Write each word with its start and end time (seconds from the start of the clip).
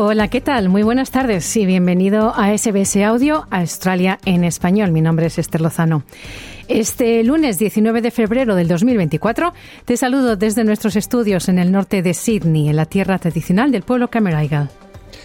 Hola, 0.00 0.28
¿qué 0.28 0.40
tal? 0.40 0.68
Muy 0.68 0.84
buenas 0.84 1.10
tardes 1.10 1.56
y 1.56 1.66
bienvenido 1.66 2.32
a 2.32 2.56
SBS 2.56 3.02
Audio, 3.02 3.48
Australia 3.50 4.20
en 4.24 4.44
español. 4.44 4.92
Mi 4.92 5.00
nombre 5.00 5.26
es 5.26 5.40
Esther 5.40 5.60
Lozano. 5.60 6.04
Este 6.68 7.24
lunes 7.24 7.58
19 7.58 8.00
de 8.00 8.12
febrero 8.12 8.54
del 8.54 8.68
2024 8.68 9.52
te 9.84 9.96
saludo 9.96 10.36
desde 10.36 10.62
nuestros 10.62 10.94
estudios 10.94 11.48
en 11.48 11.58
el 11.58 11.72
norte 11.72 12.00
de 12.02 12.14
Sydney, 12.14 12.68
en 12.68 12.76
la 12.76 12.86
tierra 12.86 13.18
tradicional 13.18 13.72
del 13.72 13.82
pueblo 13.82 14.06
Cameraigal. 14.06 14.70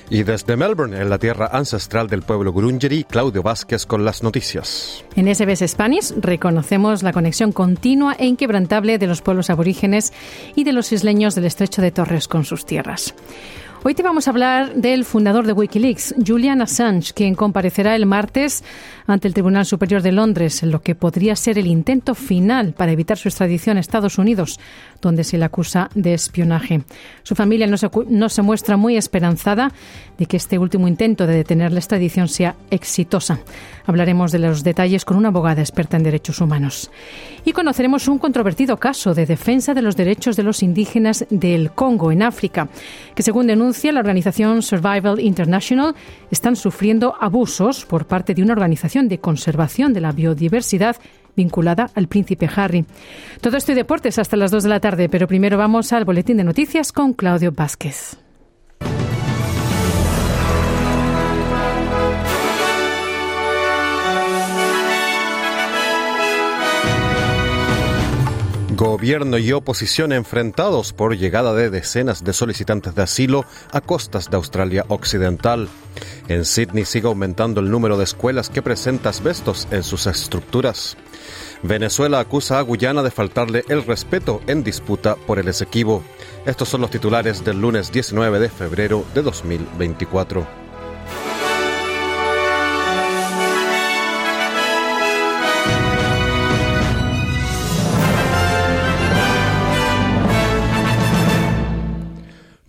Y 0.10 0.24
desde 0.24 0.58
Melbourne, 0.58 1.00
en 1.00 1.10
la 1.12 1.20
tierra 1.20 1.52
ancestral 1.54 2.08
del 2.08 2.24
pueblo 2.24 2.52
Gurungeri, 2.52 3.04
Claudio 3.04 3.44
Vázquez 3.44 3.86
con 3.86 4.04
las 4.04 4.24
noticias. 4.24 5.06
En 5.16 5.34
SBS 5.34 5.68
Spanish 5.68 6.14
reconocemos 6.18 7.04
la 7.04 7.14
conexión 7.14 7.52
continua 7.52 8.16
e 8.18 8.26
inquebrantable 8.26 8.98
de 8.98 9.06
los 9.06 9.22
pueblos 9.22 9.52
aborígenes 9.52 10.14
y 10.56 10.64
de 10.64 10.74
los 10.74 10.92
isleños 10.92 11.36
del 11.36 11.46
estrecho 11.46 11.84
de 11.84 11.92
Torres 11.92 12.28
con 12.28 12.44
sus 12.44 12.66
tierras. 12.66 13.14
Hoy 13.86 13.96
te 13.96 14.02
vamos 14.02 14.28
a 14.28 14.32
hablar 14.32 14.76
del 14.76 15.04
fundador 15.04 15.46
de 15.46 15.52
Wikileaks, 15.52 16.16
Julian 16.26 16.62
Assange, 16.62 17.12
quien 17.14 17.36
comparecerá 17.36 17.98
el 17.98 18.06
martes 18.06 18.64
ante 19.08 19.28
el 19.28 19.34
Tribunal 19.34 19.66
Superior 19.66 20.02
de 20.02 20.14
Londres 20.14 20.64
en 20.64 20.72
lo 20.72 20.82
que 20.82 20.96
podría 20.96 21.36
ser 21.36 21.60
el 21.60 21.68
intento 21.68 22.16
final 22.16 22.72
para 22.72 22.94
evitar 22.94 23.18
su 23.18 23.28
extradición 23.28 23.76
a 23.76 23.82
Estados 23.82 24.18
Unidos, 24.18 24.58
donde 25.08 25.24
se 25.24 25.38
le 25.38 25.46
acusa 25.46 25.90
de 25.96 26.14
espionaje. 26.14 26.84
Su 27.24 27.36
familia 27.36 27.68
no 27.68 27.78
se, 27.78 27.90
no 28.08 28.30
se 28.30 28.42
muestra 28.42 28.78
muy 28.78 28.98
esperanzada 28.98 29.72
de 30.18 30.26
que 30.26 30.38
este 30.38 30.58
último 30.58 30.88
intento 30.88 31.28
de 31.28 31.36
detener 31.36 31.72
la 31.72 31.80
extradición 31.80 32.28
sea 32.28 32.56
exitosa. 32.72 33.40
Hablaremos 33.86 34.32
de 34.32 34.40
los 34.40 34.64
detalles 34.64 35.06
con 35.06 35.18
una 35.18 35.30
abogada 35.30 35.62
experta 35.62 35.98
en 35.98 36.04
derechos 36.04 36.40
humanos. 36.40 36.90
Y 37.46 37.52
conoceremos 37.52 38.08
un 38.08 38.20
controvertido 38.20 38.78
caso 38.78 39.14
de 39.14 39.26
defensa 39.26 39.74
de 39.74 39.82
los 39.82 39.96
derechos 39.96 40.36
de 40.36 40.44
los 40.44 40.64
indígenas 40.64 41.26
del 41.30 41.72
Congo, 41.72 42.12
en 42.12 42.24
África, 42.24 42.70
que 43.16 43.24
según 43.24 43.48
denuncia 43.48 43.92
la 43.92 44.00
organización 44.00 44.62
Survival 44.62 45.20
International, 45.20 45.96
están 46.32 46.56
sufriendo 46.56 47.16
abusos 47.20 47.86
por 47.86 48.06
parte 48.06 48.34
de 48.34 48.44
una 48.44 48.54
organización 48.54 49.08
de 49.08 49.20
conservación 49.20 49.94
de 49.94 50.02
la 50.02 50.12
biodiversidad 50.12 50.96
vinculada 51.36 51.90
al 51.96 52.08
príncipe 52.08 52.50
Harry. 52.56 52.86
Todo 53.42 53.58
esto 53.58 53.72
y 53.72 53.76
deportes 53.76 54.20
hasta 54.20 54.38
las 54.38 54.52
2 54.52 54.64
de 54.64 54.70
la 54.70 54.80
tarde, 54.80 55.10
pero 55.10 55.28
primero 55.28 55.58
vamos 55.58 55.94
al 55.94 56.06
boletín 56.06 56.38
de 56.38 56.44
noticias 56.44 56.92
con 56.92 57.14
Claudio 57.14 57.52
Vázquez. 57.52 58.18
Gobierno 68.76 69.38
y 69.38 69.52
oposición 69.52 70.12
enfrentados 70.12 70.94
por 70.94 71.16
llegada 71.16 71.54
de 71.54 71.70
decenas 71.70 72.24
de 72.24 72.34
solicitantes 72.34 72.96
de 72.96 73.04
asilo 73.04 73.46
a 73.72 73.82
costas 73.82 74.30
de 74.32 74.36
Australia 74.36 74.84
Occidental. 74.88 75.70
En 76.28 76.44
Sydney 76.44 76.84
sigue 76.84 77.08
aumentando 77.08 77.62
el 77.62 77.70
número 77.70 77.98
de 77.98 78.04
escuelas 78.04 78.50
que 78.50 78.62
presenta 78.62 79.10
asbestos 79.10 79.68
en 79.72 79.84
sus 79.84 80.08
estructuras. 80.08 80.98
Venezuela 81.64 82.20
acusa 82.20 82.60
a 82.60 82.62
Guyana 82.62 83.04
de 83.04 83.10
faltarle 83.10 83.64
el 83.70 83.86
respeto 83.86 84.42
en 84.48 84.64
disputa 84.64 85.16
por 85.16 85.40
el 85.40 85.48
Esequibo. 85.48 86.04
Estos 86.46 86.68
son 86.68 86.82
los 86.82 86.92
titulares 86.92 87.46
del 87.46 87.62
lunes 87.62 87.90
19 87.90 88.38
de 88.40 88.50
febrero 88.50 89.06
de 89.16 89.22
2024. 89.22 90.63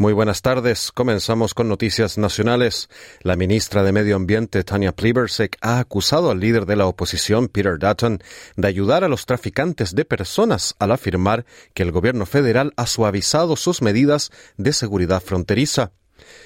Muy 0.05 0.13
buenas 0.13 0.43
tardes. 0.43 0.93
Comenzamos 0.93 1.55
con 1.55 1.67
noticias 1.67 2.19
nacionales. 2.19 2.91
La 3.23 3.37
ministra 3.37 3.83
de 3.83 3.91
Medio 3.91 4.17
Ambiente, 4.17 4.63
Tania 4.63 4.93
Plibersek, 4.93 5.57
ha 5.63 5.79
acusado 5.79 6.31
al 6.31 6.41
líder 6.41 6.67
de 6.67 6.77
la 6.77 6.87
oposición, 6.87 7.49
Peter 7.49 7.79
Dutton, 7.79 8.19
de 8.55 8.69
ayudar 8.69 9.03
a 9.03 9.09
los 9.09 9.25
traficantes 9.25 9.95
de 9.95 10.05
personas 10.05 10.75
al 10.79 10.93
afirmar 10.93 11.47
que 11.73 11.85
el 11.85 11.91
gobierno 11.91 12.27
federal 12.27 12.75
ha 12.77 12.87
suavizado 12.87 13.57
sus 13.57 13.81
medidas 13.81 14.31
de 14.59 14.75
seguridad 14.75 15.23
fronteriza. 15.23 15.93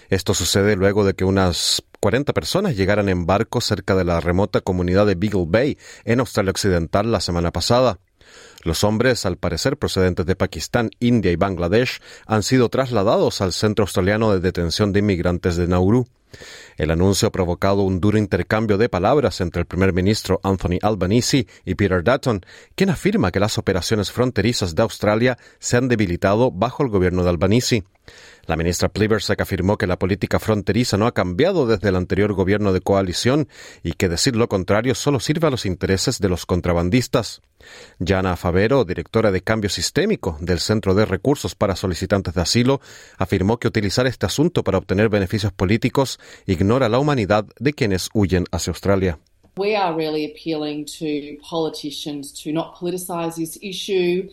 Esto 0.09 0.35
sucede 0.35 0.77
luego 0.77 1.05
de 1.05 1.15
que 1.15 1.25
unas 1.25 1.83
40 1.99 2.33
personas 2.35 2.77
llegaran 2.77 3.09
en 3.09 3.27
barco 3.27 3.61
cerca 3.61 3.97
de 3.97 4.05
la 4.05 4.21
remota 4.21 4.61
comunidad 4.61 5.05
de 5.05 5.17
Beagle 5.17 5.47
Bay, 5.49 5.79
en 6.05 6.21
Australia 6.21 6.53
Occidental, 6.53 7.11
la 7.11 7.21
semana 7.21 7.51
pasada. 7.51 7.99
Los 8.65 8.85
hombres, 8.85 9.25
al 9.25 9.37
parecer 9.37 9.77
procedentes 9.77 10.27
de 10.27 10.37
Pakistán, 10.37 10.91
India 10.99 11.31
y 11.31 11.37
Bangladesh, 11.37 12.01
han 12.27 12.43
sido 12.43 12.69
trasladados 12.69 13.41
al 13.41 13.53
Centro 13.53 13.85
Australiano 13.85 14.33
de 14.33 14.41
Detención 14.41 14.93
de 14.93 15.01
Inmigrantes 15.01 15.57
de 15.57 15.69
Nauru. 15.69 16.07
El 16.77 16.91
anuncio 16.91 17.29
ha 17.29 17.33
provocado 17.33 17.83
un 17.83 18.01
duro 18.01 18.19
intercambio 18.19 18.79
de 18.79 18.89
palabras 18.89 19.41
entre 19.41 19.61
el 19.61 19.67
primer 19.67 19.93
ministro 19.93 20.41
Anthony 20.43 20.79
Albanese 20.83 21.47
y 21.65 21.75
Peter 21.75 22.03
Dutton, 22.03 22.41
quien 22.75 22.91
afirma 22.91 23.31
que 23.31 23.41
las 23.41 23.59
operaciones 23.59 24.13
fronterizas 24.13 24.75
de 24.75 24.83
Australia 24.83 25.39
se 25.59 25.77
han 25.77 25.89
debilitado 25.89 26.51
bajo 26.51 26.83
el 26.83 26.89
gobierno 26.89 27.25
de 27.25 27.31
Albanese. 27.31 27.85
La 28.47 28.57
ministra 28.57 28.89
Plibersek 28.89 29.43
afirmó 29.43 29.77
que 29.77 29.87
la 29.87 29.99
política 29.99 30.39
fronteriza 30.39 30.97
no 30.97 31.07
ha 31.07 31.13
cambiado 31.13 31.67
desde 31.67 31.91
el 31.91 31.97
anterior 31.97 32.33
gobierno 32.33 32.73
de 32.73 32.81
coalición 32.81 33.47
y 33.83 33.93
que 33.93 34.09
decir 34.09 34.37
lo 34.37 34.49
contrario 34.49 34.95
solo 34.95 35.21
sirve 35.21 35.49
a 35.49 35.51
los 35.51 35.67
intereses 35.67 36.19
de 36.19 36.31
los 36.31 36.47
contrabandistas. 36.47 37.43
Jana 38.03 38.37
Favero, 38.37 38.85
directora 38.85 39.31
de 39.31 39.43
Cambio 39.43 39.69
Sistémico 39.69 40.39
del 40.41 40.61
Centro 40.61 40.95
de 40.95 41.05
Recursos 41.05 41.55
para 41.55 41.77
Solicitantes 41.77 42.33
de 42.33 42.41
Asilo, 42.41 42.81
afirmó 43.19 43.59
que 43.59 43.69
utilizar 43.69 44.07
este 44.07 44.25
asunto 44.25 44.65
para 44.65 44.79
obtener 44.79 45.11
beneficios 45.11 45.53
políticos 45.53 46.18
ignora 46.47 46.89
la 46.89 46.99
humanidad 46.99 47.47
de 47.59 47.73
quienes 47.73 48.09
huyen 48.13 48.47
hacia 48.51 48.73
Australia. 48.73 49.19
We 49.57 49.75
are 49.75 49.95
really 49.97 50.25
appealing 50.25 50.87
to 50.99 51.37
politicians 51.43 52.33
to 52.45 52.53
not 52.53 52.77
politicize 52.77 53.35
this 53.37 53.59
issue. 53.61 54.29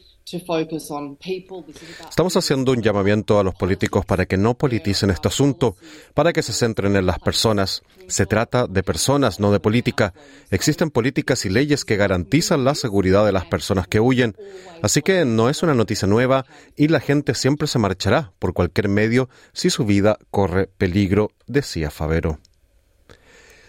Estamos 2.10 2.36
haciendo 2.36 2.72
un 2.72 2.82
llamamiento 2.82 3.40
a 3.40 3.44
los 3.44 3.54
políticos 3.54 4.06
para 4.06 4.26
que 4.26 4.38
no 4.38 4.56
politicen 4.56 5.12
este 5.12 5.28
asunto, 5.28 5.76
para 6.16 6.34
que 6.34 6.42
se 6.42 6.52
centren 6.52 6.96
en 6.96 7.06
las 7.06 7.20
personas. 7.20 7.84
Se 8.08 8.26
trata 8.26 8.66
de 8.66 8.82
personas, 8.82 9.40
no 9.40 9.52
de 9.52 9.60
política. 9.60 10.16
Existen 10.50 10.90
políticas 10.90 11.46
y 11.46 11.50
leyes 11.50 11.86
que 11.86 11.96
garantizan 11.96 12.64
la 12.64 12.74
seguridad 12.74 13.24
de 13.24 13.34
las 13.34 13.46
personas 13.46 13.88
que 13.88 14.00
huyen. 14.00 14.36
Así 14.82 15.04
que 15.04 15.26
no 15.26 15.48
es 15.48 15.62
una 15.62 15.76
noticia 15.76 16.08
nueva 16.08 16.48
y 16.76 16.88
la 16.88 17.00
gente 17.00 17.36
siempre 17.36 17.68
se 17.68 17.78
marchará 17.78 18.34
por 18.40 18.54
cualquier 18.54 18.90
medio 18.90 19.30
si 19.54 19.70
su 19.70 19.86
vida 19.86 20.18
corre 20.32 20.68
peligro, 20.78 21.30
decía 21.46 21.92
Favero. 21.92 22.40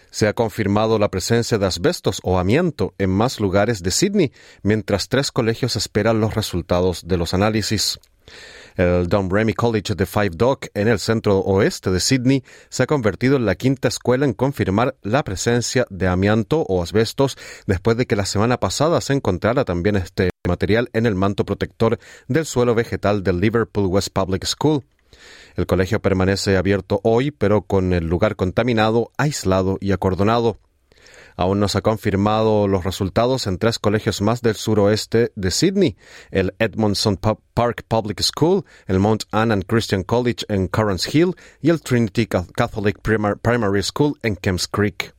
Se 0.09 0.27
ha 0.27 0.33
confirmado 0.33 0.99
la 0.99 1.09
presencia 1.09 1.57
de 1.57 1.65
asbestos 1.65 2.19
o 2.23 2.39
amianto 2.39 2.93
en 2.97 3.09
más 3.09 3.39
lugares 3.39 3.83
de 3.83 3.91
Sydney, 3.91 4.31
mientras 4.63 5.09
tres 5.09 5.31
colegios 5.31 5.75
esperan 5.75 6.19
los 6.19 6.35
resultados 6.35 7.07
de 7.07 7.17
los 7.17 7.33
análisis. 7.33 7.99
El 8.75 9.09
Remy 9.09 9.53
College 9.53 9.95
de 9.95 10.05
Five 10.05 10.31
Dock, 10.35 10.67
en 10.75 10.87
el 10.87 10.99
centro 10.99 11.39
oeste 11.39 11.89
de 11.89 11.99
Sydney, 11.99 12.43
se 12.69 12.83
ha 12.83 12.87
convertido 12.87 13.37
en 13.37 13.45
la 13.45 13.55
quinta 13.55 13.87
escuela 13.87 14.25
en 14.25 14.33
confirmar 14.33 14.95
la 15.01 15.23
presencia 15.23 15.87
de 15.89 16.07
amianto 16.07 16.61
o 16.61 16.83
asbestos 16.83 17.37
después 17.65 17.97
de 17.97 18.05
que 18.05 18.15
la 18.15 18.25
semana 18.25 18.59
pasada 18.59 19.01
se 19.01 19.13
encontrara 19.13 19.65
también 19.65 19.95
este 19.95 20.29
material 20.47 20.89
en 20.93 21.07
el 21.07 21.15
manto 21.15 21.43
protector 21.43 21.97
del 22.27 22.45
suelo 22.45 22.75
vegetal 22.75 23.23
del 23.23 23.39
Liverpool 23.39 23.87
West 23.87 24.09
Public 24.13 24.45
School. 24.45 24.83
El 25.57 25.65
colegio 25.65 25.99
permanece 25.99 26.55
abierto 26.55 27.01
hoy, 27.03 27.31
pero 27.31 27.63
con 27.63 27.91
el 27.91 28.05
lugar 28.05 28.35
contaminado, 28.35 29.11
aislado 29.17 29.79
y 29.81 29.91
acordonado. 29.91 30.59
Aún 31.35 31.59
no 31.59 31.67
se 31.67 31.79
han 31.79 31.81
confirmado 31.81 32.67
los 32.67 32.83
resultados 32.83 33.47
en 33.47 33.57
tres 33.57 33.79
colegios 33.79 34.21
más 34.21 34.43
del 34.43 34.55
suroeste 34.55 35.31
de 35.35 35.49
Sydney, 35.49 35.97
el 36.29 36.53
Edmondson 36.59 37.17
Park 37.17 37.83
Public 37.87 38.21
School, 38.21 38.65
el 38.85 38.99
Mount 38.99 39.23
Annan 39.31 39.63
Christian 39.63 40.03
College 40.03 40.45
en 40.47 40.67
Currants 40.67 41.13
Hill 41.13 41.35
y 41.59 41.71
el 41.71 41.81
Trinity 41.81 42.27
Catholic 42.27 42.99
Primary 43.01 43.81
School 43.81 44.13
en 44.21 44.35
Kemps 44.35 44.67
Creek. 44.67 45.16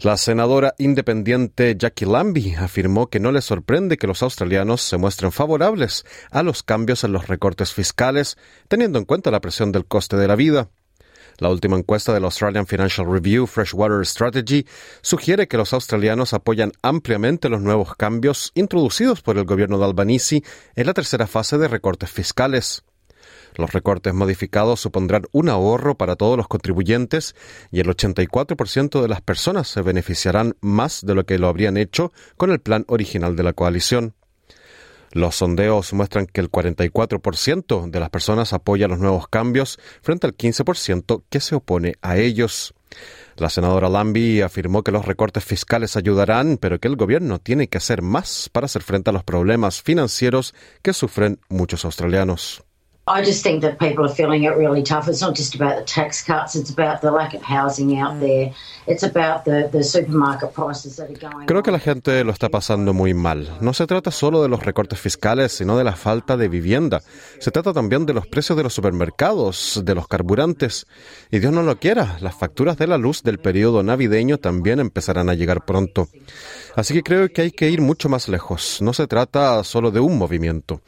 La 0.00 0.18
senadora 0.18 0.74
independiente 0.76 1.74
Jackie 1.78 2.04
Lambie 2.04 2.54
afirmó 2.56 3.06
que 3.06 3.18
no 3.18 3.32
le 3.32 3.40
sorprende 3.40 3.96
que 3.96 4.06
los 4.06 4.22
australianos 4.22 4.82
se 4.82 4.98
muestren 4.98 5.32
favorables 5.32 6.04
a 6.30 6.42
los 6.42 6.62
cambios 6.62 7.02
en 7.02 7.12
los 7.12 7.28
recortes 7.28 7.72
fiscales, 7.72 8.36
teniendo 8.68 8.98
en 8.98 9.06
cuenta 9.06 9.30
la 9.30 9.40
presión 9.40 9.72
del 9.72 9.86
coste 9.86 10.16
de 10.16 10.28
la 10.28 10.36
vida. 10.36 10.68
La 11.38 11.48
última 11.48 11.78
encuesta 11.78 12.12
del 12.12 12.24
Australian 12.24 12.66
Financial 12.66 13.10
Review 13.10 13.46
Freshwater 13.46 14.04
Strategy 14.06 14.66
sugiere 15.00 15.48
que 15.48 15.56
los 15.56 15.72
australianos 15.72 16.34
apoyan 16.34 16.72
ampliamente 16.82 17.48
los 17.48 17.62
nuevos 17.62 17.94
cambios 17.94 18.52
introducidos 18.54 19.22
por 19.22 19.38
el 19.38 19.44
gobierno 19.44 19.78
de 19.78 19.84
Albanese 19.86 20.42
en 20.74 20.86
la 20.86 20.94
tercera 20.94 21.26
fase 21.26 21.56
de 21.56 21.68
recortes 21.68 22.10
fiscales. 22.10 22.84
Los 23.56 23.72
recortes 23.72 24.12
modificados 24.12 24.80
supondrán 24.80 25.24
un 25.32 25.48
ahorro 25.48 25.96
para 25.96 26.16
todos 26.16 26.36
los 26.36 26.46
contribuyentes 26.46 27.34
y 27.70 27.80
el 27.80 27.88
84% 27.88 29.00
de 29.00 29.08
las 29.08 29.22
personas 29.22 29.68
se 29.68 29.82
beneficiarán 29.82 30.56
más 30.60 31.04
de 31.04 31.14
lo 31.14 31.24
que 31.24 31.38
lo 31.38 31.48
habrían 31.48 31.76
hecho 31.76 32.12
con 32.36 32.50
el 32.50 32.60
plan 32.60 32.84
original 32.88 33.34
de 33.34 33.42
la 33.42 33.54
coalición. 33.54 34.14
Los 35.12 35.36
sondeos 35.36 35.94
muestran 35.94 36.26
que 36.26 36.42
el 36.42 36.50
44% 36.50 37.90
de 37.90 38.00
las 38.00 38.10
personas 38.10 38.52
apoya 38.52 38.88
los 38.88 38.98
nuevos 38.98 39.28
cambios 39.28 39.78
frente 40.02 40.26
al 40.26 40.36
15% 40.36 41.22
que 41.30 41.40
se 41.40 41.54
opone 41.54 41.94
a 42.02 42.18
ellos. 42.18 42.74
La 43.36 43.48
senadora 43.48 43.88
Lambie 43.88 44.42
afirmó 44.42 44.82
que 44.82 44.92
los 44.92 45.06
recortes 45.06 45.44
fiscales 45.44 45.96
ayudarán, 45.96 46.58
pero 46.58 46.78
que 46.78 46.88
el 46.88 46.96
gobierno 46.96 47.38
tiene 47.38 47.68
que 47.68 47.78
hacer 47.78 48.02
más 48.02 48.50
para 48.52 48.66
hacer 48.66 48.82
frente 48.82 49.08
a 49.08 49.12
los 49.14 49.24
problemas 49.24 49.80
financieros 49.82 50.54
que 50.82 50.92
sufren 50.92 51.40
muchos 51.48 51.86
australianos. 51.86 52.65
I 53.08 53.22
just 53.22 53.44
think 53.44 53.62
that 53.62 53.78
people 53.78 54.04
are 54.04 54.12
feeling 54.12 54.42
it 54.42 54.56
really 54.56 54.82
tough. 54.82 55.06
It's 55.06 55.20
not 55.20 55.36
just 55.36 55.54
about 55.54 55.76
the 55.76 55.84
tax 55.84 56.24
cuts, 56.24 56.56
it's 56.56 56.70
about 56.70 57.02
the 57.02 57.12
lack 57.12 57.34
of 57.34 57.42
housing 57.42 57.96
out 58.00 58.18
there. 58.18 58.52
It's 58.88 59.04
about 59.04 59.44
the, 59.44 59.68
the 59.70 59.84
supermarket 59.84 60.52
prices 60.52 60.96
that 60.96 61.10
are 61.10 61.30
going 61.30 61.46
Creo 61.46 61.62
que 61.62 61.70
la 61.70 61.78
gente 61.78 62.24
lo 62.24 62.32
está 62.32 62.48
pasando 62.48 62.92
muy 62.92 63.14
mal. 63.14 63.48
No 63.60 63.74
se 63.74 63.86
trata 63.86 64.10
solo 64.10 64.42
de 64.42 64.48
los 64.48 64.64
recortes 64.64 64.98
fiscales, 64.98 65.52
sino 65.52 65.78
de 65.78 65.84
la 65.84 65.94
falta 65.94 66.36
de 66.36 66.48
vivienda. 66.48 67.00
Se 67.38 67.52
trata 67.52 67.72
también 67.72 68.06
de 68.06 68.12
los 68.12 68.26
precios 68.26 68.56
de 68.56 68.64
los 68.64 68.74
supermercados, 68.74 69.82
de 69.84 69.94
los 69.94 70.08
carburantes. 70.08 70.86
Y 71.30 71.38
Dios 71.38 71.52
no 71.52 71.62
lo 71.62 71.78
quiera, 71.78 72.16
las 72.20 72.34
facturas 72.34 72.76
de 72.76 72.88
la 72.88 72.98
luz 72.98 73.22
del 73.22 73.38
periodo 73.38 73.84
navideño 73.84 74.38
también 74.38 74.80
empezarán 74.80 75.28
a 75.28 75.34
llegar 75.34 75.64
pronto. 75.64 76.08
Así 76.74 76.92
que 76.92 77.02
creo 77.04 77.28
que 77.28 77.42
hay 77.42 77.50
que 77.52 77.70
ir 77.70 77.80
mucho 77.80 78.08
más 78.08 78.28
lejos. 78.28 78.82
No 78.82 78.92
se 78.92 79.06
trata 79.06 79.62
solo 79.62 79.92
de 79.92 80.00
un 80.00 80.18
movimiento. 80.18 80.80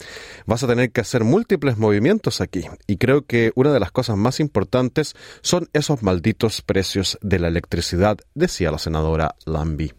Vas 0.46 0.62
a 0.62 0.66
tener 0.66 0.90
que 0.90 1.00
hacer 1.00 1.24
múltiples 1.24 1.78
movimientos 1.78 2.07
aquí. 2.40 2.64
Y 2.86 2.96
creo 2.96 3.26
que 3.26 3.52
una 3.54 3.72
de 3.72 3.80
las 3.80 3.92
cosas 3.92 4.16
más 4.16 4.40
importantes 4.40 5.14
son 5.42 5.68
esos 5.72 6.02
malditos 6.02 6.62
precios 6.62 7.18
de 7.22 7.38
la 7.38 7.48
electricidad, 7.48 8.18
decía 8.34 8.70
la 8.70 8.78
senadora 8.78 9.34
Lambie. 9.44 9.94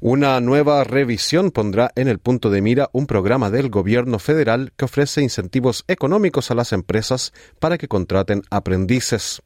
Una 0.00 0.40
nueva 0.40 0.82
revisión 0.84 1.50
pondrá 1.50 1.92
en 1.94 2.08
el 2.08 2.18
punto 2.18 2.48
de 2.48 2.62
mira 2.62 2.88
un 2.92 3.06
programa 3.06 3.50
del 3.50 3.68
gobierno 3.68 4.18
federal 4.18 4.72
que 4.76 4.86
ofrece 4.86 5.20
incentivos 5.20 5.84
económicos 5.88 6.50
a 6.50 6.54
las 6.54 6.72
empresas 6.72 7.32
para 7.58 7.76
que 7.76 7.88
contraten 7.88 8.42
aprendices. 8.50 9.42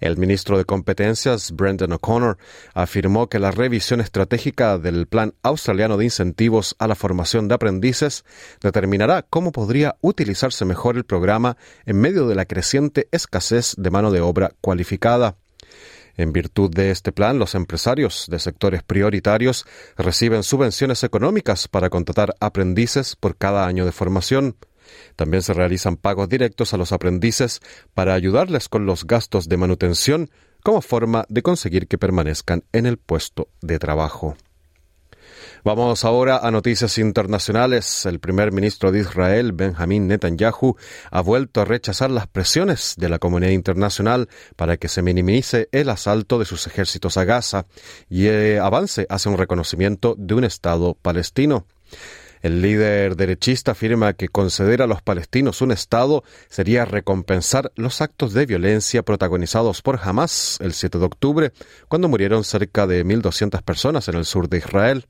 El 0.00 0.16
ministro 0.16 0.58
de 0.58 0.64
Competencias, 0.64 1.52
Brendan 1.52 1.92
O'Connor, 1.92 2.38
afirmó 2.74 3.28
que 3.28 3.38
la 3.38 3.50
revisión 3.50 4.00
estratégica 4.00 4.78
del 4.78 5.06
Plan 5.06 5.34
Australiano 5.42 5.96
de 5.96 6.04
Incentivos 6.04 6.76
a 6.78 6.86
la 6.86 6.94
Formación 6.94 7.48
de 7.48 7.54
Aprendices 7.54 8.24
determinará 8.60 9.22
cómo 9.22 9.52
podría 9.52 9.96
utilizarse 10.00 10.64
mejor 10.64 10.96
el 10.96 11.04
programa 11.04 11.56
en 11.84 12.00
medio 12.00 12.26
de 12.28 12.34
la 12.34 12.44
creciente 12.44 13.08
escasez 13.12 13.74
de 13.78 13.90
mano 13.90 14.10
de 14.10 14.20
obra 14.20 14.52
cualificada. 14.60 15.36
En 16.16 16.32
virtud 16.32 16.70
de 16.70 16.90
este 16.90 17.12
plan, 17.12 17.38
los 17.38 17.54
empresarios 17.54 18.26
de 18.28 18.38
sectores 18.38 18.82
prioritarios 18.82 19.66
reciben 19.96 20.42
subvenciones 20.42 21.04
económicas 21.04 21.68
para 21.68 21.90
contratar 21.90 22.34
aprendices 22.40 23.16
por 23.16 23.36
cada 23.36 23.66
año 23.66 23.84
de 23.84 23.92
formación. 23.92 24.56
También 25.16 25.42
se 25.42 25.54
realizan 25.54 25.96
pagos 25.96 26.28
directos 26.28 26.74
a 26.74 26.76
los 26.76 26.92
aprendices 26.92 27.60
para 27.94 28.14
ayudarles 28.14 28.68
con 28.68 28.86
los 28.86 29.06
gastos 29.06 29.48
de 29.48 29.56
manutención 29.56 30.30
como 30.62 30.82
forma 30.82 31.24
de 31.28 31.42
conseguir 31.42 31.86
que 31.86 31.98
permanezcan 31.98 32.64
en 32.72 32.86
el 32.86 32.98
puesto 32.98 33.48
de 33.60 33.78
trabajo. 33.78 34.36
Vamos 35.66 36.04
ahora 36.04 36.38
a 36.38 36.50
noticias 36.52 36.96
internacionales. 36.98 38.06
El 38.06 38.20
primer 38.20 38.52
ministro 38.52 38.92
de 38.92 39.00
Israel, 39.00 39.52
Benjamin 39.52 40.06
Netanyahu, 40.06 40.76
ha 41.10 41.20
vuelto 41.20 41.60
a 41.60 41.64
rechazar 41.64 42.10
las 42.10 42.28
presiones 42.28 42.94
de 42.96 43.08
la 43.08 43.18
comunidad 43.18 43.50
internacional 43.50 44.28
para 44.54 44.76
que 44.76 44.86
se 44.86 45.02
minimice 45.02 45.68
el 45.72 45.88
asalto 45.90 46.38
de 46.38 46.44
sus 46.44 46.68
ejércitos 46.68 47.16
a 47.16 47.24
Gaza 47.24 47.66
y 48.08 48.26
eh, 48.26 48.60
avance 48.60 49.06
hacia 49.08 49.30
un 49.30 49.38
reconocimiento 49.38 50.14
de 50.16 50.34
un 50.34 50.44
Estado 50.44 50.94
palestino. 50.94 51.66
El 52.46 52.62
líder 52.62 53.16
derechista 53.16 53.72
afirma 53.72 54.12
que 54.12 54.28
conceder 54.28 54.80
a 54.80 54.86
los 54.86 55.02
palestinos 55.02 55.62
un 55.62 55.72
Estado 55.72 56.22
sería 56.48 56.84
recompensar 56.84 57.72
los 57.74 58.00
actos 58.00 58.34
de 58.34 58.46
violencia 58.46 59.02
protagonizados 59.02 59.82
por 59.82 59.98
Hamas 60.00 60.56
el 60.60 60.72
7 60.72 61.00
de 61.00 61.04
octubre, 61.06 61.52
cuando 61.88 62.06
murieron 62.06 62.44
cerca 62.44 62.86
de 62.86 63.04
1.200 63.04 63.62
personas 63.62 64.06
en 64.06 64.14
el 64.14 64.24
sur 64.24 64.48
de 64.48 64.58
Israel. 64.58 65.06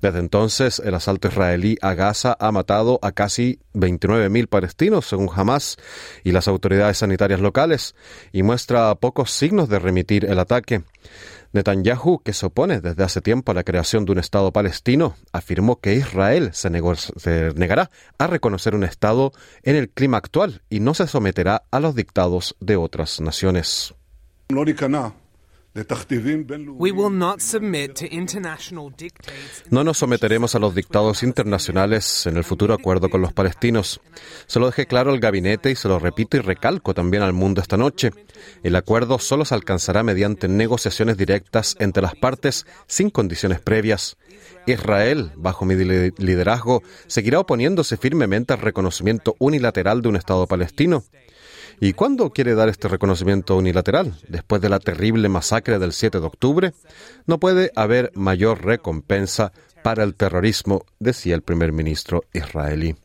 Desde 0.00 0.18
entonces, 0.18 0.82
el 0.84 0.96
asalto 0.96 1.28
israelí 1.28 1.76
a 1.80 1.94
Gaza 1.94 2.36
ha 2.40 2.50
matado 2.50 2.98
a 3.02 3.12
casi 3.12 3.60
29.000 3.74 4.48
palestinos, 4.48 5.06
según 5.06 5.30
Hamas 5.32 5.76
y 6.24 6.32
las 6.32 6.48
autoridades 6.48 6.98
sanitarias 6.98 7.38
locales, 7.38 7.94
y 8.32 8.42
muestra 8.42 8.92
pocos 8.96 9.30
signos 9.30 9.68
de 9.68 9.78
remitir 9.78 10.24
el 10.24 10.40
ataque. 10.40 10.82
Netanyahu, 11.52 12.20
que 12.22 12.32
se 12.32 12.46
opone 12.46 12.80
desde 12.80 13.04
hace 13.04 13.20
tiempo 13.20 13.52
a 13.52 13.54
la 13.54 13.64
creación 13.64 14.04
de 14.04 14.12
un 14.12 14.18
Estado 14.18 14.52
palestino, 14.52 15.16
afirmó 15.32 15.80
que 15.80 15.94
Israel 15.94 16.50
se, 16.52 16.70
negará 17.54 17.90
a 18.18 18.26
reconocer 18.26 18.74
un 18.74 18.84
Estado 18.84 19.32
en 19.62 19.76
el 19.76 19.88
clima 19.88 20.18
actual 20.18 20.62
y 20.68 20.80
no 20.80 20.94
se 20.94 21.06
someterá 21.06 21.64
a 21.70 21.80
los 21.80 21.94
dictados 21.94 22.56
de 22.60 22.76
otras 22.76 23.20
naciones. 23.20 23.94
No 29.70 29.84
nos 29.84 29.98
someteremos 29.98 30.54
a 30.54 30.58
los 30.58 30.74
dictados 30.74 31.22
internacionales 31.22 32.26
en 32.26 32.36
el 32.36 32.44
futuro 32.44 32.74
acuerdo 32.74 33.10
con 33.10 33.20
los 33.20 33.32
palestinos. 33.32 34.00
Se 34.46 34.60
lo 34.60 34.66
dejé 34.66 34.86
claro 34.86 35.10
al 35.10 35.20
gabinete 35.20 35.70
y 35.70 35.76
se 35.76 35.88
lo 35.88 35.98
repito 35.98 36.36
y 36.36 36.40
recalco 36.40 36.94
también 36.94 37.22
al 37.22 37.32
mundo 37.32 37.60
esta 37.60 37.76
noche. 37.76 38.10
El 38.62 38.76
acuerdo 38.76 39.18
solo 39.18 39.44
se 39.44 39.54
alcanzará 39.54 40.02
mediante 40.02 40.48
negociaciones 40.48 41.16
directas 41.16 41.76
entre 41.78 42.02
las 42.02 42.14
partes 42.14 42.66
sin 42.86 43.10
condiciones 43.10 43.60
previas. 43.60 44.16
Israel, 44.66 45.32
bajo 45.36 45.64
mi 45.64 45.74
liderazgo, 45.74 46.82
seguirá 47.06 47.40
oponiéndose 47.40 47.96
firmemente 47.96 48.52
al 48.52 48.60
reconocimiento 48.60 49.34
unilateral 49.38 50.02
de 50.02 50.08
un 50.08 50.16
Estado 50.16 50.46
palestino. 50.46 51.04
¿Y 51.80 51.92
cuándo 51.92 52.30
quiere 52.30 52.54
dar 52.54 52.68
este 52.68 52.88
reconocimiento 52.88 53.56
unilateral? 53.56 54.14
Después 54.28 54.60
de 54.60 54.68
la 54.68 54.80
terrible 54.80 55.28
masacre 55.28 55.78
del 55.78 55.92
7 55.92 56.18
de 56.18 56.26
octubre, 56.26 56.72
no 57.26 57.38
puede 57.38 57.70
haber 57.76 58.10
mayor 58.14 58.64
recompensa 58.64 59.52
para 59.82 60.02
el 60.02 60.16
terrorismo, 60.16 60.84
decía 60.98 61.36
el 61.36 61.42
primer 61.42 61.72
ministro 61.72 62.24
israelí. 62.32 62.96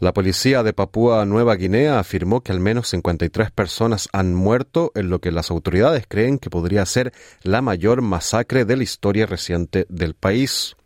La 0.00 0.12
policía 0.12 0.62
de 0.62 0.72
Papúa 0.72 1.24
Nueva 1.26 1.56
Guinea 1.56 1.98
afirmó 1.98 2.40
que 2.40 2.52
al 2.52 2.60
menos 2.60 2.88
53 2.88 3.50
personas 3.50 4.08
han 4.12 4.32
muerto 4.32 4.92
en 4.94 5.10
lo 5.10 5.20
que 5.20 5.32
las 5.32 5.50
autoridades 5.50 6.04
creen 6.08 6.38
que 6.38 6.50
podría 6.50 6.86
ser 6.86 7.12
la 7.42 7.62
mayor 7.62 8.00
masacre 8.02 8.64
de 8.64 8.76
la 8.76 8.84
historia 8.84 9.26
reciente 9.26 9.86
del 9.88 10.14
país. 10.14 10.76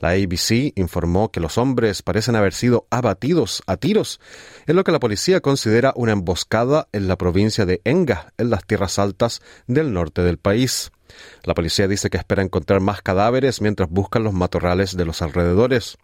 La 0.00 0.10
ABC 0.10 0.72
informó 0.76 1.30
que 1.30 1.40
los 1.40 1.58
hombres 1.58 2.02
parecen 2.02 2.36
haber 2.36 2.52
sido 2.52 2.86
abatidos 2.90 3.62
a 3.66 3.76
tiros 3.76 4.20
en 4.66 4.76
lo 4.76 4.84
que 4.84 4.92
la 4.92 5.00
policía 5.00 5.40
considera 5.40 5.92
una 5.96 6.12
emboscada 6.12 6.88
en 6.92 7.08
la 7.08 7.16
provincia 7.16 7.66
de 7.66 7.80
Enga, 7.84 8.32
en 8.38 8.50
las 8.50 8.64
tierras 8.64 8.98
altas 8.98 9.42
del 9.66 9.92
norte 9.92 10.22
del 10.22 10.38
país. 10.38 10.92
La 11.44 11.54
policía 11.54 11.88
dice 11.88 12.10
que 12.10 12.18
espera 12.18 12.42
encontrar 12.42 12.80
más 12.80 13.02
cadáveres 13.02 13.60
mientras 13.60 13.88
buscan 13.90 14.24
los 14.24 14.34
matorrales 14.34 14.96
de 14.96 15.04
los 15.04 15.22
alrededores. 15.22 15.96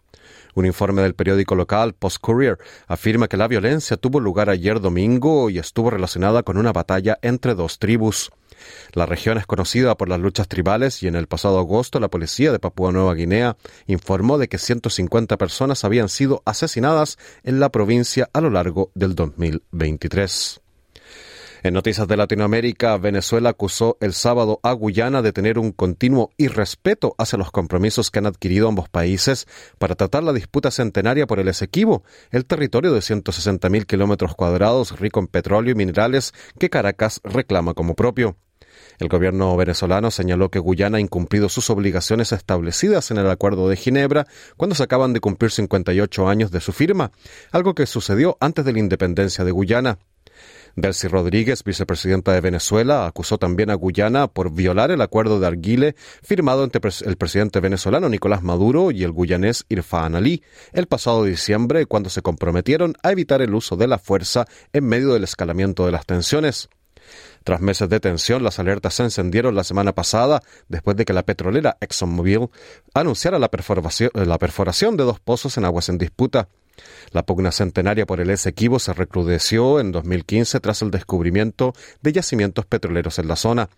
Un 0.55 0.65
informe 0.65 1.01
del 1.01 1.15
periódico 1.15 1.53
local 1.55 1.93
Post 1.93 2.17
Courier 2.21 2.57
afirma 2.87 3.27
que 3.27 3.37
la 3.37 3.47
violencia 3.47 3.97
tuvo 3.97 4.19
lugar 4.19 4.49
ayer 4.49 4.79
domingo 4.79 5.49
y 5.49 5.59
estuvo 5.59 5.89
relacionada 5.89 6.43
con 6.43 6.57
una 6.57 6.71
batalla 6.71 7.19
entre 7.21 7.55
dos 7.55 7.77
tribus. 7.77 8.31
La 8.93 9.05
región 9.05 9.37
es 9.37 9.45
conocida 9.45 9.95
por 9.95 10.09
las 10.09 10.19
luchas 10.19 10.47
tribales 10.47 11.03
y 11.03 11.07
en 11.07 11.15
el 11.15 11.27
pasado 11.27 11.59
agosto 11.59 11.99
la 11.99 12.09
policía 12.09 12.51
de 12.51 12.59
Papúa 12.59 12.91
Nueva 12.91 13.13
Guinea 13.13 13.57
informó 13.87 14.37
de 14.37 14.47
que 14.47 14.57
150 14.57 15.37
personas 15.37 15.83
habían 15.83 16.09
sido 16.09 16.41
asesinadas 16.45 17.17
en 17.43 17.59
la 17.59 17.69
provincia 17.69 18.29
a 18.33 18.41
lo 18.41 18.49
largo 18.49 18.91
del 18.95 19.15
2023. 19.15 20.61
En 21.65 21.73
noticias 21.73 22.07
de 22.07 22.15
Latinoamérica, 22.15 22.95
Venezuela 22.97 23.49
acusó 23.49 23.97
el 23.99 24.13
sábado 24.13 24.59
a 24.61 24.71
Guyana 24.73 25.23
de 25.23 25.33
tener 25.33 25.57
un 25.57 25.71
continuo 25.71 26.29
irrespeto 26.37 27.15
hacia 27.17 27.39
los 27.39 27.49
compromisos 27.49 28.11
que 28.11 28.19
han 28.19 28.27
adquirido 28.27 28.67
ambos 28.67 28.87
países 28.87 29.47
para 29.79 29.95
tratar 29.95 30.21
la 30.21 30.31
disputa 30.31 30.69
centenaria 30.69 31.25
por 31.25 31.39
el 31.39 31.47
Esequibo, 31.47 32.03
el 32.29 32.45
territorio 32.45 32.93
de 32.93 32.99
160.000 32.99 33.87
kilómetros 33.87 34.35
cuadrados 34.35 34.99
rico 34.99 35.19
en 35.19 35.25
petróleo 35.25 35.71
y 35.71 35.75
minerales 35.75 36.35
que 36.59 36.69
Caracas 36.69 37.19
reclama 37.23 37.73
como 37.73 37.95
propio. 37.95 38.37
El 38.99 39.09
gobierno 39.09 39.55
venezolano 39.57 40.11
señaló 40.11 40.49
que 40.49 40.59
Guyana 40.59 40.97
ha 40.97 41.01
incumplido 41.01 41.49
sus 41.49 41.69
obligaciones 41.69 42.31
establecidas 42.31 43.11
en 43.11 43.17
el 43.17 43.29
Acuerdo 43.29 43.67
de 43.69 43.75
Ginebra 43.75 44.27
cuando 44.57 44.75
se 44.75 44.83
acaban 44.83 45.13
de 45.13 45.19
cumplir 45.19 45.51
58 45.51 46.27
años 46.27 46.51
de 46.51 46.61
su 46.61 46.71
firma, 46.71 47.11
algo 47.51 47.75
que 47.75 47.85
sucedió 47.85 48.37
antes 48.39 48.65
de 48.65 48.73
la 48.73 48.79
independencia 48.79 49.43
de 49.43 49.51
Guyana. 49.51 49.97
Delcy 50.77 51.07
Rodríguez, 51.07 51.63
vicepresidenta 51.63 52.33
de 52.33 52.41
Venezuela, 52.41 53.07
acusó 53.07 53.37
también 53.37 53.69
a 53.69 53.75
Guyana 53.75 54.27
por 54.27 54.51
violar 54.51 54.91
el 54.91 55.01
acuerdo 55.01 55.39
de 55.39 55.47
Arguile 55.47 55.95
firmado 56.21 56.65
entre 56.65 56.81
el 57.05 57.15
presidente 57.15 57.61
venezolano 57.61 58.09
Nicolás 58.09 58.43
Maduro 58.43 58.91
y 58.91 59.03
el 59.03 59.13
guyanés 59.13 59.65
Irfan 59.69 60.15
Ali 60.15 60.43
el 60.73 60.87
pasado 60.87 61.23
diciembre 61.23 61.85
cuando 61.85 62.09
se 62.09 62.21
comprometieron 62.21 62.95
a 63.03 63.11
evitar 63.11 63.41
el 63.41 63.55
uso 63.55 63.77
de 63.77 63.87
la 63.87 63.99
fuerza 63.99 64.45
en 64.73 64.85
medio 64.85 65.13
del 65.13 65.23
escalamiento 65.23 65.85
de 65.85 65.93
las 65.93 66.05
tensiones. 66.05 66.67
Tras 67.45 67.61
meses 67.61 67.87
de 67.89 67.99
tensión, 67.99 68.43
las 68.43 68.57
alertas 68.57 68.95
se 68.95 69.03
encendieron 69.03 69.53
la 69.53 69.63
semana 69.63 69.93
pasada 69.93 70.41
después 70.67 70.97
de 70.97 71.05
que 71.05 71.13
la 71.13 71.21
petrolera 71.21 71.77
ExxonMobil 71.79 72.49
anunciara 72.95 73.37
la 73.37 73.49
perforación, 73.49 74.09
la 74.15 74.39
perforación 74.39 74.97
de 74.97 75.03
dos 75.03 75.19
pozos 75.19 75.55
en 75.59 75.65
aguas 75.65 75.89
en 75.89 75.99
disputa. 75.99 76.49
La 77.11 77.23
pugna 77.23 77.51
centenaria 77.51 78.07
por 78.07 78.19
el 78.19 78.31
Esequibo 78.31 78.79
se 78.79 78.93
recrudeció 78.93 79.79
en 79.79 79.91
2015 79.91 80.59
tras 80.59 80.81
el 80.81 80.89
descubrimiento 80.89 81.73
de 82.01 82.13
yacimientos 82.13 82.65
petroleros 82.65 83.19
en 83.19 83.27
la 83.27 83.35
zona 83.35 83.69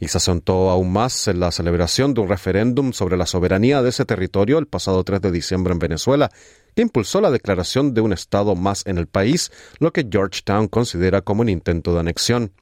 y 0.00 0.08
se 0.08 0.18
asentó 0.18 0.70
aún 0.70 0.92
más 0.92 1.28
en 1.28 1.38
la 1.38 1.52
celebración 1.52 2.14
de 2.14 2.22
un 2.22 2.28
referéndum 2.28 2.92
sobre 2.92 3.16
la 3.16 3.26
soberanía 3.26 3.82
de 3.82 3.90
ese 3.90 4.04
territorio 4.04 4.58
el 4.58 4.66
pasado 4.66 5.04
3 5.04 5.20
de 5.20 5.30
diciembre 5.30 5.72
en 5.72 5.78
Venezuela, 5.78 6.28
que 6.74 6.82
impulsó 6.82 7.20
la 7.20 7.30
declaración 7.30 7.94
de 7.94 8.00
un 8.00 8.12
Estado 8.12 8.56
más 8.56 8.84
en 8.84 8.98
el 8.98 9.06
país, 9.06 9.52
lo 9.78 9.92
que 9.92 10.08
Georgetown 10.10 10.66
considera 10.66 11.22
como 11.22 11.42
un 11.42 11.48
intento 11.48 11.94
de 11.94 12.00
anexión. 12.00 12.52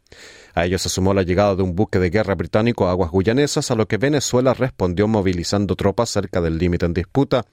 A 0.61 0.67
ello 0.67 0.79
se 0.79 0.91
sumó 0.91 1.15
la 1.15 1.23
llegada 1.23 1.57
de 1.57 1.63
un 1.63 1.75
buque 1.75 1.99
de 1.99 2.11
guerra 2.11 2.35
británico 2.35 2.87
a 2.87 2.91
aguas 2.91 3.11
guyanesas, 3.11 3.71
a 3.71 3.75
lo 3.75 3.89
que 3.89 3.97
Venezuela 3.97 4.53
respondió 4.53 5.09
movilizando 5.09 5.75
tropas 5.75 6.11
cerca 6.11 6.43
del 6.43 6.59
límite 6.59 6.85
en 6.85 6.93
disputa. 6.93 7.47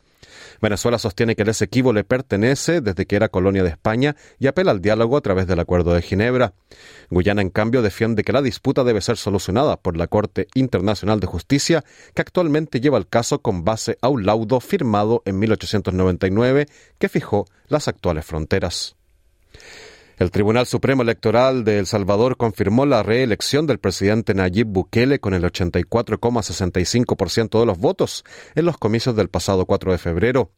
Venezuela 0.62 1.00
sostiene 1.00 1.34
que 1.34 1.44
el 1.44 1.48
Esequibo 1.48 1.94
le 1.94 2.04
pertenece 2.04 2.82
desde 2.82 3.06
que 3.06 3.16
era 3.16 3.30
colonia 3.30 3.64
de 3.64 3.70
España 3.70 4.18
y 4.40 4.48
apela 4.48 4.72
al 4.72 4.82
diálogo 4.82 5.16
a 5.16 5.22
través 5.22 5.48
del 5.48 5.62
Acuerdo 5.62 5.94
de 5.94 6.02
Ginebra. 6.02 6.54
Guyana, 7.10 7.42
en 7.42 7.50
cambio, 7.50 7.82
defiende 7.82 8.26
que 8.26 8.34
la 8.34 8.42
disputa 8.42 8.84
debe 8.84 9.00
ser 9.00 9.16
solucionada 9.16 9.78
por 9.78 9.96
la 9.96 10.08
Corte 10.08 10.48
Internacional 10.54 11.22
de 11.22 11.28
Justicia, 11.28 11.86
que 12.14 12.22
actualmente 12.22 12.82
lleva 12.82 12.98
el 12.98 13.08
caso 13.08 13.42
con 13.42 13.64
base 13.64 13.98
a 14.02 14.10
un 14.10 14.26
laudo 14.26 14.60
firmado 14.60 15.22
en 15.24 15.40
1899 15.40 16.68
que 17.00 17.08
fijó 17.08 17.46
las 17.70 17.88
actuales 17.88 18.26
fronteras. 18.26 18.97
El 20.18 20.32
Tribunal 20.32 20.66
Supremo 20.66 21.04
Electoral 21.04 21.64
de 21.64 21.78
El 21.78 21.86
Salvador 21.86 22.38
confirmó 22.38 22.88
la 22.88 23.04
reelección 23.04 23.68
del 23.68 23.78
presidente 23.78 24.34
Nayib 24.34 24.66
Bukele 24.66 25.20
con 25.20 25.36
el 25.36 25.44
84,65% 25.44 27.60
de 27.60 27.66
los 27.68 27.78
votos 27.78 28.24
en 28.56 28.66
los 28.66 28.80
comicios 28.80 29.16
del 29.16 29.30
pasado 29.30 29.68
4 29.68 29.92
de 29.92 30.00
febrero. 30.00 30.50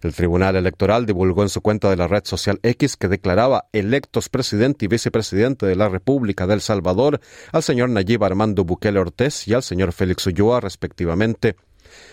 El 0.00 0.14
Tribunal 0.14 0.56
Electoral 0.56 1.04
divulgó 1.04 1.42
en 1.42 1.50
su 1.50 1.60
cuenta 1.60 1.90
de 1.90 1.96
la 1.96 2.08
red 2.08 2.24
social 2.24 2.60
X 2.62 2.96
que 2.96 3.08
declaraba 3.08 3.66
electos 3.74 4.30
presidente 4.30 4.86
y 4.86 4.88
vicepresidente 4.88 5.66
de 5.66 5.76
la 5.76 5.90
República 5.90 6.46
de 6.46 6.54
El 6.54 6.62
Salvador 6.62 7.20
al 7.52 7.62
señor 7.62 7.90
Nayib 7.90 8.24
Armando 8.24 8.64
Bukele 8.64 9.00
Ortiz 9.00 9.46
y 9.46 9.52
al 9.52 9.62
señor 9.62 9.92
Félix 9.92 10.26
Ulloa, 10.26 10.60
respectivamente. 10.60 11.56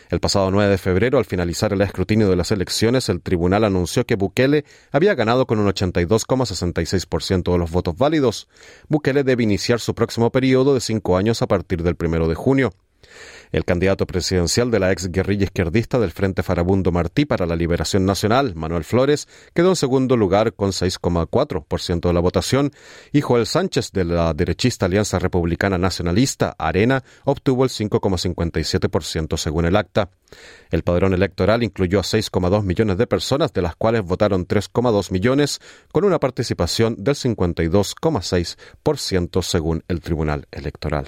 El 0.09 0.19
pasado 0.19 0.51
9 0.51 0.69
de 0.69 0.77
febrero, 0.77 1.17
al 1.17 1.25
finalizar 1.25 1.71
el 1.73 1.81
escrutinio 1.81 2.29
de 2.29 2.35
las 2.35 2.51
elecciones, 2.51 3.07
el 3.09 3.21
tribunal 3.21 3.63
anunció 3.63 4.05
que 4.05 4.15
Bukele 4.15 4.65
había 4.91 5.15
ganado 5.15 5.47
con 5.47 5.59
un 5.59 5.67
82,66% 5.67 7.51
de 7.51 7.57
los 7.57 7.71
votos 7.71 7.95
válidos. 7.97 8.47
Bukele 8.89 9.23
debe 9.23 9.43
iniciar 9.43 9.79
su 9.79 9.95
próximo 9.95 10.31
periodo 10.31 10.73
de 10.73 10.81
cinco 10.81 11.17
años 11.17 11.41
a 11.41 11.47
partir 11.47 11.83
del 11.83 11.95
primero 11.95 12.27
de 12.27 12.35
junio. 12.35 12.73
El 13.51 13.65
candidato 13.65 14.07
presidencial 14.07 14.71
de 14.71 14.79
la 14.79 14.91
ex 14.91 15.11
guerrilla 15.11 15.45
izquierdista 15.45 15.99
del 15.99 16.11
Frente 16.11 16.43
Farabundo 16.43 16.91
Martí 16.91 17.25
para 17.25 17.45
la 17.45 17.55
Liberación 17.55 18.05
Nacional, 18.05 18.55
Manuel 18.55 18.83
Flores, 18.83 19.27
quedó 19.53 19.69
en 19.69 19.75
segundo 19.75 20.17
lugar 20.17 20.53
con 20.53 20.71
6,4% 20.71 22.07
de 22.07 22.13
la 22.13 22.19
votación 22.19 22.71
y 23.11 23.21
Joel 23.21 23.45
Sánchez 23.45 23.91
de 23.91 24.05
la 24.05 24.33
derechista 24.33 24.85
Alianza 24.85 25.19
Republicana 25.19 25.77
Nacionalista, 25.77 26.55
Arena, 26.57 27.03
obtuvo 27.25 27.63
el 27.63 27.69
5,57% 27.69 29.37
según 29.37 29.65
el 29.65 29.75
acta. 29.75 30.09
El 30.69 30.83
padrón 30.83 31.13
electoral 31.13 31.63
incluyó 31.63 31.99
a 31.99 32.03
6,2 32.03 32.63
millones 32.63 32.97
de 32.97 33.07
personas, 33.07 33.51
de 33.53 33.61
las 33.61 33.75
cuales 33.75 34.03
votaron 34.03 34.47
3,2 34.47 35.11
millones, 35.11 35.59
con 35.91 36.05
una 36.05 36.19
participación 36.19 36.95
del 36.97 37.15
52,6% 37.15 39.41
según 39.41 39.83
el 39.87 40.01
Tribunal 40.01 40.47
Electoral. 40.51 41.07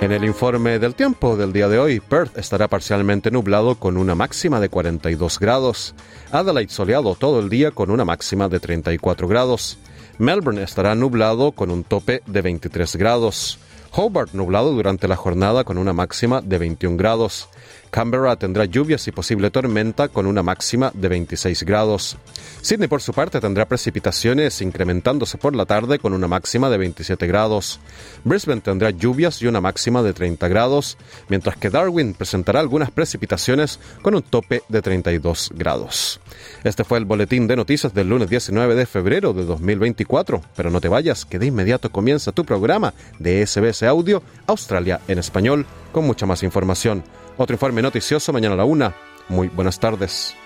En 0.00 0.12
el 0.12 0.24
informe 0.24 0.78
del 0.78 0.94
tiempo 0.94 1.36
del 1.36 1.52
día 1.52 1.68
de 1.68 1.78
hoy, 1.78 2.00
Perth 2.00 2.38
estará 2.38 2.68
parcialmente 2.68 3.30
nublado 3.30 3.74
con 3.74 3.98
una 3.98 4.14
máxima 4.14 4.58
de 4.58 4.70
42 4.70 5.38
grados. 5.38 5.94
Adelaide 6.32 6.72
soleado 6.72 7.14
todo 7.16 7.38
el 7.38 7.50
día 7.50 7.70
con 7.70 7.90
una 7.90 8.06
máxima 8.06 8.48
de 8.48 8.60
34 8.60 9.28
grados. 9.28 9.76
Melbourne 10.16 10.62
estará 10.62 10.94
nublado 10.94 11.52
con 11.52 11.70
un 11.70 11.84
tope 11.84 12.22
de 12.26 12.40
23 12.40 12.96
grados. 12.96 13.58
Hobart 13.92 14.32
nublado 14.32 14.72
durante 14.72 15.06
la 15.06 15.16
jornada 15.16 15.64
con 15.64 15.76
una 15.76 15.92
máxima 15.92 16.40
de 16.40 16.56
21 16.56 16.96
grados. 16.96 17.50
Canberra 17.90 18.36
tendrá 18.36 18.66
lluvias 18.66 19.06
y 19.08 19.12
posible 19.12 19.50
tormenta 19.50 20.08
con 20.08 20.26
una 20.26 20.42
máxima 20.42 20.92
de 20.94 21.08
26 21.08 21.64
grados. 21.64 22.16
Sydney 22.62 22.88
por 22.88 23.02
su 23.02 23.12
parte 23.12 23.40
tendrá 23.40 23.66
precipitaciones 23.66 24.60
incrementándose 24.62 25.38
por 25.38 25.56
la 25.56 25.66
tarde 25.66 25.98
con 25.98 26.12
una 26.12 26.28
máxima 26.28 26.70
de 26.70 26.78
27 26.78 27.26
grados. 27.26 27.80
Brisbane 28.24 28.60
tendrá 28.60 28.90
lluvias 28.90 29.42
y 29.42 29.46
una 29.48 29.60
máxima 29.60 30.02
de 30.02 30.12
30 30.12 30.46
grados, 30.48 30.98
mientras 31.28 31.56
que 31.56 31.70
Darwin 31.70 32.14
presentará 32.14 32.60
algunas 32.60 32.90
precipitaciones 32.90 33.80
con 34.02 34.14
un 34.14 34.22
tope 34.22 34.62
de 34.68 34.82
32 34.82 35.50
grados. 35.54 36.20
Este 36.62 36.84
fue 36.84 36.98
el 36.98 37.06
boletín 37.06 37.48
de 37.48 37.56
noticias 37.56 37.92
del 37.92 38.08
lunes 38.08 38.30
19 38.30 38.74
de 38.76 38.86
febrero 38.86 39.32
de 39.32 39.44
2024, 39.44 40.42
pero 40.54 40.70
no 40.70 40.80
te 40.80 40.88
vayas, 40.88 41.24
que 41.24 41.38
de 41.38 41.46
inmediato 41.46 41.90
comienza 41.90 42.32
tu 42.32 42.44
programa 42.44 42.94
de 43.18 43.44
SBS 43.44 43.82
Audio 43.82 44.22
Australia 44.46 45.00
en 45.08 45.18
español 45.18 45.66
con 45.92 46.06
mucha 46.06 46.26
más 46.26 46.42
información. 46.42 47.02
Otro 47.42 47.54
informe 47.54 47.80
noticioso 47.80 48.34
mañana 48.34 48.52
a 48.52 48.58
la 48.58 48.64
una. 48.66 48.94
Muy 49.30 49.48
buenas 49.48 49.80
tardes. 49.80 50.36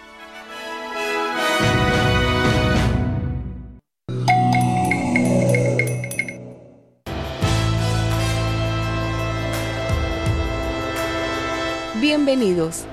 Bienvenidos. 12.01 12.85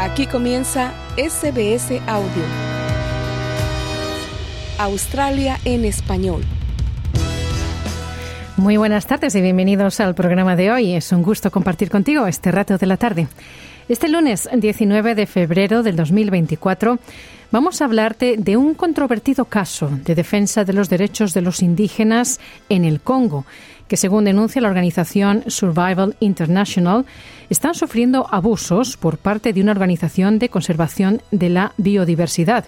Aquí 0.00 0.26
comienza 0.26 0.92
SBS 1.16 1.92
Audio. 2.08 2.42
Australia 4.80 5.60
en 5.64 5.84
español. 5.84 6.42
Muy 8.62 8.76
buenas 8.76 9.08
tardes 9.08 9.34
y 9.34 9.40
bienvenidos 9.40 9.98
al 9.98 10.14
programa 10.14 10.54
de 10.54 10.70
hoy. 10.70 10.92
Es 10.92 11.10
un 11.10 11.24
gusto 11.24 11.50
compartir 11.50 11.90
contigo 11.90 12.28
este 12.28 12.52
rato 12.52 12.78
de 12.78 12.86
la 12.86 12.96
tarde. 12.96 13.26
Este 13.88 14.08
lunes 14.08 14.48
19 14.52 15.14
de 15.14 15.26
febrero 15.26 15.82
del 15.82 15.96
2024 15.96 16.98
vamos 17.50 17.82
a 17.82 17.84
hablarte 17.84 18.36
de 18.38 18.56
un 18.56 18.74
controvertido 18.74 19.44
caso 19.46 19.90
de 20.04 20.14
defensa 20.14 20.64
de 20.64 20.72
los 20.72 20.88
derechos 20.88 21.34
de 21.34 21.42
los 21.42 21.62
indígenas 21.62 22.38
en 22.68 22.84
el 22.84 23.00
Congo 23.00 23.44
que 23.92 23.98
según 23.98 24.24
denuncia 24.24 24.62
la 24.62 24.68
organización 24.68 25.44
Survival 25.48 26.16
International, 26.18 27.04
están 27.50 27.74
sufriendo 27.74 28.26
abusos 28.30 28.96
por 28.96 29.18
parte 29.18 29.52
de 29.52 29.60
una 29.60 29.72
organización 29.72 30.38
de 30.38 30.48
conservación 30.48 31.20
de 31.30 31.50
la 31.50 31.74
biodiversidad. 31.76 32.64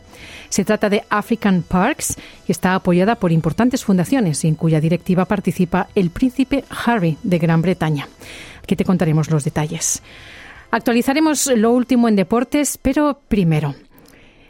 Se 0.51 0.67
trata 0.67 0.91
de 0.91 1.03
African 1.09 1.63
Parks 1.63 2.19
y 2.47 2.53
está 2.53 2.75
apoyada 2.75 3.15
por 3.15 3.33
importantes 3.33 3.85
fundaciones 3.87 4.45
en 4.45 4.55
cuya 4.55 4.83
directiva 4.83 5.25
participa 5.25 5.89
el 5.95 6.11
príncipe 6.11 6.65
Harry 6.85 7.17
de 7.23 7.39
Gran 7.39 7.63
Bretaña. 7.63 8.07
Aquí 8.63 8.77
te 8.77 8.85
contaremos 8.85 9.31
los 9.31 9.45
detalles. 9.45 10.03
Actualizaremos 10.75 11.47
lo 11.55 11.71
último 11.71 12.09
en 12.09 12.17
deportes, 12.17 12.79
pero 12.83 13.21
primero. 13.29 13.77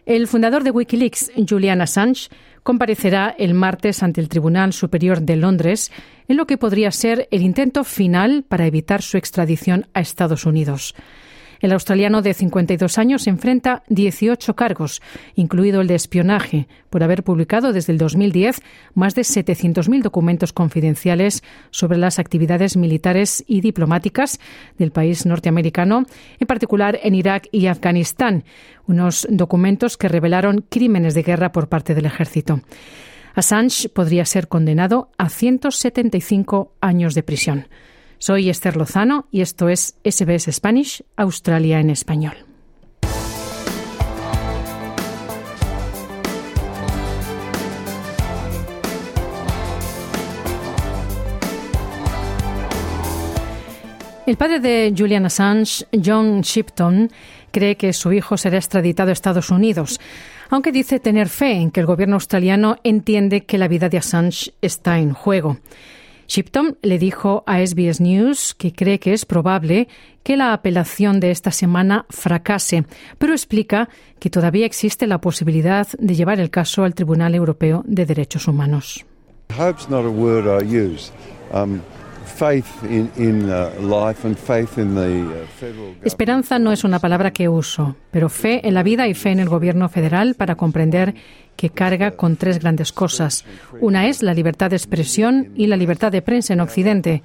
El 0.06 0.26
fundador 0.26 0.64
de 0.64 0.70
Wikileaks, 0.70 1.30
Julian 1.46 1.82
Assange, 1.82 2.30
comparecerá 2.62 3.34
el 3.38 3.52
martes 3.52 4.02
ante 4.02 4.22
el 4.22 4.30
Tribunal 4.30 4.72
Superior 4.72 5.20
de 5.20 5.36
Londres 5.36 5.92
en 6.26 6.38
lo 6.38 6.46
que 6.46 6.56
podría 6.56 6.90
ser 6.92 7.28
el 7.30 7.42
intento 7.42 7.84
final 7.84 8.42
para 8.42 8.64
evitar 8.64 9.02
su 9.02 9.18
extradición 9.18 9.86
a 9.92 10.00
Estados 10.00 10.46
Unidos. 10.46 10.94
El 11.64 11.72
australiano 11.72 12.20
de 12.20 12.34
52 12.34 12.98
años 12.98 13.26
enfrenta 13.26 13.84
18 13.88 14.54
cargos, 14.54 15.00
incluido 15.34 15.80
el 15.80 15.86
de 15.86 15.94
espionaje, 15.94 16.68
por 16.90 17.02
haber 17.02 17.24
publicado 17.24 17.72
desde 17.72 17.94
el 17.94 17.98
2010 17.98 18.60
más 18.92 19.14
de 19.14 19.22
700.000 19.22 20.02
documentos 20.02 20.52
confidenciales 20.52 21.42
sobre 21.70 21.96
las 21.96 22.18
actividades 22.18 22.76
militares 22.76 23.42
y 23.46 23.62
diplomáticas 23.62 24.40
del 24.76 24.90
país 24.90 25.24
norteamericano, 25.24 26.04
en 26.38 26.46
particular 26.46 27.00
en 27.02 27.14
Irak 27.14 27.48
y 27.50 27.68
Afganistán, 27.68 28.44
unos 28.86 29.26
documentos 29.30 29.96
que 29.96 30.08
revelaron 30.08 30.66
crímenes 30.68 31.14
de 31.14 31.22
guerra 31.22 31.50
por 31.50 31.70
parte 31.70 31.94
del 31.94 32.04
ejército. 32.04 32.60
Assange 33.34 33.88
podría 33.88 34.26
ser 34.26 34.48
condenado 34.48 35.12
a 35.16 35.30
175 35.30 36.74
años 36.82 37.14
de 37.14 37.22
prisión. 37.22 37.68
Soy 38.26 38.48
Esther 38.48 38.78
Lozano 38.78 39.26
y 39.30 39.42
esto 39.42 39.68
es 39.68 39.98
SBS 40.02 40.50
Spanish, 40.50 41.04
Australia 41.14 41.78
en 41.78 41.90
español. 41.90 42.32
El 54.24 54.38
padre 54.38 54.60
de 54.60 54.94
Julian 54.96 55.26
Assange, 55.26 55.84
John 56.02 56.40
Shipton, 56.40 57.10
cree 57.50 57.76
que 57.76 57.92
su 57.92 58.10
hijo 58.10 58.38
será 58.38 58.56
extraditado 58.56 59.10
a 59.10 59.12
Estados 59.12 59.50
Unidos, 59.50 60.00
aunque 60.48 60.72
dice 60.72 60.98
tener 60.98 61.28
fe 61.28 61.52
en 61.52 61.70
que 61.70 61.80
el 61.80 61.86
gobierno 61.86 62.14
australiano 62.14 62.78
entiende 62.84 63.44
que 63.44 63.58
la 63.58 63.68
vida 63.68 63.90
de 63.90 63.98
Assange 63.98 64.54
está 64.62 64.98
en 64.98 65.12
juego. 65.12 65.58
Shipton 66.26 66.78
le 66.82 66.98
dijo 66.98 67.44
a 67.46 67.64
SBS 67.64 68.00
News 68.00 68.54
que 68.54 68.72
cree 68.72 68.98
que 68.98 69.12
es 69.12 69.24
probable 69.24 69.88
que 70.22 70.36
la 70.36 70.52
apelación 70.52 71.20
de 71.20 71.30
esta 71.30 71.50
semana 71.50 72.06
fracase, 72.08 72.84
pero 73.18 73.32
explica 73.32 73.88
que 74.18 74.30
todavía 74.30 74.66
existe 74.66 75.06
la 75.06 75.20
posibilidad 75.20 75.86
de 75.98 76.14
llevar 76.14 76.40
el 76.40 76.50
caso 76.50 76.84
al 76.84 76.94
Tribunal 76.94 77.34
Europeo 77.34 77.82
de 77.86 78.06
Derechos 78.06 78.48
Humanos. 78.48 79.04
Esperanza 86.02 86.58
no 86.58 86.72
es 86.72 86.84
una 86.84 86.98
palabra 86.98 87.32
que 87.32 87.48
uso, 87.48 87.96
pero 88.10 88.28
fe 88.28 88.66
en 88.66 88.74
la 88.74 88.82
vida 88.82 89.06
y 89.06 89.14
fe 89.14 89.30
en 89.30 89.40
el 89.40 89.48
gobierno 89.48 89.88
federal 89.88 90.34
para 90.34 90.56
comprender 90.56 91.14
que 91.56 91.70
carga 91.70 92.12
con 92.12 92.36
tres 92.36 92.58
grandes 92.58 92.92
cosas. 92.92 93.44
Una 93.80 94.08
es 94.08 94.22
la 94.22 94.34
libertad 94.34 94.70
de 94.70 94.76
expresión 94.76 95.52
y 95.54 95.66
la 95.66 95.76
libertad 95.76 96.10
de 96.10 96.22
prensa 96.22 96.52
en 96.52 96.60
Occidente. 96.60 97.22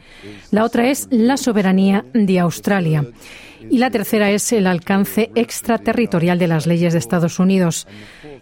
La 0.52 0.64
otra 0.64 0.90
es 0.90 1.08
la 1.10 1.38
soberanía 1.38 2.06
de 2.14 2.40
Australia. 2.40 3.06
Y 3.70 3.80
la 3.80 3.90
tercera 3.90 4.30
es 4.32 4.52
el 4.54 4.68
alcance 4.68 5.32
extraterritorial 5.36 6.40
de 6.40 6.48
las 6.48 6.66
leyes 6.66 6.94
de 6.94 7.00
Estados 7.00 7.40
Unidos. 7.40 7.88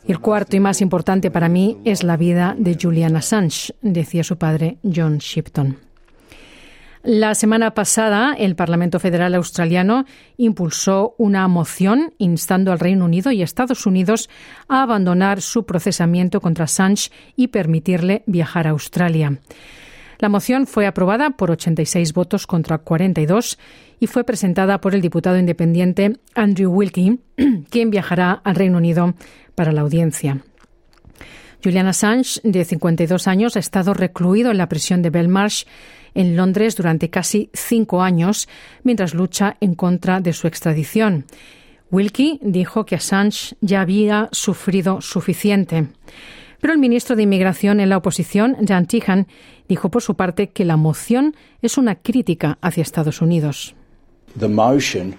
El 0.08 0.20
cuarto 0.20 0.56
y 0.56 0.60
más 0.60 0.82
importante 0.82 1.32
para 1.32 1.50
mí 1.50 1.78
es 1.86 2.04
la 2.04 2.18
vida 2.18 2.56
de 2.58 2.78
Julian 2.80 3.16
Assange, 3.16 3.74
decía 3.82 4.24
su 4.24 4.38
padre 4.38 4.78
John 4.84 5.18
Shipton. 5.18 5.87
La 7.10 7.36
semana 7.36 7.74
pasada, 7.74 8.36
el 8.38 8.58
Parlamento 8.58 9.00
Federal 9.00 9.34
Australiano 9.34 10.04
impulsó 10.36 11.16
una 11.18 11.48
moción 11.48 12.14
instando 12.18 12.74
al 12.74 12.82
Reino 12.82 13.06
Unido 13.06 13.32
y 13.32 13.42
Estados 13.42 13.86
Unidos 13.86 14.30
a 14.68 14.84
abandonar 14.84 15.42
su 15.42 15.66
procesamiento 15.66 16.42
contra 16.42 16.66
Assange 16.66 17.10
y 17.38 17.48
permitirle 17.48 18.24
viajar 18.26 18.68
a 18.68 18.72
Australia. 18.72 19.40
La 20.20 20.28
moción 20.28 20.68
fue 20.68 20.86
aprobada 20.86 21.30
por 21.30 21.50
86 21.50 22.12
votos 22.12 22.46
contra 22.46 22.78
42 22.78 23.58
y 24.02 24.08
fue 24.08 24.26
presentada 24.26 24.82
por 24.82 24.94
el 24.94 25.00
diputado 25.00 25.38
independiente 25.38 26.18
Andrew 26.36 26.70
Wilkie, 26.74 27.20
quien 27.70 27.90
viajará 27.90 28.34
al 28.34 28.56
Reino 28.56 28.80
Unido 28.80 29.14
para 29.56 29.72
la 29.72 29.80
audiencia. 29.80 30.40
Julian 31.64 31.88
Assange, 31.88 32.40
de 32.44 32.64
52 32.64 33.28
años, 33.28 33.56
ha 33.56 33.60
estado 33.60 33.94
recluido 33.94 34.52
en 34.52 34.58
la 34.58 34.70
prisión 34.70 35.02
de 35.02 35.10
Belmarsh 35.10 35.66
en 36.14 36.36
Londres 36.36 36.76
durante 36.76 37.10
casi 37.10 37.50
cinco 37.54 38.02
años 38.02 38.48
mientras 38.84 39.14
lucha 39.14 39.58
en 39.60 39.76
contra 39.76 40.20
de 40.20 40.34
su 40.34 40.48
extradición. 40.48 41.26
Wilkie 41.92 42.40
dijo 42.42 42.86
que 42.86 42.96
Assange 42.96 43.56
ya 43.62 43.82
había 43.82 44.30
sufrido 44.32 45.02
suficiente. 45.02 45.88
Pero 46.60 46.74
el 46.74 46.80
ministro 46.80 47.16
de 47.16 47.24
Inmigración 47.24 47.80
en 47.80 47.90
la 47.90 47.98
oposición, 47.98 48.58
Jan 48.68 48.88
Tihan, 48.88 49.28
dijo 49.70 49.90
por 49.90 50.02
su 50.02 50.16
parte 50.16 50.50
que 50.50 50.66
la 50.66 50.76
moción 50.76 51.36
es 51.62 51.78
una 51.78 51.96
crítica 51.96 52.58
hacia 52.62 52.82
Estados 52.82 53.22
Unidos. 53.22 53.76
The 54.38 54.48
motion 54.48 55.16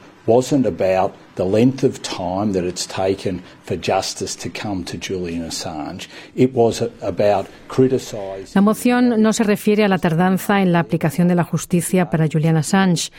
La 8.55 8.61
moción 8.61 9.23
no 9.23 9.33
se 9.33 9.43
refiere 9.43 9.85
a 9.85 9.89
la 9.89 9.99
tardanza 9.99 10.61
en 10.61 10.73
la 10.73 10.81
aplicación 10.81 11.29
de 11.29 11.35
la 11.35 11.45
justicia 11.45 12.11
para 12.11 12.29
Julian 12.31 12.59
Assange. 12.59 13.11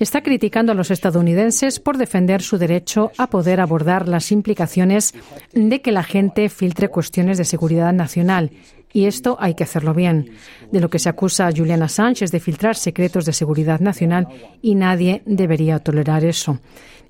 Está 0.00 0.22
criticando 0.22 0.72
a 0.72 0.74
los 0.74 0.90
estadounidenses 0.90 1.78
por 1.78 1.96
defender 1.96 2.42
su 2.42 2.58
derecho 2.58 3.12
a 3.18 3.28
poder 3.28 3.60
abordar 3.60 4.08
las 4.08 4.32
implicaciones 4.32 5.14
de 5.52 5.80
que 5.80 5.92
la 5.92 6.02
gente 6.02 6.48
filtre 6.48 6.88
cuestiones 6.88 7.38
de 7.38 7.44
seguridad 7.44 7.92
nacional 7.92 8.50
y 8.92 9.06
esto 9.06 9.36
hay 9.40 9.54
que 9.54 9.64
hacerlo 9.64 9.94
bien. 9.94 10.32
De 10.72 10.80
lo 10.80 10.90
que 10.90 10.98
se 10.98 11.08
acusa 11.08 11.46
a 11.46 11.52
Julian 11.52 11.82
Assange 11.82 12.24
es 12.24 12.32
de 12.32 12.40
filtrar 12.40 12.76
secretos 12.76 13.24
de 13.24 13.32
seguridad 13.32 13.80
nacional 13.80 14.28
y 14.62 14.74
nadie 14.74 15.22
debería 15.26 15.78
tolerar 15.78 16.24
eso, 16.24 16.60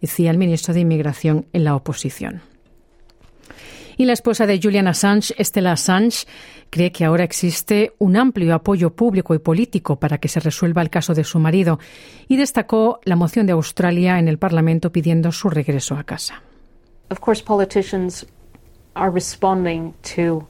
decía 0.01 0.31
el 0.31 0.39
ministro 0.39 0.75
de 0.75 0.81
Inmigración 0.81 1.47
en 1.53 1.65
la 1.65 1.75
oposición. 1.77 2.43
Y 3.97 4.05
la 4.05 4.13
esposa 4.13 4.47
de 4.47 4.61
Julian 4.63 4.87
Assange, 4.87 5.35
Estela 5.39 5.73
Assange, 5.73 6.25
cree 6.71 6.93
que 6.93 7.05
ahora 7.05 7.25
existe 7.25 7.95
un 7.99 8.17
amplio 8.17 8.55
apoyo 8.55 8.95
público 8.95 9.35
y 9.35 9.41
político 9.41 9.97
para 9.97 10.19
que 10.19 10.29
se 10.29 10.39
resuelva 10.39 10.83
el 10.83 10.91
caso 10.91 11.15
de 11.15 11.25
su 11.25 11.41
marido 11.41 11.81
y 12.29 12.37
destacó 12.37 13.01
la 13.05 13.17
moción 13.17 13.47
de 13.47 13.55
Australia 13.55 14.21
en 14.21 14.29
el 14.29 14.39
Parlamento 14.39 14.93
pidiendo 14.93 15.33
su 15.33 15.51
regreso 15.51 15.97
a 15.97 16.05
casa. 16.05 16.43
Of 17.11 17.19
course, 17.19 17.43
politicians 17.43 18.25
are 18.95 19.11
responding 19.11 19.95
to 20.15 20.47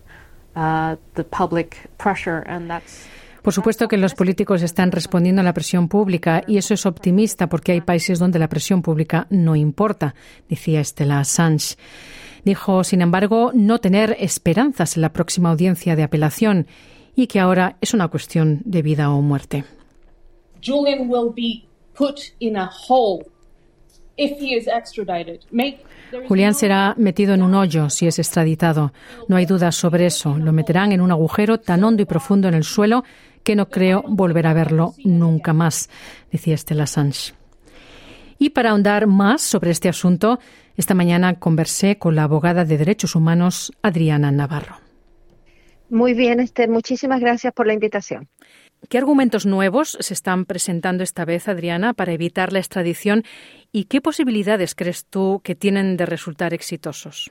Por 3.43 3.55
supuesto 3.55 3.89
que 3.89 3.97
los 3.97 4.15
políticos 4.15 4.63
están 4.63 4.93
respondiendo 4.93 5.41
a 5.41 5.45
la 5.45 5.55
presión 5.55 5.89
pública 5.89 6.43
y 6.47 6.59
eso 6.59 6.75
es 6.75 6.85
optimista 6.85 7.49
porque 7.49 7.73
hay 7.73 7.81
países 7.81 8.19
donde 8.19 8.39
la 8.39 8.49
presión 8.49 8.83
pública 8.83 9.27
no 9.31 9.57
importa, 9.57 10.15
decía 10.49 10.81
Estela 10.81 11.21
Assange. 11.21 11.77
Dijo, 12.45 12.85
sin 12.85 13.01
embargo, 13.03 13.53
no 13.55 13.79
tener 13.79 14.17
esperanzas 14.21 14.97
en 14.97 15.03
la 15.03 15.13
próxima 15.13 15.51
audiencia 15.51 15.97
de 15.97 16.03
apelación 16.03 16.67
y 17.15 17.27
que 17.27 17.41
ahora 17.41 17.77
es 17.81 17.95
una 17.95 18.09
cuestión 18.09 18.61
de 18.65 18.83
vida 18.83 19.11
o 19.11 19.21
muerte. 19.23 19.65
Julian 20.65 21.09
will 21.09 21.33
be 21.35 21.65
put 21.95 22.21
in 22.39 22.57
a 22.57 22.71
hole 22.89 23.27
Julián 26.27 26.55
será 26.55 26.95
metido 26.99 27.35
en 27.35 27.43
un 27.43 27.55
hoyo 27.55 27.89
si 27.89 28.07
es 28.07 28.19
extraditado. 28.19 28.93
No 29.29 29.37
hay 29.37 29.47
dudas 29.47 29.77
sobre 29.77 30.07
eso. 30.07 30.37
Lo 30.37 30.53
meterán 30.53 30.93
en 30.93 31.01
un 31.01 31.11
agujero 31.11 31.59
tan 31.59 31.85
hondo 31.85 32.03
y 32.03 32.07
profundo 32.07 32.49
en 32.49 32.55
el 32.55 32.65
suelo 32.65 33.05
que 33.45 33.57
no 33.57 33.69
creo 33.69 34.03
volver 34.07 34.47
a 34.47 34.53
verlo 34.53 34.95
nunca 35.05 35.53
más, 35.53 35.89
decía 36.31 36.55
Estela 36.55 36.87
Sanz. 36.87 37.35
Y 38.39 38.51
para 38.51 38.71
ahondar 38.71 39.07
más 39.07 39.43
sobre 39.43 39.71
este 39.71 39.89
asunto, 39.89 40.39
esta 40.77 40.95
mañana 40.95 41.39
conversé 41.39 41.99
con 41.99 42.15
la 42.15 42.25
abogada 42.25 42.65
de 42.65 42.79
derechos 42.79 43.15
humanos 43.15 43.73
Adriana 43.83 44.31
Navarro. 44.31 44.77
Muy 45.91 46.15
bien, 46.15 46.41
Esther. 46.41 46.69
Muchísimas 46.69 47.21
gracias 47.21 47.53
por 47.55 47.67
la 47.67 47.73
invitación. 47.73 48.29
¿Qué 48.89 48.97
argumentos 48.97 49.45
nuevos 49.45 49.99
se 50.01 50.15
están 50.15 50.45
presentando 50.45 51.03
esta 51.03 51.25
vez, 51.25 51.49
Adriana, 51.49 51.93
para 51.95 52.13
evitar 52.13 52.53
la 52.53 52.59
extradición 52.59 53.25
y 53.73 53.85
qué 53.85 54.01
posibilidades 54.01 54.75
crees 54.75 55.05
tú 55.05 55.41
que 55.45 55.55
tienen 55.55 55.97
de 55.97 56.07
resultar 56.07 56.55
exitosos? 56.55 57.31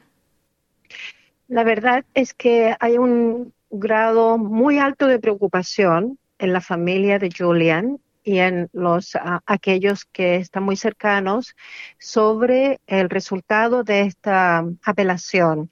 La 1.47 1.63
verdad 1.63 2.05
es 2.13 2.33
que 2.33 2.75
hay 2.79 2.97
un 2.97 3.53
grado 3.69 4.37
muy 4.37 4.77
alto 4.77 5.07
de 5.07 5.19
preocupación 5.19 6.19
en 6.37 6.53
la 6.53 6.61
familia 6.61 7.19
de 7.19 7.29
Julian 7.35 7.99
y 8.23 8.39
en 8.39 8.69
los 8.73 9.17
aquellos 9.45 10.03
que 10.05 10.35
están 10.35 10.63
muy 10.63 10.75
cercanos 10.75 11.55
sobre 11.97 12.81
el 12.85 13.09
resultado 13.09 13.83
de 13.83 14.01
esta 14.01 14.65
apelación, 14.83 15.71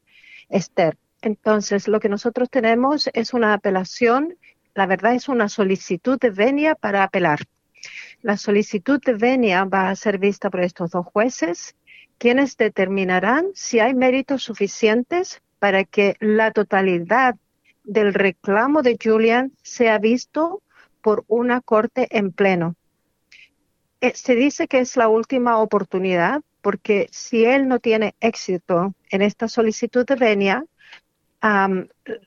Esther. 0.50 0.98
Entonces, 1.22 1.88
lo 1.88 2.00
que 2.00 2.08
nosotros 2.08 2.50
tenemos 2.50 3.10
es 3.14 3.34
una 3.34 3.54
apelación 3.54 4.38
la 4.76 4.86
verdad 4.86 5.16
es 5.16 5.30
una 5.30 5.50
solicitud 5.50 6.20
de 6.20 6.30
venia 6.30 6.76
para 6.76 7.04
apelar. 7.04 7.40
La 8.22 8.38
solicitud 8.38 9.02
de 9.04 9.14
venia 9.14 9.64
va 9.64 9.90
a 9.90 9.96
ser 9.96 10.20
vista 10.20 10.50
por 10.50 10.62
estos 10.62 10.92
dos 10.92 11.06
jueces, 11.06 11.76
quienes 12.18 12.58
determinarán 12.58 13.48
si 13.54 13.80
hay 13.80 13.94
méritos 13.94 14.44
suficientes 14.44 15.42
para 15.60 15.86
que 15.86 16.16
la 16.20 16.52
totalidad 16.52 17.36
del 17.84 18.14
reclamo 18.14 18.82
de 18.82 18.98
Julian 19.02 19.54
sea 19.64 19.98
visto 19.98 20.62
por 21.02 21.24
una 21.28 21.62
corte 21.62 22.08
en 22.12 22.32
pleno. 22.32 22.76
Eh, 24.02 24.12
se 24.16 24.36
dice 24.36 24.68
que 24.68 24.80
es 24.80 24.98
la 24.98 25.08
última 25.08 25.58
oportunidad 25.58 26.42
porque 26.62 27.08
si 27.12 27.46
él 27.46 27.68
no 27.68 27.80
tiene 27.80 28.16
éxito 28.20 28.94
en 29.10 29.22
esta 29.22 29.48
solicitud 29.48 30.06
de 30.06 30.16
venia, 30.16 30.66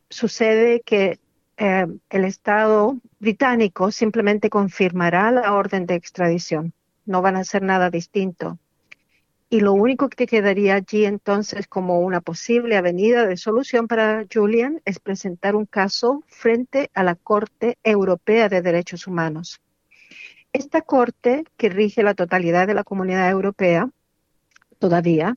sucede 0.08 0.80
que 0.82 1.18
eh, 1.58 1.86
el 2.10 2.24
Estado 2.24 2.96
británico 3.18 3.90
simplemente 3.90 4.48
confirmará 4.48 5.32
la 5.32 5.52
orden 5.54 5.86
de 5.86 5.96
extradición. 5.96 6.72
No 7.04 7.20
van 7.20 7.36
a 7.36 7.40
hacer 7.40 7.62
nada 7.62 7.90
distinto. 7.90 8.58
Y 9.50 9.60
lo 9.60 9.72
único 9.72 10.08
que 10.08 10.26
quedaría 10.26 10.74
allí 10.74 11.04
entonces 11.04 11.66
como 11.66 12.00
una 12.00 12.20
posible 12.20 12.76
avenida 12.76 13.26
de 13.26 13.36
solución 13.36 13.88
para 13.88 14.24
Julian 14.32 14.80
es 14.84 15.00
presentar 15.00 15.56
un 15.56 15.66
caso 15.66 16.22
frente 16.28 16.90
a 16.94 17.02
la 17.02 17.16
Corte 17.16 17.78
Europea 17.82 18.48
de 18.48 18.62
Derechos 18.62 19.06
Humanos. 19.06 19.60
Esta 20.52 20.82
Corte, 20.82 21.44
que 21.56 21.70
rige 21.70 22.02
la 22.02 22.14
totalidad 22.14 22.66
de 22.66 22.74
la 22.74 22.84
comunidad 22.84 23.30
europea, 23.30 23.90
todavía, 24.78 25.36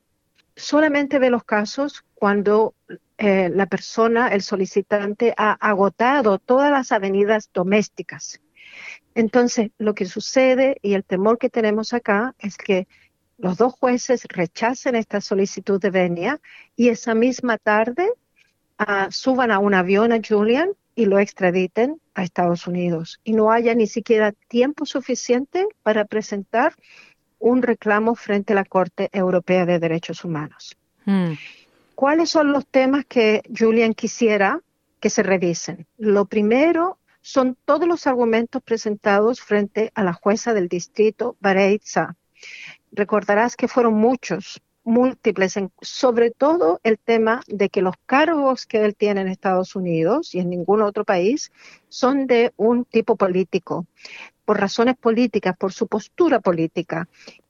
solamente 0.54 1.18
ve 1.18 1.30
los 1.30 1.44
casos 1.44 2.04
cuando 2.14 2.74
eh, 3.24 3.52
la 3.54 3.66
persona, 3.66 4.26
el 4.30 4.42
solicitante, 4.42 5.32
ha 5.36 5.52
agotado 5.52 6.40
todas 6.40 6.72
las 6.72 6.90
avenidas 6.90 7.50
domésticas. 7.54 8.40
Entonces, 9.14 9.70
lo 9.78 9.94
que 9.94 10.06
sucede 10.06 10.78
y 10.82 10.94
el 10.94 11.04
temor 11.04 11.38
que 11.38 11.48
tenemos 11.48 11.92
acá 11.92 12.34
es 12.40 12.56
que 12.56 12.88
los 13.38 13.58
dos 13.58 13.74
jueces 13.74 14.24
rechacen 14.28 14.96
esta 14.96 15.20
solicitud 15.20 15.80
de 15.80 15.90
venia 15.90 16.40
y 16.74 16.88
esa 16.88 17.14
misma 17.14 17.58
tarde 17.58 18.10
uh, 18.80 19.08
suban 19.10 19.52
a 19.52 19.60
un 19.60 19.74
avión 19.74 20.10
a 20.10 20.18
Julian 20.20 20.70
y 20.96 21.06
lo 21.06 21.20
extraditen 21.20 22.00
a 22.14 22.24
Estados 22.24 22.66
Unidos 22.66 23.20
y 23.22 23.34
no 23.34 23.52
haya 23.52 23.76
ni 23.76 23.86
siquiera 23.86 24.32
tiempo 24.48 24.84
suficiente 24.84 25.68
para 25.84 26.06
presentar 26.06 26.74
un 27.38 27.62
reclamo 27.62 28.16
frente 28.16 28.52
a 28.52 28.56
la 28.56 28.64
Corte 28.64 29.10
Europea 29.12 29.64
de 29.64 29.78
Derechos 29.78 30.24
Humanos. 30.24 30.76
Hmm. 31.04 31.34
¿Cuáles 31.94 32.30
son 32.30 32.52
los 32.52 32.66
temas 32.66 33.04
que 33.06 33.42
Julian 33.56 33.94
quisiera 33.94 34.60
que 35.00 35.10
se 35.10 35.22
revisen? 35.22 35.86
Lo 35.98 36.24
primero 36.26 36.98
son 37.20 37.56
todos 37.64 37.86
los 37.86 38.06
argumentos 38.06 38.62
presentados 38.62 39.40
frente 39.40 39.92
a 39.94 40.02
la 40.02 40.12
jueza 40.12 40.54
del 40.54 40.68
distrito 40.68 41.36
Bareitza. 41.40 42.16
Recordarás 42.90 43.56
que 43.56 43.68
fueron 43.68 43.94
muchos, 43.94 44.60
múltiples, 44.84 45.54
sobre 45.80 46.30
todo 46.30 46.80
el 46.82 46.98
tema 46.98 47.42
de 47.46 47.68
que 47.68 47.82
los 47.82 47.94
cargos 48.06 48.66
que 48.66 48.84
él 48.84 48.96
tiene 48.96 49.20
en 49.20 49.28
Estados 49.28 49.76
Unidos 49.76 50.34
y 50.34 50.40
en 50.40 50.50
ningún 50.50 50.82
otro 50.82 51.04
país 51.04 51.52
son 51.88 52.26
de 52.26 52.52
un 52.56 52.84
tipo 52.84 53.16
político, 53.16 53.86
por 54.44 54.58
razones 54.58 54.96
políticas, 54.96 55.56
por 55.56 55.72
su 55.72 55.86
postura 55.86 56.40
política, 56.40 57.08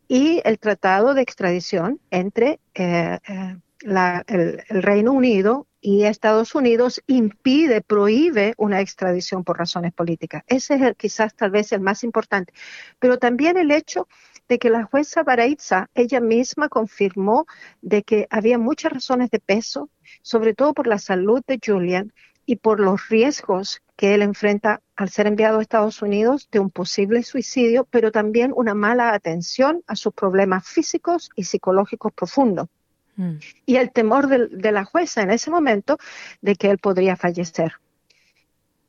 y 0.09 0.43
el 0.45 0.59
tratado 0.59 1.15
de 1.15 1.23
extradición 1.23 1.99
entre 2.11 2.61
eh, 2.75 3.19
eh, 3.27 3.57
el, 3.85 4.63
Reino 4.69 5.13
Unido 5.13 5.67
y 5.81 6.05
Estados 6.05 6.55
Unidos 6.55 7.03
impide, 7.07 7.81
prohíbe 7.81 8.55
una 8.57 8.81
extradición 8.81 9.45
por 9.45 9.59
razones 9.59 9.93
políticas. 9.93 10.43
Ese 10.47 10.75
es 10.75 10.83
el, 10.83 10.97
quizás 10.97 11.35
tal 11.35 11.51
vez 11.51 11.73
el 11.73 11.81
más 11.81 12.05
importante. 12.05 12.53
Pero 12.99 13.19
también 13.19 13.57
el 13.57 13.71
hecho 13.71 14.09
de 14.49 14.59
que 14.59 14.71
la 14.71 14.85
jueza 14.85 15.23
Baraitza, 15.23 15.89
ella 15.95 16.21
misma 16.21 16.69
confirmó 16.69 17.47
de 17.81 18.03
que 18.03 18.27
había 18.31 18.59
muchas 18.59 18.93
razones 18.93 19.31
de 19.31 19.41
peso, 19.41 19.91
sobre 20.23 20.55
todo 20.55 20.75
por 20.75 20.87
la 20.87 20.99
salud 20.99 21.43
de 21.47 21.59
Julian 21.65 22.13
y 22.45 22.57
por 22.57 22.81
los 22.81 23.09
riesgos 23.09 23.83
que 23.97 24.15
él 24.15 24.23
enfrenta 24.23 24.81
al 24.97 25.11
ser 25.11 25.27
enviado 25.27 25.59
a 25.59 25.63
Estados 25.63 26.03
Unidos 26.03 26.49
de 26.51 26.59
un 26.59 26.71
posible 26.71 27.23
suicidio, 27.23 27.87
pero 27.91 28.11
también 28.11 28.53
una 28.55 28.75
mala 28.75 29.15
atención 29.15 29.83
a 29.87 29.97
sus 29.97 30.13
problemas 30.13 30.67
físicos 30.67 31.31
y 31.37 31.45
psicológicos 31.45 32.13
profundos. 32.13 32.69
Mm. 33.17 33.37
Y 33.67 33.77
el 33.77 33.93
temor 33.93 34.29
de, 34.29 34.49
de 34.49 34.73
la 34.73 34.85
jueza 34.85 35.23
en 35.23 35.31
ese 35.31 35.51
momento 35.51 35.99
de 36.41 36.57
que 36.57 36.71
él 36.71 36.79
podría 36.79 37.17
fallecer. 37.17 37.75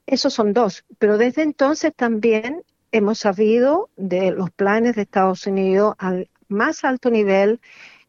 Esos 0.06 0.34
son 0.34 0.54
dos, 0.54 0.86
pero 1.00 1.18
desde 1.18 1.44
entonces 1.44 1.94
también 1.96 2.64
hemos 2.92 3.20
sabido 3.20 3.90
de 3.96 4.32
los 4.32 4.52
planes 4.52 4.96
de 4.96 5.02
Estados 5.02 5.48
Unidos 5.48 5.96
al 5.98 6.30
más 6.48 6.84
alto 6.84 7.10
nivel 7.10 7.60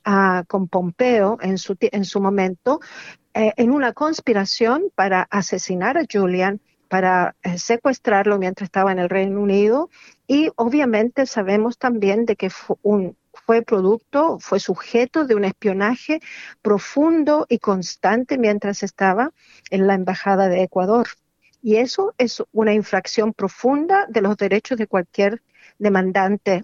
uh, 0.07 0.45
con 0.47 0.69
Pompeo 0.69 1.39
en 1.41 1.59
su, 1.59 1.77
en 1.81 2.05
su 2.05 2.21
momento, 2.21 2.81
eh, 3.33 3.53
en 3.57 3.71
una 3.73 3.93
conspiración 3.93 4.93
para 4.95 5.23
asesinar 5.31 5.97
a 5.99 6.05
Julian, 6.11 6.61
para 6.89 7.35
eh, 7.43 7.59
secuestrarlo 7.59 8.39
mientras 8.39 8.69
estaba 8.69 8.93
en 8.93 8.99
el 8.99 9.09
Reino 9.09 9.41
Unido 9.41 9.89
y 10.27 10.51
obviamente 10.57 11.27
sabemos 11.27 11.79
también 11.79 12.27
de 12.27 12.37
que 12.37 12.51
fue, 12.51 12.77
un, 12.83 13.17
fue 13.47 13.63
producto, 13.63 14.39
fue 14.41 14.61
sujeto 14.61 15.27
de 15.27 15.35
un 15.35 15.45
espionaje 15.45 16.21
profundo 16.63 17.47
y 17.49 17.59
constante 17.59 18.39
mientras 18.39 18.83
estaba 18.83 19.33
en 19.71 19.87
la 19.87 19.95
Embajada 19.95 20.49
de 20.49 20.63
Ecuador. 20.63 21.09
Y 21.63 21.77
eso 21.77 22.15
es 22.19 22.43
una 22.53 22.75
infracción 22.75 23.33
profunda 23.33 24.07
de 24.09 24.21
los 24.21 24.37
derechos 24.37 24.79
de 24.79 24.87
cualquier 24.87 25.43
demandante. 25.79 26.63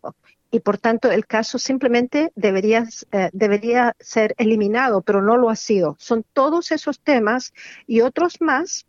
Y 0.51 0.61
por 0.61 0.79
tanto, 0.79 1.11
el 1.11 1.27
caso 1.27 1.59
simplemente 1.59 2.33
debería, 2.35 2.87
eh, 3.13 3.31
debería 3.33 3.95
ser 4.01 4.35
eliminado, 4.37 5.01
pero 5.03 5.23
no 5.23 5.37
lo 5.37 5.49
ha 5.49 5.57
sido. 5.57 5.97
Son 5.99 6.25
todos 6.33 6.73
esos 6.73 7.01
temas 7.01 7.53
y 7.87 8.01
otros 8.01 8.41
más 8.41 8.87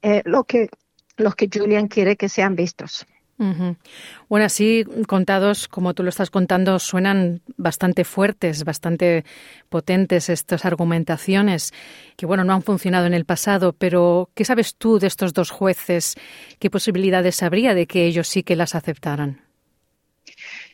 eh, 0.00 0.22
lo 0.24 0.44
que, 0.44 0.68
los 1.16 1.34
que 1.34 1.48
Julian 1.52 1.88
quiere 1.88 2.16
que 2.16 2.28
sean 2.28 2.56
vistos. 2.56 3.06
Bueno, 3.38 4.46
así 4.46 4.84
contados, 5.08 5.66
como 5.66 5.94
tú 5.94 6.02
lo 6.02 6.10
estás 6.10 6.30
contando, 6.30 6.78
suenan 6.78 7.40
bastante 7.56 8.04
fuertes, 8.04 8.64
bastante 8.64 9.24
potentes 9.68 10.28
estas 10.28 10.64
argumentaciones 10.64 11.72
que, 12.16 12.26
bueno, 12.26 12.44
no 12.44 12.52
han 12.52 12.62
funcionado 12.62 13.06
en 13.06 13.14
el 13.14 13.24
pasado, 13.24 13.72
pero 13.72 14.30
¿qué 14.34 14.44
sabes 14.44 14.76
tú 14.76 14.98
de 14.98 15.08
estos 15.08 15.32
dos 15.32 15.50
jueces? 15.50 16.14
¿Qué 16.58 16.70
posibilidades 16.70 17.42
habría 17.42 17.74
de 17.74 17.86
que 17.86 18.04
ellos 18.06 18.28
sí 18.28 18.42
que 18.42 18.56
las 18.56 18.74
aceptaran? 18.74 19.51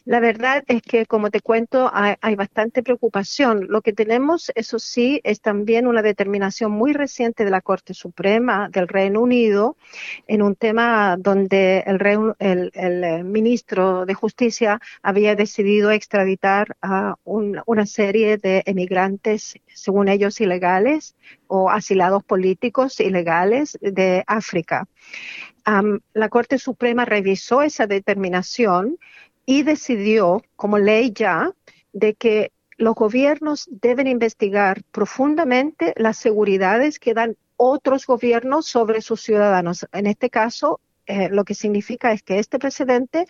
La 0.04 0.20
verdad 0.20 0.64
es 0.68 0.82
que, 0.82 1.06
como 1.06 1.30
te 1.30 1.40
cuento, 1.40 1.90
hay, 1.92 2.34
bastante 2.34 2.82
preocupación. 2.82 3.66
Lo 3.68 3.82
que 3.82 3.92
tenemos, 3.92 4.50
eso 4.54 4.78
sí, 4.78 5.20
es 5.24 5.40
también 5.40 5.87
una 5.87 6.02
determinación 6.02 6.72
muy 6.72 6.92
reciente 6.92 7.44
de 7.44 7.50
la 7.50 7.61
Corte 7.61 7.94
Suprema 7.94 8.68
del 8.70 8.88
Reino 8.88 9.20
Unido 9.20 9.76
en 10.26 10.42
un 10.42 10.54
tema 10.54 11.16
donde 11.18 11.84
el, 11.87 12.34
el, 12.38 13.24
ministro 13.24 14.06
de 14.06 14.14
Justicia 14.14 14.80
había 15.02 15.34
decidido 15.34 15.90
extraditar 15.90 16.76
a 16.80 17.16
una 17.24 17.87
serie 17.87 18.38
de 18.38 18.62
emigrantes, 18.66 19.58
según 19.66 20.08
ellos, 20.08 20.40
ilegales 20.40 21.16
o 21.46 21.70
asilados 21.70 22.24
políticos 22.24 23.00
ilegales 23.00 23.78
de 23.80 24.24
África. 24.26 24.87
la 26.14 26.28
Corte 26.28 26.58
Suprema 26.58 27.04
revisó 27.04 27.62
esa 27.62 27.87
determinación 27.87 28.98
y 29.48 29.62
decidió, 29.62 30.42
como 30.56 30.76
ley 30.78 31.11
ya, 31.11 31.54
de 31.94 32.12
que 32.12 32.52
los 32.76 32.94
gobiernos 32.94 33.66
deben 33.70 34.06
investigar 34.06 34.82
profundamente 34.92 35.94
las 35.96 36.18
seguridades 36.18 36.98
que 36.98 37.14
dan 37.14 37.34
otros 37.56 38.04
gobiernos 38.06 38.66
sobre 38.66 39.00
sus 39.00 39.22
ciudadanos. 39.22 39.87
En 39.92 40.06
este 40.06 40.28
caso, 40.28 40.80
eh, 41.06 41.30
lo 41.30 41.44
que 41.44 41.54
significa 41.54 42.12
es 42.12 42.22
que 42.22 42.38
este 42.38 42.58
precedente 42.58 43.24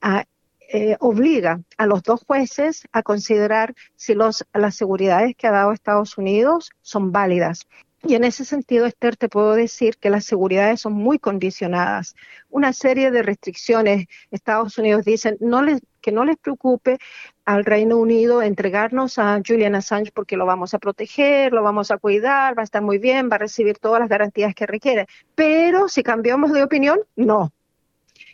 ah, 0.00 0.24
eh, 0.68 0.96
obliga 0.98 1.60
a 1.78 1.86
los 1.86 2.02
dos 2.02 2.24
jueces 2.26 2.88
a 2.90 3.04
considerar 3.04 3.72
si 3.94 4.14
los, 4.14 4.44
las 4.52 4.74
seguridades 4.74 5.36
que 5.36 5.46
ha 5.46 5.52
dado 5.52 5.70
Estados 5.70 6.18
Unidos 6.18 6.72
son 6.80 7.12
válidas. 7.12 7.68
Y 8.04 8.16
en 8.16 8.24
ese 8.24 8.44
sentido, 8.44 8.86
Esther, 8.86 9.16
te 9.16 9.28
puedo 9.28 9.54
decir 9.54 9.96
que 9.96 10.10
las 10.10 10.24
seguridades 10.24 10.80
son 10.80 10.92
muy 10.94 11.20
condicionadas. 11.20 12.16
Una 12.50 12.72
serie 12.72 13.12
de 13.12 13.22
restricciones. 13.22 14.06
Estados 14.32 14.76
Unidos 14.76 15.04
dicen 15.04 15.36
no 15.40 15.62
les, 15.62 15.80
que 16.00 16.10
no 16.10 16.24
les 16.24 16.36
preocupe 16.36 16.98
al 17.44 17.64
Reino 17.64 17.96
Unido 17.98 18.42
entregarnos 18.42 19.18
a 19.18 19.40
Julian 19.46 19.76
Assange 19.76 20.10
porque 20.12 20.36
lo 20.36 20.46
vamos 20.46 20.74
a 20.74 20.80
proteger, 20.80 21.52
lo 21.52 21.62
vamos 21.62 21.92
a 21.92 21.98
cuidar, 21.98 22.58
va 22.58 22.62
a 22.62 22.64
estar 22.64 22.82
muy 22.82 22.98
bien, 22.98 23.28
va 23.30 23.36
a 23.36 23.38
recibir 23.38 23.78
todas 23.78 24.00
las 24.00 24.08
garantías 24.08 24.52
que 24.54 24.66
requiere. 24.66 25.06
Pero 25.36 25.88
si 25.88 26.02
cambiamos 26.02 26.52
de 26.52 26.64
opinión, 26.64 26.98
no. 27.14 27.52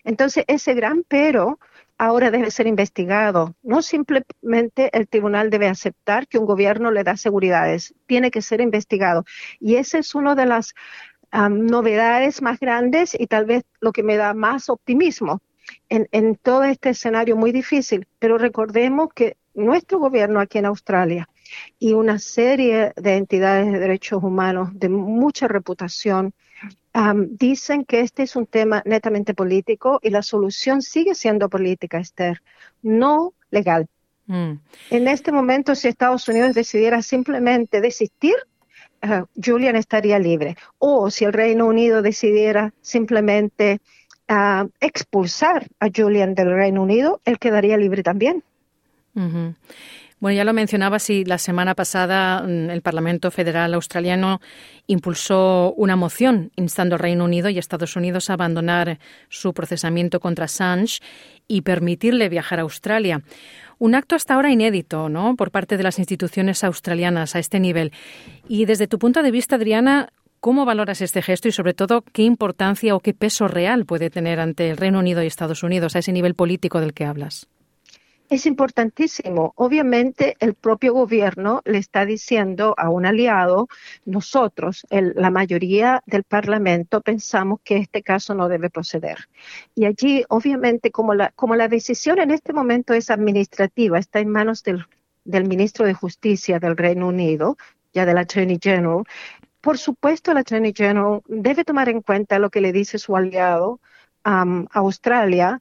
Entonces, 0.02 0.44
ese 0.46 0.72
gran 0.72 1.04
pero 1.06 1.58
ahora 1.98 2.30
debe 2.30 2.50
ser 2.50 2.66
investigado. 2.66 3.54
No 3.62 3.82
simplemente 3.82 4.96
el 4.96 5.08
tribunal 5.08 5.50
debe 5.50 5.68
aceptar 5.68 6.28
que 6.28 6.38
un 6.38 6.46
gobierno 6.46 6.90
le 6.90 7.04
da 7.04 7.16
seguridades, 7.16 7.94
tiene 8.06 8.30
que 8.30 8.40
ser 8.40 8.60
investigado. 8.60 9.24
Y 9.60 9.76
esa 9.76 9.98
es 9.98 10.14
una 10.14 10.34
de 10.34 10.46
las 10.46 10.74
novedades 11.32 12.40
más 12.40 12.58
grandes 12.58 13.14
y 13.18 13.26
tal 13.26 13.44
vez 13.44 13.64
lo 13.80 13.92
que 13.92 14.02
me 14.02 14.16
da 14.16 14.32
más 14.32 14.70
optimismo 14.70 15.42
en, 15.90 16.08
en 16.12 16.36
todo 16.36 16.64
este 16.64 16.90
escenario 16.90 17.36
muy 17.36 17.52
difícil. 17.52 18.06
Pero 18.18 18.38
recordemos 18.38 19.12
que 19.12 19.36
nuestro 19.54 19.98
gobierno 19.98 20.40
aquí 20.40 20.58
en 20.58 20.66
Australia 20.66 21.28
y 21.78 21.92
una 21.92 22.18
serie 22.18 22.92
de 22.96 23.16
entidades 23.16 23.70
de 23.72 23.78
derechos 23.78 24.22
humanos 24.22 24.70
de 24.72 24.88
mucha 24.88 25.48
reputación 25.48 26.32
dicen 27.28 27.84
que 27.84 28.00
este 28.00 28.22
es 28.22 28.36
un 28.36 28.46
tema 28.46 28.82
netamente 28.84 29.34
político 29.34 30.00
y 30.02 30.10
la 30.10 30.22
solución 30.22 30.82
sigue 30.82 31.14
siendo 31.14 31.48
política, 31.48 31.98
Esther, 31.98 32.42
no 32.82 33.34
legal. 33.50 33.86
Mm. 34.26 34.52
En 34.90 35.08
este 35.08 35.32
momento, 35.32 35.74
si 35.74 35.88
Estados 35.88 36.28
Unidos 36.28 36.54
decidiera 36.54 37.02
simplemente 37.02 37.80
desistir, 37.80 38.34
uh, 39.02 39.24
Julian 39.42 39.76
estaría 39.76 40.18
libre. 40.18 40.56
O 40.78 41.10
si 41.10 41.24
el 41.24 41.32
Reino 41.32 41.66
Unido 41.66 42.02
decidiera 42.02 42.72
simplemente 42.82 43.80
uh, 44.28 44.68
expulsar 44.80 45.66
a 45.80 45.88
Julian 45.94 46.34
del 46.34 46.52
Reino 46.52 46.82
Unido, 46.82 47.20
él 47.24 47.38
quedaría 47.38 47.76
libre 47.76 48.02
también. 48.02 48.42
Bueno, 50.20 50.36
ya 50.36 50.44
lo 50.44 50.52
mencionabas 50.52 51.10
y 51.10 51.24
la 51.24 51.38
semana 51.38 51.76
pasada 51.76 52.42
mm, 52.42 52.70
el 52.70 52.82
Parlamento 52.82 53.30
Federal 53.30 53.72
Australiano 53.74 54.40
impulsó 54.88 55.72
una 55.76 55.94
moción 55.94 56.50
instando 56.56 56.96
al 56.96 57.00
Reino 57.00 57.24
Unido 57.24 57.48
y 57.50 57.58
Estados 57.58 57.94
Unidos 57.94 58.28
a 58.28 58.32
abandonar 58.32 58.98
su 59.28 59.54
procesamiento 59.54 60.18
contra 60.18 60.46
Assange 60.46 61.00
y 61.46 61.62
permitirle 61.62 62.28
viajar 62.28 62.58
a 62.58 62.62
Australia. 62.62 63.22
Un 63.78 63.94
acto 63.94 64.16
hasta 64.16 64.34
ahora 64.34 64.50
inédito, 64.50 65.08
¿no? 65.08 65.36
Por 65.36 65.52
parte 65.52 65.76
de 65.76 65.84
las 65.84 66.00
instituciones 66.00 66.64
australianas 66.64 67.36
a 67.36 67.38
este 67.38 67.60
nivel. 67.60 67.92
Y 68.48 68.64
desde 68.64 68.88
tu 68.88 68.98
punto 68.98 69.22
de 69.22 69.30
vista, 69.30 69.56
Adriana, 69.56 70.08
¿Cómo 70.40 70.64
valoras 70.64 71.00
este 71.00 71.20
gesto 71.20 71.48
y, 71.48 71.52
sobre 71.52 71.74
todo, 71.74 72.02
qué 72.12 72.22
importancia 72.22 72.94
o 72.94 73.00
qué 73.00 73.12
peso 73.12 73.48
real 73.48 73.86
puede 73.86 74.08
tener 74.08 74.38
ante 74.38 74.70
el 74.70 74.76
Reino 74.76 75.00
Unido 75.00 75.20
y 75.20 75.26
Estados 75.26 75.64
Unidos 75.64 75.96
a 75.96 75.98
ese 75.98 76.12
nivel 76.12 76.36
político 76.36 76.80
del 76.80 76.94
que 76.94 77.04
hablas? 77.04 77.48
Es 78.28 78.44
importantísimo. 78.44 79.54
Obviamente, 79.56 80.36
el 80.40 80.52
propio 80.52 80.92
gobierno 80.92 81.62
le 81.64 81.78
está 81.78 82.04
diciendo 82.04 82.74
a 82.76 82.90
un 82.90 83.06
aliado, 83.06 83.68
nosotros, 84.04 84.86
la 84.90 85.30
mayoría 85.30 86.02
del 86.04 86.24
Parlamento, 86.24 87.00
pensamos 87.00 87.60
que 87.64 87.78
este 87.78 88.02
caso 88.02 88.34
no 88.34 88.48
debe 88.48 88.68
proceder. 88.68 89.28
Y 89.74 89.86
allí, 89.86 90.24
obviamente, 90.28 90.90
como 90.90 91.14
la, 91.14 91.30
como 91.36 91.56
la 91.56 91.68
decisión 91.68 92.18
en 92.18 92.30
este 92.30 92.52
momento 92.52 92.92
es 92.92 93.08
administrativa, 93.10 93.98
está 93.98 94.20
en 94.20 94.28
manos 94.28 94.62
del, 94.62 94.84
del 95.24 95.48
ministro 95.48 95.86
de 95.86 95.94
Justicia 95.94 96.58
del 96.58 96.76
Reino 96.76 97.08
Unido, 97.08 97.56
ya 97.94 98.04
del 98.04 98.18
Attorney 98.18 98.58
General, 98.62 99.04
por 99.62 99.78
supuesto, 99.78 100.30
el 100.30 100.38
Attorney 100.38 100.72
General 100.74 101.22
debe 101.26 101.64
tomar 101.64 101.88
en 101.88 102.02
cuenta 102.02 102.38
lo 102.38 102.50
que 102.50 102.60
le 102.60 102.72
dice 102.72 102.98
su 102.98 103.16
aliado, 103.16 103.80
a 104.24 104.44
Australia, 104.72 105.60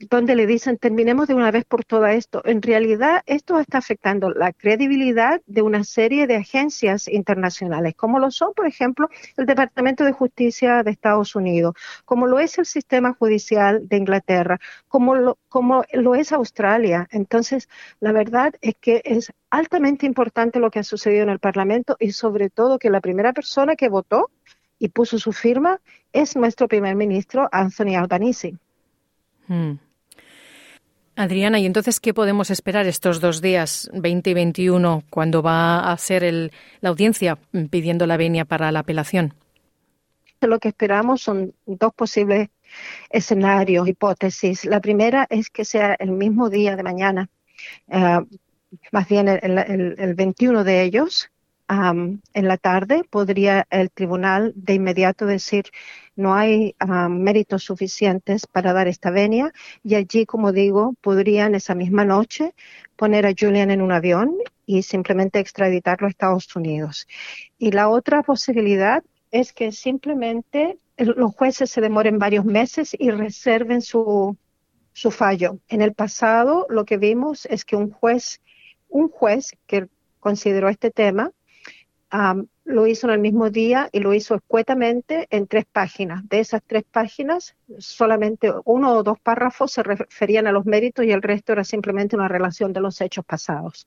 donde 0.00 0.36
le 0.36 0.46
dicen 0.46 0.78
terminemos 0.78 1.26
de 1.26 1.34
una 1.34 1.50
vez 1.50 1.64
por 1.64 1.84
todo 1.84 2.06
esto. 2.06 2.42
En 2.44 2.62
realidad, 2.62 3.22
esto 3.26 3.58
está 3.58 3.78
afectando 3.78 4.30
la 4.30 4.52
credibilidad 4.52 5.40
de 5.46 5.62
una 5.62 5.84
serie 5.84 6.26
de 6.26 6.36
agencias 6.36 7.08
internacionales, 7.08 7.94
como 7.96 8.18
lo 8.18 8.30
son, 8.30 8.52
por 8.54 8.66
ejemplo, 8.66 9.08
el 9.36 9.46
Departamento 9.46 10.04
de 10.04 10.12
Justicia 10.12 10.82
de 10.82 10.90
Estados 10.90 11.34
Unidos, 11.34 11.74
como 12.04 12.26
lo 12.26 12.38
es 12.38 12.58
el 12.58 12.66
sistema 12.66 13.14
judicial 13.14 13.88
de 13.88 13.96
Inglaterra, 13.96 14.60
como 14.86 15.16
lo, 15.16 15.38
como 15.48 15.84
lo 15.92 16.14
es 16.14 16.32
Australia. 16.32 17.08
Entonces, 17.10 17.68
la 18.00 18.12
verdad 18.12 18.54
es 18.60 18.74
que 18.80 19.02
es 19.04 19.32
altamente 19.50 20.06
importante 20.06 20.60
lo 20.60 20.70
que 20.70 20.78
ha 20.78 20.84
sucedido 20.84 21.24
en 21.24 21.30
el 21.30 21.40
Parlamento 21.40 21.96
y 21.98 22.12
sobre 22.12 22.50
todo 22.50 22.78
que 22.78 22.90
la 22.90 23.00
primera 23.00 23.32
persona 23.32 23.74
que 23.74 23.88
votó 23.88 24.30
y 24.78 24.90
puso 24.90 25.18
su 25.18 25.32
firma 25.32 25.80
es 26.12 26.36
nuestro 26.36 26.68
primer 26.68 26.94
ministro, 26.94 27.48
Anthony 27.50 27.96
Albanese. 27.96 28.54
Hmm. 29.48 29.78
Adriana, 31.18 31.58
¿y 31.58 31.66
entonces 31.66 31.98
qué 31.98 32.14
podemos 32.14 32.48
esperar 32.48 32.86
estos 32.86 33.20
dos 33.20 33.42
días, 33.42 33.90
20 33.92 34.30
y 34.30 34.34
21, 34.34 35.02
cuando 35.10 35.42
va 35.42 35.90
a 35.90 35.98
ser 35.98 36.52
la 36.80 36.88
audiencia 36.88 37.36
pidiendo 37.70 38.06
la 38.06 38.16
venia 38.16 38.44
para 38.44 38.70
la 38.70 38.78
apelación? 38.78 39.34
Lo 40.40 40.60
que 40.60 40.68
esperamos 40.68 41.20
son 41.20 41.54
dos 41.66 41.92
posibles 41.92 42.50
escenarios, 43.10 43.88
hipótesis. 43.88 44.64
La 44.64 44.80
primera 44.80 45.26
es 45.28 45.50
que 45.50 45.64
sea 45.64 45.96
el 45.98 46.12
mismo 46.12 46.50
día 46.50 46.76
de 46.76 46.84
mañana, 46.84 47.28
eh, 47.88 48.20
más 48.92 49.08
bien 49.08 49.26
el, 49.26 50.14
21 50.14 50.62
de 50.62 50.82
ellos, 50.82 51.32
en 51.68 52.48
la 52.48 52.56
tarde, 52.56 53.02
podría 53.10 53.66
el 53.70 53.90
tribunal 53.90 54.52
de 54.56 54.74
inmediato 54.74 55.26
decir 55.26 55.64
no 56.16 56.34
hay 56.34 56.74
méritos 57.10 57.64
suficientes 57.64 58.46
para 58.46 58.72
dar 58.72 58.88
esta 58.88 59.10
venia 59.10 59.52
y 59.84 59.94
allí, 59.94 60.24
como 60.24 60.52
digo, 60.52 60.94
podrían 61.00 61.54
esa 61.54 61.74
misma 61.74 62.04
noche 62.04 62.54
poner 62.96 63.26
a 63.26 63.34
Julian 63.38 63.70
en 63.70 63.82
un 63.82 63.92
avión 63.92 64.34
y 64.64 64.82
simplemente 64.82 65.40
extraditarlo 65.40 66.06
a 66.06 66.10
Estados 66.10 66.54
Unidos. 66.56 67.06
Y 67.58 67.72
la 67.72 67.88
otra 67.88 68.22
posibilidad 68.22 69.04
es 69.30 69.52
que 69.52 69.70
simplemente 69.72 70.78
los 70.96 71.34
jueces 71.34 71.70
se 71.70 71.80
demoren 71.80 72.18
varios 72.18 72.44
meses 72.44 72.96
y 72.98 73.10
reserven 73.10 73.82
su, 73.82 74.36
su 74.92 75.10
fallo. 75.10 75.58
En 75.68 75.82
el 75.82 75.92
pasado 75.92 76.66
lo 76.70 76.84
que 76.84 76.96
vimos 76.96 77.46
es 77.46 77.64
que 77.64 77.76
un 77.76 77.90
juez, 77.90 78.40
un 78.88 79.08
juez 79.08 79.52
que 79.66 79.86
consideró 80.18 80.68
este 80.68 80.90
tema, 80.90 81.30
lo 82.64 82.86
hizo 82.86 83.06
en 83.06 83.14
el 83.14 83.18
mismo 83.20 83.50
día 83.50 83.88
y 83.92 84.00
lo 84.00 84.14
hizo 84.14 84.34
escuetamente 84.34 85.26
en 85.30 85.46
tres 85.46 85.64
páginas. 85.70 86.26
De 86.28 86.40
esas 86.40 86.62
tres 86.66 86.84
páginas, 86.84 87.54
solamente 87.78 88.52
uno 88.64 88.92
o 88.92 89.02
dos 89.02 89.18
párrafos 89.18 89.72
se 89.72 89.82
referían 89.82 90.46
a 90.46 90.52
los 90.52 90.66
méritos 90.66 91.04
y 91.04 91.10
el 91.10 91.22
resto 91.22 91.52
era 91.52 91.64
simplemente 91.64 92.16
una 92.16 92.28
relación 92.28 92.72
de 92.72 92.80
los 92.80 93.00
hechos 93.00 93.24
pasados. 93.24 93.86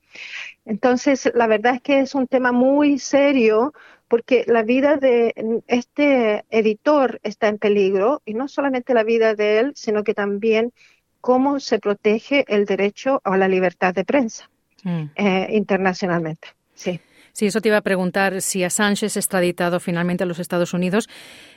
Entonces, 0.66 1.32
la 1.36 1.48
verdad 1.48 1.76
es 1.76 1.82
que 1.82 2.00
es 2.00 2.16
un 2.16 2.28
tema 2.28 2.52
muy 2.52 3.00
serio 3.00 3.74
porque 4.08 4.44
la 4.48 4.64
vida 4.64 4.98
de 4.98 5.34
este 5.68 6.44
editor 6.50 7.20
está 7.24 7.48
en 7.48 7.58
peligro 7.58 8.22
y 8.26 8.34
no 8.34 8.48
solamente 8.48 8.94
la 8.94 9.04
vida 9.04 9.36
de 9.36 9.60
él, 9.60 9.72
sino 9.76 10.04
que 10.04 10.14
también 10.14 10.74
cómo 11.22 11.60
se 11.60 11.80
protege 11.80 12.44
el 12.48 12.66
derecho 12.66 13.22
a 13.24 13.38
la 13.38 13.48
libertad 13.48 13.94
de 13.94 14.04
prensa 14.04 14.50
mm. 14.84 15.04
eh, 15.16 15.48
internacionalmente. 15.52 16.50
Sí. 16.74 17.00
Sí, 17.34 17.46
eso 17.48 17.62
te 17.62 17.70
iba 17.70 17.78
a 17.78 17.82
preguntar 17.82 18.42
si 18.42 18.64
Assange 18.64 19.06
es 19.06 19.18
extraditado 19.18 19.80
finalmente 19.80 20.24
a 20.24 20.28
los 20.28 20.40
Estados 20.40 20.74
Unidos, 20.74 21.10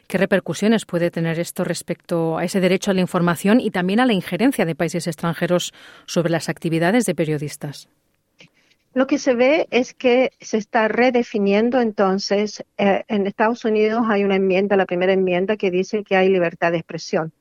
¿qué 0.07 0.19
repercusiones 0.19 0.87
puede 0.87 1.11
tener 1.11 1.39
esto 1.39 1.65
respecto 1.65 2.39
a 2.39 2.45
ese 2.45 2.61
derecho 2.61 2.91
a 2.91 2.95
la 2.95 3.01
información 3.01 3.61
y 3.61 3.71
también 3.71 4.01
a 4.01 4.07
la 4.07 4.13
injerencia 4.13 4.65
de 4.65 4.75
países 4.75 5.07
extranjeros 5.07 5.73
sobre 6.07 6.31
las 6.31 6.49
actividades 6.49 7.07
de 7.07 7.15
periodistas? 7.15 7.89
Lo 8.95 9.09
que 9.09 9.19
se 9.19 9.35
ve 9.35 9.67
es 9.71 9.93
que 9.93 10.31
se 10.41 10.57
está 10.57 10.87
redefiniendo 10.87 11.81
entonces, 11.81 12.65
eh, 12.79 13.03
en 13.09 13.27
Estados 13.27 13.65
Unidos 13.65 14.05
hay 14.09 14.23
una 14.23 14.37
enmienda, 14.37 14.77
la 14.77 14.87
primera 14.87 15.13
enmienda, 15.13 15.57
que 15.57 15.73
dice 15.73 16.05
que 16.05 16.17
hay 16.17 16.29
libertad 16.29 16.71
de 16.71 16.79
expresión. 16.79 17.33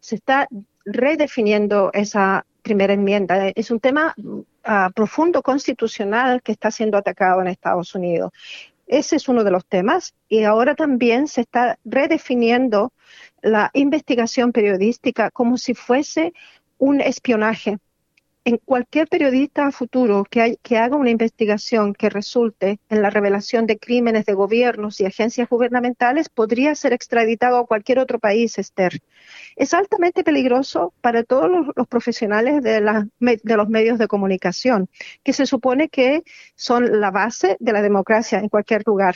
Se 0.00 0.14
está 0.14 0.48
redefiniendo 0.84 1.90
esa 1.92 2.44
primera 2.62 2.92
enmienda. 2.92 3.48
Es 3.54 3.70
un 3.70 3.80
tema 3.80 4.14
uh, 4.16 4.92
profundo 4.94 5.42
constitucional 5.42 6.42
que 6.42 6.52
está 6.52 6.70
siendo 6.70 6.96
atacado 6.96 7.40
en 7.40 7.48
Estados 7.48 7.94
Unidos. 7.94 8.32
Ese 8.86 9.16
es 9.16 9.28
uno 9.28 9.44
de 9.44 9.50
los 9.50 9.64
temas 9.66 10.14
y 10.28 10.44
ahora 10.44 10.74
también 10.74 11.26
se 11.26 11.42
está 11.42 11.78
redefiniendo 11.84 12.92
la 13.40 13.70
investigación 13.74 14.52
periodística 14.52 15.30
como 15.30 15.56
si 15.56 15.74
fuese 15.74 16.32
un 16.78 17.00
espionaje 17.00 17.78
en 18.44 18.56
cualquier 18.58 19.06
periodista 19.06 19.70
futuro 19.70 20.24
que, 20.24 20.58
que, 20.62 20.76
haga 20.76 20.96
una 20.96 21.10
investigación 21.10 21.94
que 21.94 22.10
resulte 22.10 22.80
en 22.88 23.00
la 23.00 23.10
revelación 23.10 23.66
de 23.66 23.78
crímenes 23.78 24.26
de 24.26 24.34
gobiernos 24.34 25.00
y 25.00 25.06
agencias 25.06 25.48
gubernamentales 25.48 26.28
podría 26.28 26.74
ser 26.74 26.92
extraditado 26.92 27.58
a 27.58 27.66
cualquier 27.66 28.00
otro 28.00 28.18
país, 28.18 28.58
Esther. 28.58 29.00
Es 29.54 29.74
altamente 29.74 30.24
peligroso 30.24 30.92
para 31.00 31.22
todos 31.22 31.48
los, 31.76 31.86
profesionales 31.86 32.62
de, 32.62 32.80
los 32.80 33.68
medios 33.68 33.98
de 33.98 34.08
comunicación, 34.08 34.88
que 35.22 35.32
se 35.32 35.46
supone 35.46 35.88
que 35.88 36.24
son 36.56 37.00
la 37.00 37.10
base 37.12 37.56
de 37.60 37.72
la 37.72 37.82
democracia 37.82 38.40
en 38.40 38.48
cualquier 38.48 38.82
lugar. 38.86 39.14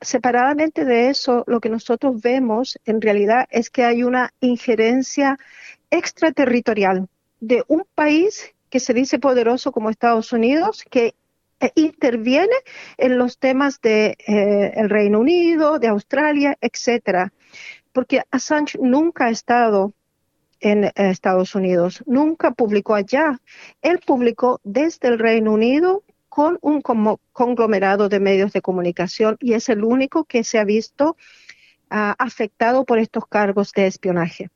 separadamente 0.00 0.84
de 0.84 1.10
eso, 1.10 1.44
lo 1.46 1.60
que 1.60 1.68
nosotros 1.68 2.20
vemos 2.20 2.78
en 2.84 3.00
realidad 3.00 3.46
es 3.50 3.70
que 3.70 3.84
hay 3.84 4.02
una 4.02 4.32
injerencia 4.40 5.38
extraterritorial 5.90 7.08
de 7.42 7.64
un 7.66 7.84
país 7.96 8.54
que 8.70 8.78
se 8.78 8.94
dice 8.94 9.18
poderoso 9.18 9.72
como 9.72 9.90
Estados 9.90 10.32
Unidos, 10.32 10.84
que 10.88 11.16
eh, 11.60 11.72
interviene 11.74 12.54
en 12.96 13.18
los 13.18 13.38
temas 13.38 13.80
de 13.80 14.16
eh, 14.26 14.72
el 14.76 14.88
Reino 14.88 15.18
Unido, 15.18 15.80
de 15.80 15.88
Australia, 15.88 16.56
etcétera, 16.60 17.32
porque 17.92 18.22
Assange 18.30 18.78
nunca 18.80 19.26
ha 19.26 19.30
estado 19.30 19.92
en 20.60 20.84
eh, 20.84 20.92
Estados 20.94 21.56
Unidos, 21.56 22.04
nunca 22.06 22.52
publicó 22.52 22.94
allá. 22.94 23.40
Él 23.82 23.98
publicó 24.06 24.60
desde 24.62 25.08
el 25.08 25.18
Reino 25.18 25.52
Unido 25.52 26.04
con 26.28 26.58
un 26.62 26.80
conglomerado 26.80 28.08
de 28.08 28.20
medios 28.20 28.52
de 28.52 28.62
comunicación 28.62 29.36
y 29.40 29.54
es 29.54 29.68
el 29.68 29.82
único 29.82 30.24
que 30.24 30.44
se 30.44 30.60
ha 30.60 30.64
visto 30.64 31.16
ah, 31.90 32.14
afectado 32.18 32.84
por 32.84 33.00
estos 33.00 33.26
cargos 33.26 33.72
de 33.72 33.88
espionaje. 33.88 34.48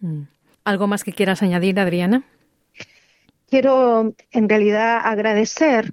Mm. 0.00 0.33
¿Algo 0.64 0.86
más 0.86 1.04
que 1.04 1.12
quieras 1.12 1.42
añadir, 1.42 1.78
Adriana? 1.78 2.24
Quiero 3.48 4.14
en 4.30 4.48
realidad 4.48 5.00
agradecer 5.04 5.92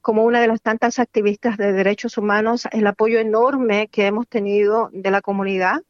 como 0.00 0.24
una 0.24 0.40
de 0.40 0.48
las 0.48 0.62
tantas 0.62 0.98
activistas 0.98 1.56
de 1.58 1.72
derechos 1.72 2.16
humanos 2.16 2.66
el 2.72 2.86
apoyo 2.86 3.20
enorme 3.20 3.88
que 3.88 4.06
hemos 4.06 4.26
tenido 4.26 4.88
de 4.92 5.10
la 5.10 5.20
comunidad 5.20 5.82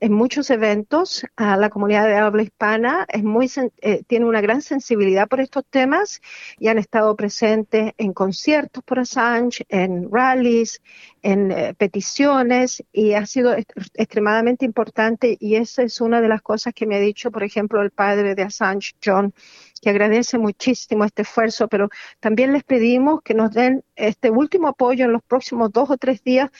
en 0.00 0.12
muchos 0.12 0.50
eventos. 0.50 1.24
la 1.36 1.68
comunidad 1.70 2.06
de 2.06 2.16
habla 2.16 2.42
hispana 2.42 3.06
es 3.08 3.22
muy, 3.22 3.50
eh, 3.82 4.02
tiene 4.06 4.24
una 4.24 4.40
gran 4.40 4.62
sensibilidad 4.62 5.28
por 5.28 5.40
estos 5.40 5.64
temas 5.68 6.20
y 6.58 6.68
han 6.68 6.78
estado 6.78 7.14
presentes 7.16 7.92
en 7.98 8.12
conciertos 8.12 8.82
por 8.84 8.98
Assange, 8.98 9.64
en 9.68 10.10
rallies, 10.10 10.80
en 11.22 11.50
eh, 11.50 11.74
peticiones 11.74 12.82
y 12.92 13.12
ha 13.12 13.26
sido 13.26 13.54
extremadamente 13.94 14.64
importante 14.64 15.36
y 15.38 15.56
esa 15.56 15.82
es 15.82 16.00
una 16.00 16.20
de 16.20 16.28
las 16.28 16.42
cosas 16.42 16.72
que 16.74 16.86
me 16.86 16.96
ha 16.96 17.00
dicho, 17.00 17.30
por 17.30 17.42
ejemplo, 17.42 17.82
el 17.82 17.90
padre 17.90 18.34
de 18.34 18.42
Assange, 18.42 18.94
John, 19.04 19.34
que 19.80 19.90
agradece 19.90 20.38
muchísimo 20.38 21.04
este 21.04 21.22
esfuerzo, 21.22 21.68
pero 21.68 21.88
también 22.20 22.52
les 22.52 22.64
pedimos 22.64 23.22
que 23.22 23.34
nos 23.34 23.52
den 23.52 23.82
este 23.96 24.30
último 24.30 24.68
apoyo 24.68 25.04
en 25.04 25.12
los 25.12 25.22
próximos 25.22 25.72
dos 25.72 25.90
o 25.90 25.96
tres 25.96 26.22
días, 26.22 26.50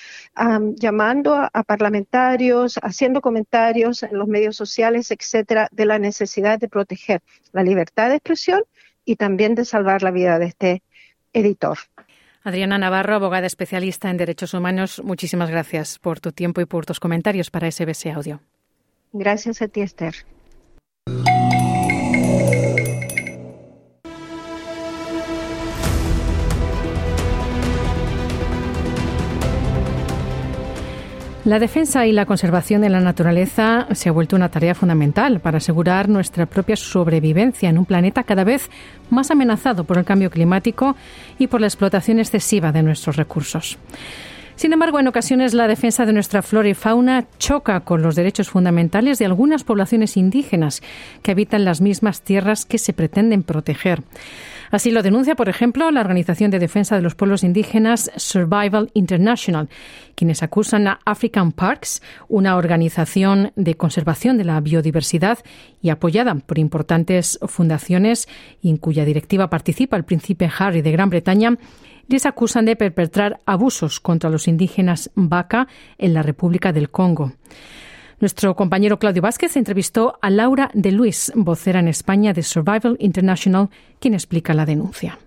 llamando 0.77 1.35
a, 1.35 1.63
parlamentarios, 1.65 2.79
haciendo 2.83 3.21
comentarios 3.21 4.03
en 4.03 4.17
los 4.17 4.29
medios 4.29 4.57
sociales, 4.57 5.11
etcétera, 5.11 5.69
de 5.73 5.87
la 5.87 5.99
necesidad 5.99 6.59
de 6.59 6.69
proteger 6.69 7.23
la 7.53 7.63
libertad 7.63 8.09
de 8.09 8.17
expresión 8.17 8.63
y 9.05 9.17
también 9.17 9.55
de 9.55 9.65
salvar 9.65 10.03
la 10.03 10.11
vida 10.11 10.39
de 10.39 10.47
este 10.47 10.83
editor. 11.33 11.79
Adriana 12.43 12.79
Navarro, 12.79 13.17
abogada 13.17 13.47
especialista 13.47 14.11
en 14.11 14.17
derechos 14.17 14.55
humanos, 14.55 15.03
muchísimas 15.05 15.51
gracias 15.51 15.99
por 15.99 16.21
tu 16.21 16.33
tiempo 16.33 16.61
y 16.61 16.65
por 16.65 16.87
tus 16.87 16.99
comentarios 16.99 17.51
para 17.51 17.71
SBS 17.71 18.07
Audio. 18.07 18.41
Gracias 19.13 19.61
a 19.61 19.69
ti, 19.69 19.83
Esther. 19.83 20.15
La 31.51 31.59
defensa 31.59 32.07
y 32.07 32.13
la 32.13 32.27
conservación 32.27 32.81
de 32.81 32.91
la 32.91 33.01
naturaleza 33.01 33.89
se 33.91 34.09
ha 34.09 34.13
vuelto 34.13 34.37
una 34.37 34.51
tarea 34.51 34.73
fundamental 34.73 35.41
para 35.41 35.57
asegurar 35.57 36.09
nuestra 36.09 36.47
propia 36.47 36.77
sobrevivencia 36.77 37.69
en 37.69 37.77
un 37.77 37.87
planeta 37.87 38.23
cada 38.23 38.45
vez 38.45 38.71
más 39.11 39.33
amenazado 39.33 39.83
por 39.83 39.99
el 39.99 40.05
cambio 40.05 40.31
climático 40.31 40.95
y 41.41 41.49
por 41.49 41.61
la 41.61 41.67
explotación 41.67 42.21
excesiva 42.21 42.71
de 42.71 42.85
nuestros 42.85 43.17
recursos. 43.17 43.79
Sin 44.55 44.73
embargo, 44.73 45.01
en 45.01 45.09
ocasiones 45.09 45.53
la 45.53 45.67
defensa 45.67 46.07
de 46.07 46.13
nuestra 46.13 46.43
flora 46.43 46.69
y 46.69 46.75
fauna 46.75 47.27
choca 47.41 47.81
con 47.81 48.01
los 48.01 48.15
derechos 48.15 48.49
fundamentales 48.49 49.19
de 49.19 49.25
algunas 49.25 49.65
poblaciones 49.65 50.17
indígenas 50.17 50.83
que 51.23 51.33
habitan 51.33 51.65
las 51.65 51.81
mismas 51.81 52.23
tierras 52.23 52.65
que 52.65 52.79
se 52.79 52.93
pretenden 52.93 53.43
proteger. 53.43 54.05
Así 54.71 54.93
lo 54.93 55.03
denuncia, 55.03 55.35
por 55.35 55.49
ejemplo, 55.49 55.91
la 55.91 56.01
Organización 56.01 56.51
de 56.53 56.61
Defensa 56.61 56.95
de 56.95 57.03
los 57.03 57.17
Pueblos 57.17 57.43
Indígenas 57.43 58.11
Survival 58.17 58.91
International, 58.95 59.69
quienes 60.15 60.45
acusan 60.45 60.87
a 60.87 61.01
African 61.05 61.51
Parks, 61.51 62.03
una 62.29 62.57
organización 62.57 63.53
de 63.57 63.77
conservación 63.77 64.39
de 64.39 64.45
la 64.45 64.61
biodiversidad 64.61 65.39
y 65.83 65.91
apoyada 65.91 66.35
por 66.37 66.59
importantes 66.59 67.39
fundaciones 67.49 68.29
y 68.63 68.71
en 68.71 68.77
cuya 68.77 69.05
directiva 69.05 69.51
participa 69.51 69.97
el 69.97 70.05
príncipe 70.05 70.49
Harry 70.57 70.83
de 70.83 70.93
Gran 70.93 71.11
Bretaña, 71.11 71.57
les 72.07 72.27
acusan 72.27 72.65
de 72.65 72.77
perpetrar 72.77 73.41
abusos 73.47 73.99
contra 73.99 74.31
los 74.31 74.47
indígenas 74.47 75.11
Baka 75.15 75.67
en 75.99 76.15
la 76.15 76.23
República 76.23 76.73
del 76.73 76.91
Congo. 76.91 77.33
Nuestro 78.21 78.55
compañero 78.55 78.99
Claudio 78.99 79.23
Vázquez 79.23 79.57
entrevistó 79.57 80.19
a 80.21 80.29
Laura 80.29 80.71
de 80.75 80.93
Luis, 80.93 81.33
vocera 81.35 81.81
en 81.81 81.89
España 81.89 82.35
de 82.35 82.43
Survival 82.43 82.99
International, 83.01 83.71
quien 83.99 84.13
explica 84.13 84.53
la 84.53 84.67
denuncia. 84.67 85.19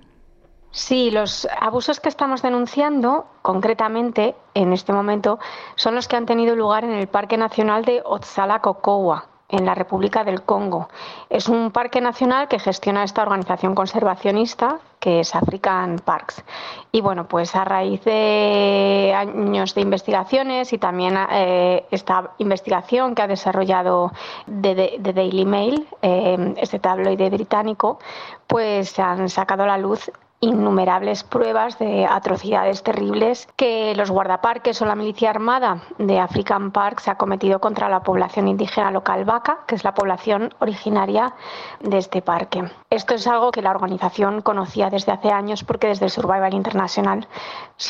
Sí, 0.70 1.10
los 1.10 1.48
abusos 1.60 2.00
que 2.00 2.10
estamos 2.10 2.44
denunciando 2.44 3.26
concretamente 3.42 4.36
en 4.54 4.74
este 4.74 4.94
momento 4.94 5.40
son 5.76 5.96
los 5.96 6.08
que 6.08 6.18
han 6.18 6.28
tenido 6.28 6.56
lugar 6.56 6.84
en 6.84 6.92
el 6.92 7.08
Parque 7.08 7.36
Nacional 7.36 7.84
de 7.84 8.04
Otsala-Kokowa, 8.06 9.26
en 9.54 9.66
la 9.66 9.76
República 9.76 10.24
del 10.24 10.42
Congo. 10.42 10.90
Es 11.30 11.48
un 11.48 11.72
parque 11.72 12.02
nacional 12.02 12.48
que 12.48 12.60
gestiona 12.60 13.04
esta 13.04 13.22
organización 13.22 13.76
conservacionista 13.76 14.80
que 15.00 15.20
es 15.20 15.36
African 15.36 16.00
Parks. 16.00 16.44
Y 16.92 17.02
bueno, 17.02 17.28
pues 17.28 17.56
a 17.56 17.66
raíz 17.66 18.04
de 18.06 19.14
años 19.14 19.76
de 19.76 19.82
investigaciones 19.82 20.72
y 20.72 20.78
también 20.78 21.18
eh, 21.30 21.86
esta 21.92 22.32
investigación 22.38 23.14
que 23.14 23.22
ha 23.22 23.28
desarrollado 23.28 24.14
de, 24.48 24.98
Daily 25.00 25.46
Mail, 25.46 25.88
eh, 26.02 26.56
este 26.58 26.80
tabloide 26.80 27.30
británico, 27.30 28.00
pues 28.48 28.92
se 28.92 29.02
han 29.02 29.28
sacado 29.28 29.64
a 29.64 29.68
la 29.68 29.78
luz 29.78 30.10
innumerables 30.44 31.24
pruebas 31.24 31.80
de 31.80 32.06
atrocidades 32.06 32.84
terribles 32.84 33.48
que 33.56 33.96
los 33.96 34.12
guardaparques 34.12 34.82
o 34.82 34.86
la 34.86 34.96
milicia 34.96 35.30
armada 35.30 35.84
de 35.98 36.20
African 36.20 36.72
Park 36.72 37.00
se 37.00 37.12
ha 37.12 37.16
cometido 37.16 37.60
contra 37.60 37.88
la 37.88 38.04
población 38.04 38.50
indígena 38.50 38.92
local 38.92 39.24
vaca, 39.24 39.60
que 39.68 39.76
es 39.76 39.84
la 39.84 39.94
población 39.94 40.54
originaria 40.60 41.34
de 41.80 41.98
este 41.98 42.22
parque. 42.22 42.64
Esto 42.90 43.16
es 43.16 43.26
algo 43.26 43.52
que 43.52 43.62
la 43.62 43.72
organización 43.72 44.42
conocía 44.42 44.90
desde 44.90 45.14
hace 45.14 45.30
años 45.30 45.64
porque 45.64 45.88
desde 45.88 46.06
el 46.06 46.12
Survival 46.12 46.54
International 46.54 47.28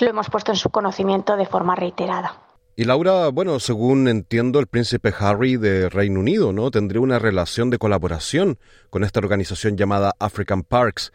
lo 0.01 0.09
hemos 0.09 0.29
puesto 0.29 0.51
en 0.51 0.57
su 0.57 0.69
conocimiento 0.69 1.35
de 1.35 1.45
forma 1.45 1.75
reiterada. 1.75 2.37
Y 2.75 2.85
Laura, 2.85 3.29
bueno, 3.29 3.59
según 3.59 4.07
entiendo, 4.07 4.59
el 4.59 4.65
príncipe 4.65 5.13
Harry 5.19 5.57
de 5.57 5.89
Reino 5.89 6.19
Unido, 6.19 6.53
¿no? 6.53 6.71
Tendría 6.71 7.01
una 7.01 7.19
relación 7.19 7.69
de 7.69 7.77
colaboración 7.77 8.57
con 8.89 9.03
esta 9.03 9.19
organización 9.19 9.77
llamada 9.77 10.13
African 10.19 10.63
Parks. 10.63 11.11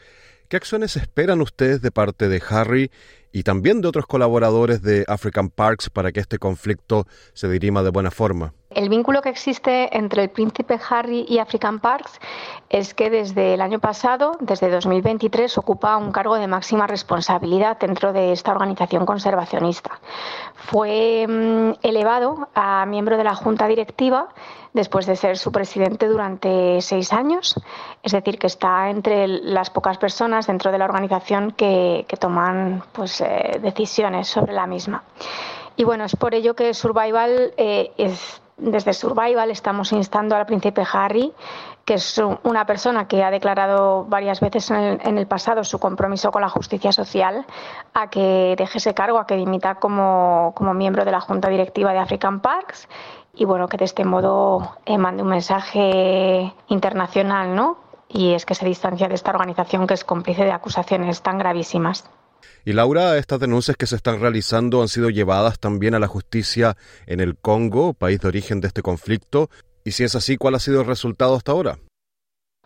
¿Qué 0.48 0.56
acciones 0.56 0.96
esperan 0.96 1.42
ustedes 1.42 1.82
de 1.82 1.90
parte 1.90 2.26
de 2.28 2.42
Harry 2.48 2.90
y 3.38 3.44
también 3.44 3.80
de 3.80 3.86
otros 3.86 4.06
colaboradores 4.06 4.82
de 4.82 5.04
African 5.06 5.48
Parks 5.48 5.90
para 5.90 6.10
que 6.10 6.18
este 6.18 6.38
conflicto 6.38 7.06
se 7.34 7.48
dirima 7.48 7.84
de 7.84 7.90
buena 7.90 8.10
forma? 8.10 8.52
El 8.70 8.88
vínculo 8.88 9.22
que 9.22 9.28
existe 9.28 9.96
entre 9.96 10.24
el 10.24 10.28
príncipe 10.28 10.78
Harry 10.90 11.24
y 11.28 11.38
African 11.38 11.78
Parks 11.78 12.20
es 12.68 12.94
que 12.94 13.10
desde 13.10 13.54
el 13.54 13.60
año 13.60 13.78
pasado, 13.78 14.36
desde 14.40 14.70
2023, 14.70 15.56
ocupa 15.56 15.96
un 15.96 16.10
cargo 16.10 16.34
de 16.34 16.48
máxima 16.48 16.88
responsabilidad 16.88 17.78
dentro 17.78 18.12
de 18.12 18.32
esta 18.32 18.50
organización 18.50 19.06
conservacionista. 19.06 20.00
Fue 20.54 21.26
mm, 21.26 21.78
elevado 21.82 22.48
a 22.54 22.84
miembro 22.86 23.16
de 23.16 23.24
la 23.24 23.36
junta 23.36 23.68
directiva 23.68 24.28
después 24.74 25.06
de 25.06 25.16
ser 25.16 25.38
su 25.38 25.50
presidente 25.50 26.06
durante 26.06 26.80
seis 26.80 27.12
años, 27.12 27.54
es 28.02 28.12
decir, 28.12 28.38
que 28.38 28.46
está 28.46 28.90
entre 28.90 29.26
las 29.26 29.70
pocas 29.70 29.98
personas 29.98 30.46
dentro 30.46 30.70
de 30.70 30.78
la 30.78 30.84
organización 30.84 31.52
que, 31.52 32.06
toman 32.20 32.84
pues, 32.92 33.20
decisiones 33.60 34.28
sobre 34.28 34.52
la 34.52 34.66
misma. 34.66 35.04
Y 35.76 35.84
bueno, 35.84 36.04
es 36.04 36.16
por 36.16 36.34
ello 36.34 36.54
que 36.54 36.74
Survival 36.74 37.54
eh, 37.56 37.92
es 37.98 38.40
desde 38.58 38.92
Survival 38.92 39.50
estamos 39.50 39.92
instando 39.92 40.34
al 40.34 40.44
príncipe 40.44 40.82
Harry, 40.92 41.32
que 41.84 41.94
es 41.94 42.20
una 42.42 42.66
persona 42.66 43.06
que 43.06 43.22
ha 43.22 43.30
declarado 43.30 44.04
varias 44.04 44.40
veces 44.40 44.70
en 44.70 45.16
el, 45.16 45.26
pasado 45.26 45.64
su 45.64 45.78
compromiso 45.78 46.30
con 46.30 46.42
la 46.42 46.48
justicia 46.48 46.92
social, 46.92 47.46
a 47.94 48.10
que 48.10 48.56
deje 48.58 48.78
ese 48.78 48.94
cargo, 48.94 49.18
a 49.18 49.26
que 49.26 49.36
dimita 49.36 49.76
como, 49.76 50.52
miembro 50.74 51.04
de 51.04 51.12
la 51.12 51.20
Junta 51.20 51.48
Directiva 51.48 51.92
de 51.92 51.98
African 51.98 52.40
Parks 52.40 52.88
y 53.34 53.44
bueno, 53.44 53.68
que 53.68 53.76
de 53.76 53.84
este 53.84 54.04
modo 54.04 54.76
eh, 54.84 54.98
mande 54.98 55.22
un 55.22 55.28
mensaje 55.28 56.52
internacional, 56.66 57.54
¿no? 57.54 57.78
Y 58.08 58.34
es 58.34 58.44
que 58.44 58.54
se 58.54 58.66
distancia 58.66 59.06
de 59.06 59.14
esta 59.14 59.30
organización 59.30 59.86
que 59.86 59.94
es 59.94 60.04
cómplice 60.04 60.44
de 60.44 60.52
acusaciones 60.52 61.22
tan 61.22 61.38
gravísimas. 61.38 62.10
Y 62.64 62.72
Laura, 62.72 63.16
estas 63.16 63.40
denuncias 63.40 63.76
que 63.76 63.86
se 63.86 63.96
están 63.96 64.20
realizando 64.20 64.82
han 64.82 64.88
sido 64.88 65.10
llevadas 65.10 65.58
también 65.58 65.94
a 65.94 65.98
la 65.98 66.06
justicia 66.06 66.76
en 67.06 67.20
el 67.20 67.36
Congo, 67.36 67.94
país 67.94 68.20
de 68.20 68.28
origen 68.28 68.60
de 68.60 68.68
este 68.68 68.82
conflicto. 68.82 69.50
Y 69.84 69.92
si 69.92 70.04
es 70.04 70.14
así, 70.14 70.36
¿cuál 70.36 70.54
ha 70.54 70.58
sido 70.58 70.80
el 70.80 70.86
resultado 70.86 71.34
hasta 71.34 71.52
ahora? 71.52 71.78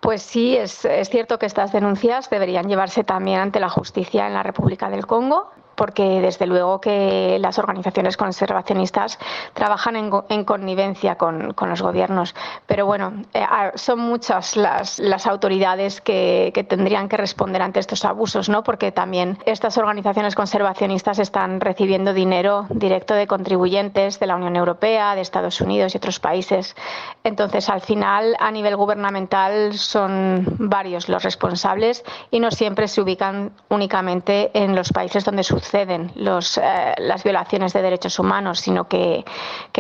Pues 0.01 0.23
sí, 0.23 0.57
es, 0.57 0.85
es, 0.85 1.09
cierto 1.09 1.39
que 1.39 1.47
estas 1.47 1.73
denuncias 1.73 2.29
deberían 2.29 2.69
llevarse 2.69 3.05
también 3.05 3.39
ante 3.39 3.61
la 3.61 3.69
justicia 3.69 4.27
en 4.27 4.35
la 4.35 4.43
República 4.43 4.91
del 4.91 5.07
Congo 5.07 5.53
porque 5.83 6.21
desde 6.21 6.47
luego 6.47 6.81
que 6.81 7.39
las 7.41 7.59
organizaciones 7.59 8.17
conservacionistas 8.17 9.19
trabajan 9.53 9.97
en, 9.97 10.45
connivencia 10.45 11.17
con, 11.17 11.57
los 11.61 11.83
gobiernos. 11.83 12.37
Pero 12.69 12.87
bueno, 12.87 13.13
eh, 13.35 13.45
son 13.75 13.99
muchas 13.99 14.57
las, 14.57 15.01
autoridades 15.27 16.01
que, 16.01 16.53
tendrían 16.69 17.09
que 17.09 17.17
responder 17.17 17.63
ante 17.63 17.81
estos 17.81 18.05
abusos, 18.05 18.49
¿no? 18.49 18.63
porque 18.63 18.93
también 18.93 19.39
estas 19.45 19.77
organizaciones 19.77 20.37
conservacionistas 20.37 21.19
están 21.19 21.61
recibiendo 21.61 22.15
dinero 22.15 22.67
directo 22.71 23.15
de 23.15 23.27
contribuyentes 23.27 24.21
de 24.21 24.29
la 24.29 24.37
Unión 24.37 24.55
Europea, 24.55 25.17
de 25.17 25.21
Estados 25.21 25.61
Unidos 25.61 25.95
y 25.95 25.97
otros 25.97 26.21
países. 26.21 26.77
Entonces, 27.25 27.69
al 27.69 27.81
final, 27.81 28.37
a 28.39 28.53
nivel 28.53 28.77
gubernamental, 28.77 29.75
son 29.75 30.45
varios 30.61 31.09
los 31.09 31.25
responsables 31.25 32.05
y 32.31 32.39
no 32.39 32.53
siempre 32.53 32.87
se 32.87 33.01
ubican 33.01 33.51
únicamente 33.69 34.53
en 34.55 34.77
los 34.77 34.93
países 34.93 35.25
donde 35.25 35.43
sucede 35.43 35.72
suceden 35.73 36.13
los, 36.17 36.59
eh, 36.59 36.95
las 36.99 37.25
violaciones 37.25 37.73
de 37.73 37.81
derechos 37.81 38.19
humanos, 38.19 38.61
sino 38.61 38.87
que, 38.89 39.25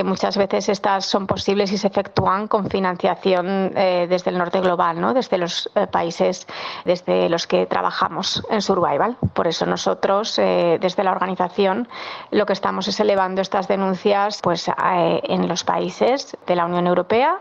muchas 0.05 0.37
veces 0.37 0.68
estas 0.68 1.05
son 1.05 1.26
posibles 1.26 1.70
y 1.70 1.79
se 1.79 1.87
efectúan 1.87 2.48
con 2.48 2.69
financiación 2.69 3.73
eh, 3.77 4.06
desde 4.08 4.31
el 4.31 4.38
norte 4.38 4.60
global, 4.60 5.00
¿no? 5.00 5.12
desde 5.14 5.38
los 5.38 5.71
eh, 5.75 5.87
países 5.87 6.46
desde 6.85 7.29
los 7.29 7.46
que 7.46 7.66
trabajamos 7.66 8.42
en 8.50 8.62
Survival. 8.62 9.16
Por 9.35 9.46
eso 9.46 9.66
nosotros, 9.66 10.37
desde 10.37 11.04
la 11.04 11.12
organización, 11.12 11.88
lo 12.31 12.46
que 12.46 12.52
estamos 12.52 12.88
es 12.88 12.98
elevando 12.98 13.42
estas 13.42 13.69
denuncias 13.69 14.40
pues, 14.42 14.71
en 14.79 15.48
los 15.48 15.62
países 15.62 16.37
de 16.46 16.56
la 16.56 16.64
Unión 16.66 16.87
Europea, 16.87 17.40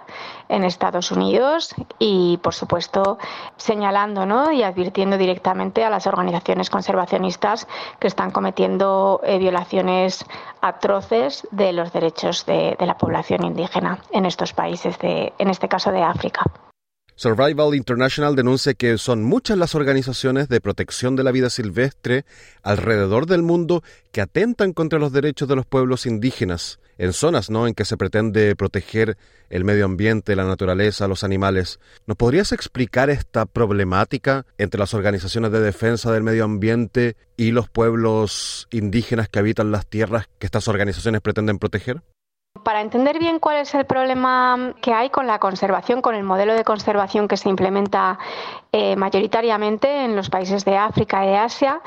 en 0.51 0.63
Estados 0.63 1.11
Unidos 1.11 1.73
y, 1.97 2.37
por 2.43 2.53
supuesto, 2.53 3.17
señalando 3.57 4.25
¿no? 4.25 4.51
y 4.51 4.63
advirtiendo 4.63 5.17
directamente 5.17 5.83
a 5.83 5.89
las 5.89 6.05
organizaciones 6.05 6.69
conservacionistas 6.69 7.67
que 7.99 8.07
están 8.07 8.31
cometiendo 8.31 9.21
eh, 9.23 9.39
violaciones 9.39 10.25
atroces 10.61 11.47
de 11.51 11.73
los 11.73 11.91
derechos 11.93 12.45
de, 12.45 12.75
de, 12.77 12.85
la 12.85 12.97
población 12.97 13.45
indígena 13.45 13.99
en 14.11 14.25
estos 14.25 14.53
países, 14.53 14.99
de, 14.99 15.33
en 15.37 15.49
este 15.49 15.67
caso 15.67 15.91
de 15.91 16.03
África. 16.03 16.43
Survival 17.21 17.75
International 17.75 18.35
denuncia 18.35 18.73
que 18.73 18.97
son 18.97 19.21
muchas 19.21 19.55
las 19.55 19.75
organizaciones 19.75 20.49
de 20.49 20.59
protección 20.59 21.15
de 21.15 21.23
la 21.23 21.31
vida 21.31 21.51
silvestre 21.51 22.25
alrededor 22.63 23.27
del 23.27 23.43
mundo 23.43 23.83
que 24.11 24.21
atentan 24.21 24.73
contra 24.73 24.97
los 24.97 25.11
derechos 25.11 25.47
de 25.47 25.55
los 25.55 25.67
pueblos 25.67 26.07
indígenas 26.07 26.79
en 26.97 27.13
zonas 27.13 27.49
en 27.49 27.75
que 27.75 27.85
se 27.85 27.95
pretende 27.95 28.55
proteger 28.55 29.19
el 29.51 29.63
medio 29.65 29.85
ambiente, 29.85 30.35
la 30.35 30.45
naturaleza, 30.45 31.07
los 31.07 31.23
animales. 31.23 31.79
¿Nos 32.07 32.17
podrías 32.17 32.53
explicar 32.53 33.11
esta 33.11 33.45
problemática 33.45 34.47
entre 34.57 34.79
las 34.79 34.95
organizaciones 34.95 35.51
de 35.51 35.59
defensa 35.59 36.11
del 36.11 36.23
medio 36.23 36.43
ambiente 36.43 37.17
y 37.37 37.51
los 37.51 37.69
pueblos 37.69 38.67
indígenas 38.71 39.29
que 39.29 39.37
habitan 39.37 39.71
las 39.71 39.85
tierras 39.85 40.27
que 40.39 40.47
estas 40.47 40.67
organizaciones 40.67 41.21
pretenden 41.21 41.59
proteger? 41.59 42.01
Para 42.63 42.81
entender 42.81 43.17
bien 43.17 43.39
cuál 43.39 43.57
es 43.57 43.73
el 43.73 43.85
problema 43.85 44.73
que 44.81 44.93
hay 44.93 45.09
con 45.09 45.25
la 45.25 45.39
conservación, 45.39 46.01
con 46.01 46.15
el 46.15 46.23
modelo 46.23 46.53
de 46.53 46.63
conservación 46.63 47.27
que 47.27 47.37
se 47.37 47.49
implementa 47.49 48.19
eh, 48.71 48.95
mayoritariamente 48.95 50.05
en 50.05 50.15
los 50.15 50.29
países 50.29 50.63
de 50.63 50.77
África 50.77 51.25
y 51.25 51.29
de 51.29 51.37
Asia, 51.37 51.81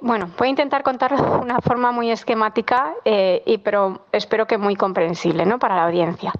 bueno, 0.00 0.30
voy 0.38 0.48
a 0.48 0.50
intentar 0.50 0.82
contarlo 0.82 1.18
de 1.18 1.38
una 1.38 1.60
forma 1.60 1.90
muy 1.90 2.10
esquemática, 2.10 2.94
eh, 3.04 3.42
y, 3.46 3.58
pero 3.58 4.02
espero 4.12 4.46
que 4.46 4.58
muy 4.58 4.76
comprensible 4.76 5.44
¿no? 5.44 5.58
para 5.58 5.74
la 5.74 5.86
audiencia. 5.86 6.32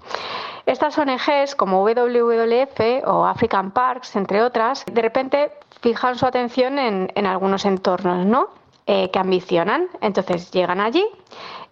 Estas 0.65 0.97
ONGs 0.97 1.55
como 1.55 1.83
WWF 1.83 3.05
o 3.05 3.25
African 3.25 3.71
Parks, 3.71 4.15
entre 4.15 4.43
otras, 4.43 4.85
de 4.85 5.01
repente 5.01 5.51
fijan 5.81 6.15
su 6.15 6.25
atención 6.25 6.77
en, 6.79 7.25
algunos 7.25 7.65
entornos 7.65 8.25
¿no? 8.25 8.49
Eh, 8.85 9.09
que 9.11 9.19
ambicionan. 9.19 9.87
Entonces 10.01 10.51
llegan 10.51 10.79
allí 10.79 11.05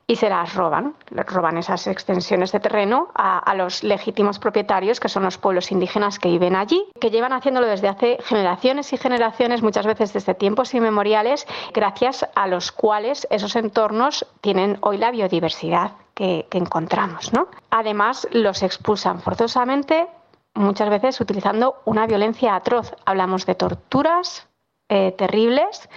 y 0.09 0.15
se 0.15 0.29
las 0.29 0.55
roban, 0.55 0.95
roban 1.11 1.57
esas 1.57 1.85
extensiones 1.85 2.53
de 2.53 2.61
terreno 2.61 3.09
a, 3.13 3.53
los 3.55 3.83
legítimos 3.83 4.39
propietarios, 4.39 5.01
que 5.01 5.09
son 5.09 5.23
los 5.23 5.37
pueblos 5.37 5.69
indígenas 5.71 6.17
que 6.17 6.29
viven 6.29 6.55
allí, 6.55 6.85
que 7.01 7.11
llevan 7.11 7.33
haciéndolo 7.33 7.67
desde 7.67 7.89
hace 7.89 8.17
generaciones 8.23 8.93
y 8.93 8.97
generaciones, 8.97 9.61
muchas 9.61 9.85
veces 9.85 10.13
desde 10.13 10.33
tiempos 10.33 10.73
inmemoriales, 10.73 11.45
gracias 11.73 12.25
a 12.35 12.47
los 12.47 12.71
cuales 12.71 13.27
esos 13.29 13.57
entornos 13.57 14.25
tienen 14.39 14.77
hoy 14.79 14.97
la 14.97 15.11
biodiversidad 15.11 15.91
que, 16.13 16.47
encontramos. 16.51 17.33
¿no? 17.33 17.49
Además, 17.69 18.27
los 18.31 18.63
expulsan 18.63 19.19
forzosamente, 19.19 20.07
muchas 20.55 20.89
veces 20.89 21.19
utilizando 21.19 21.81
una 21.83 22.07
violencia 22.07 22.55
atroz. 22.55 22.93
Hablamos 23.05 23.45
de 23.45 23.55
torturas, 23.55 24.47
eh, 24.89 25.11
terribles. 25.17 25.89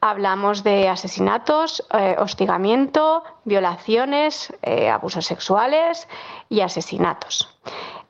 Hablamos 0.00 0.64
de 0.64 0.88
asesinatos, 0.88 1.86
eh, 1.92 2.16
hostigamiento, 2.18 3.22
violaciones, 3.44 4.54
eh, 4.62 4.88
abusos 4.88 5.26
sexuales 5.26 6.08
y 6.48 6.62
asesinatos. 6.62 7.54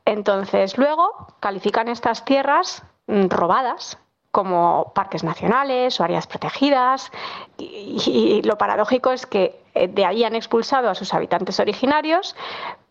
Entonces, 0.04 0.78
luego 0.78 1.26
califican 1.40 1.88
estas 1.88 2.24
tierras 2.24 2.84
mm, 3.08 3.26
robadas 3.26 3.98
como 4.30 4.92
parques 4.94 5.24
nacionales 5.24 5.98
o 5.98 6.04
áreas 6.04 6.28
protegidas 6.28 7.10
y, 7.56 8.40
lo 8.44 8.56
paradójico 8.58 9.10
es 9.10 9.26
que 9.26 9.60
de 9.74 10.04
ahí 10.04 10.22
han 10.22 10.36
expulsado 10.36 10.88
a 10.88 10.94
sus 10.94 11.14
habitantes 11.14 11.58
originarios, 11.58 12.36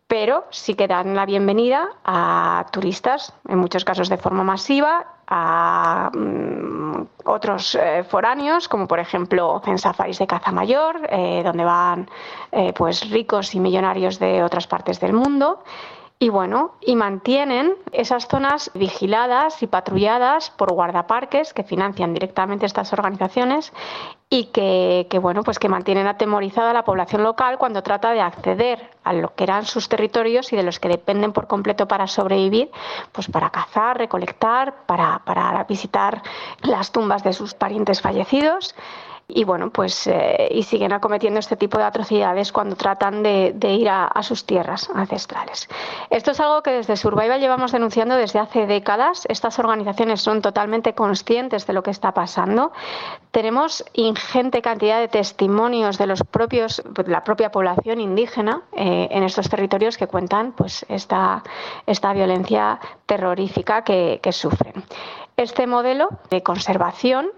pero 0.07 0.45
sí 0.49 0.73
que 0.73 0.87
dan 0.87 1.15
la 1.15 1.25
bienvenida 1.25 1.87
a 2.03 2.65
turistas, 2.71 3.33
en 3.47 3.59
muchos 3.59 3.85
casos 3.85 4.09
de 4.09 4.17
forma 4.17 4.43
masiva, 4.43 5.16
a 5.27 6.09
mm, 6.13 7.07
otros 7.25 7.75
eh, 7.75 8.03
foráneos, 8.03 8.67
como 8.67 8.87
por 8.87 8.99
ejemplo 8.99 9.61
en 9.65 9.77
safaris 9.77 10.19
de 10.19 10.27
caza 10.27 10.51
mayor, 10.51 11.07
eh, 11.09 11.41
donde 11.43 11.65
van 11.65 12.09
eh, 12.51 12.73
pues 12.73 13.09
ricos 13.09 13.53
y 13.53 13.59
millonarios 13.59 14.19
de 14.19 14.43
otras 14.43 14.67
partes 14.67 14.99
del 14.99 15.13
mundo. 15.13 15.63
Y 16.19 16.29
bueno, 16.29 16.73
y 16.81 16.95
mantienen 16.95 17.75
esas 17.91 18.27
zonas 18.27 18.71
vigiladas 18.73 19.61
y 19.61 19.67
patrulladas 19.67 20.49
por 20.49 20.73
guardaparques 20.73 21.53
que 21.53 21.63
financian 21.63 22.11
directamente 22.15 22.65
estas 22.65 22.91
organizaciones 22.91 23.71
y 24.27 24.45
que, 24.45 25.07
bueno, 25.21 25.43
pues 25.43 25.59
que 25.59 25.69
mantienen 25.69 26.07
atemorizada 26.07 26.71
a 26.71 26.73
la 26.73 26.85
población 26.85 27.21
local 27.21 27.59
cuando 27.59 27.83
trata 27.83 28.13
de 28.13 28.21
acceder 28.21 28.89
a 29.03 29.13
lo 29.13 29.35
que 29.35 29.43
eran 29.43 29.65
sus 29.65 29.89
territorios 29.89 30.51
y 30.51 30.55
de 30.55 30.63
los 30.63 30.79
que 30.79 30.89
dependen 30.89 31.33
por 31.33 31.45
completo 31.45 31.87
para 31.87 32.07
sobrevivir, 32.07 32.71
pues 33.11 33.27
para 33.29 33.51
cazar, 33.51 33.99
recolectar, 33.99 34.87
para, 34.87 35.21
para 35.23 35.63
visitar 35.65 36.23
las 36.63 36.91
tumbas 36.91 37.23
de 37.23 37.33
sus 37.33 37.53
parientes 37.53 38.01
fallecidos 38.01 38.73
y 39.29 39.43
bueno, 39.43 39.71
pues 39.71 40.07
eh, 40.07 40.47
y 40.51 40.63
siguen 40.63 40.93
acometiendo 40.93 41.39
este 41.39 41.57
tipo 41.57 41.77
de 41.77 41.83
atrocidades 41.83 42.53
cuando 42.53 42.77
tratan 42.77 43.23
de, 43.23 43.53
ir 43.61 43.89
a, 43.89 44.23
sus 44.23 44.45
tierras 44.45 44.89
ancestrales. 44.93 45.67
Esto 46.09 46.31
es 46.31 46.39
algo 46.39 46.63
que 46.63 46.71
desde 46.71 46.95
Survival 46.95 47.41
llevamos 47.41 47.73
denunciando 47.73 48.15
desde 48.15 48.39
hace 48.39 48.65
décadas. 48.65 49.25
Estas 49.27 49.59
organizaciones 49.59 50.21
son 50.21 50.41
totalmente 50.41 50.93
conscientes 50.93 51.67
de 51.67 51.73
lo 51.73 51.83
que 51.83 51.91
está 51.91 52.13
pasando. 52.13 52.71
Tenemos 53.31 53.83
ingente 53.93 54.61
cantidad 54.61 54.99
de 54.99 55.09
testimonios 55.09 55.97
de 55.97 56.07
los 56.07 56.23
propios, 56.23 56.81
la 57.05 57.25
propia 57.25 57.51
población 57.51 57.99
indígena 57.99 58.61
eh, 58.71 59.09
en 59.11 59.23
estos 59.23 59.49
territorios 59.49 59.97
que 59.97 60.07
cuentan 60.07 60.53
pues 60.53 60.85
esta, 60.87 61.43
esta 61.85 62.13
violencia 62.13 62.79
terrorífica 63.05 63.83
que, 63.83 64.21
que 64.23 64.31
sufren. 64.31 64.85
Este 65.35 65.67
modelo 65.67 66.07
de 66.31 66.41
conservación 66.41 67.29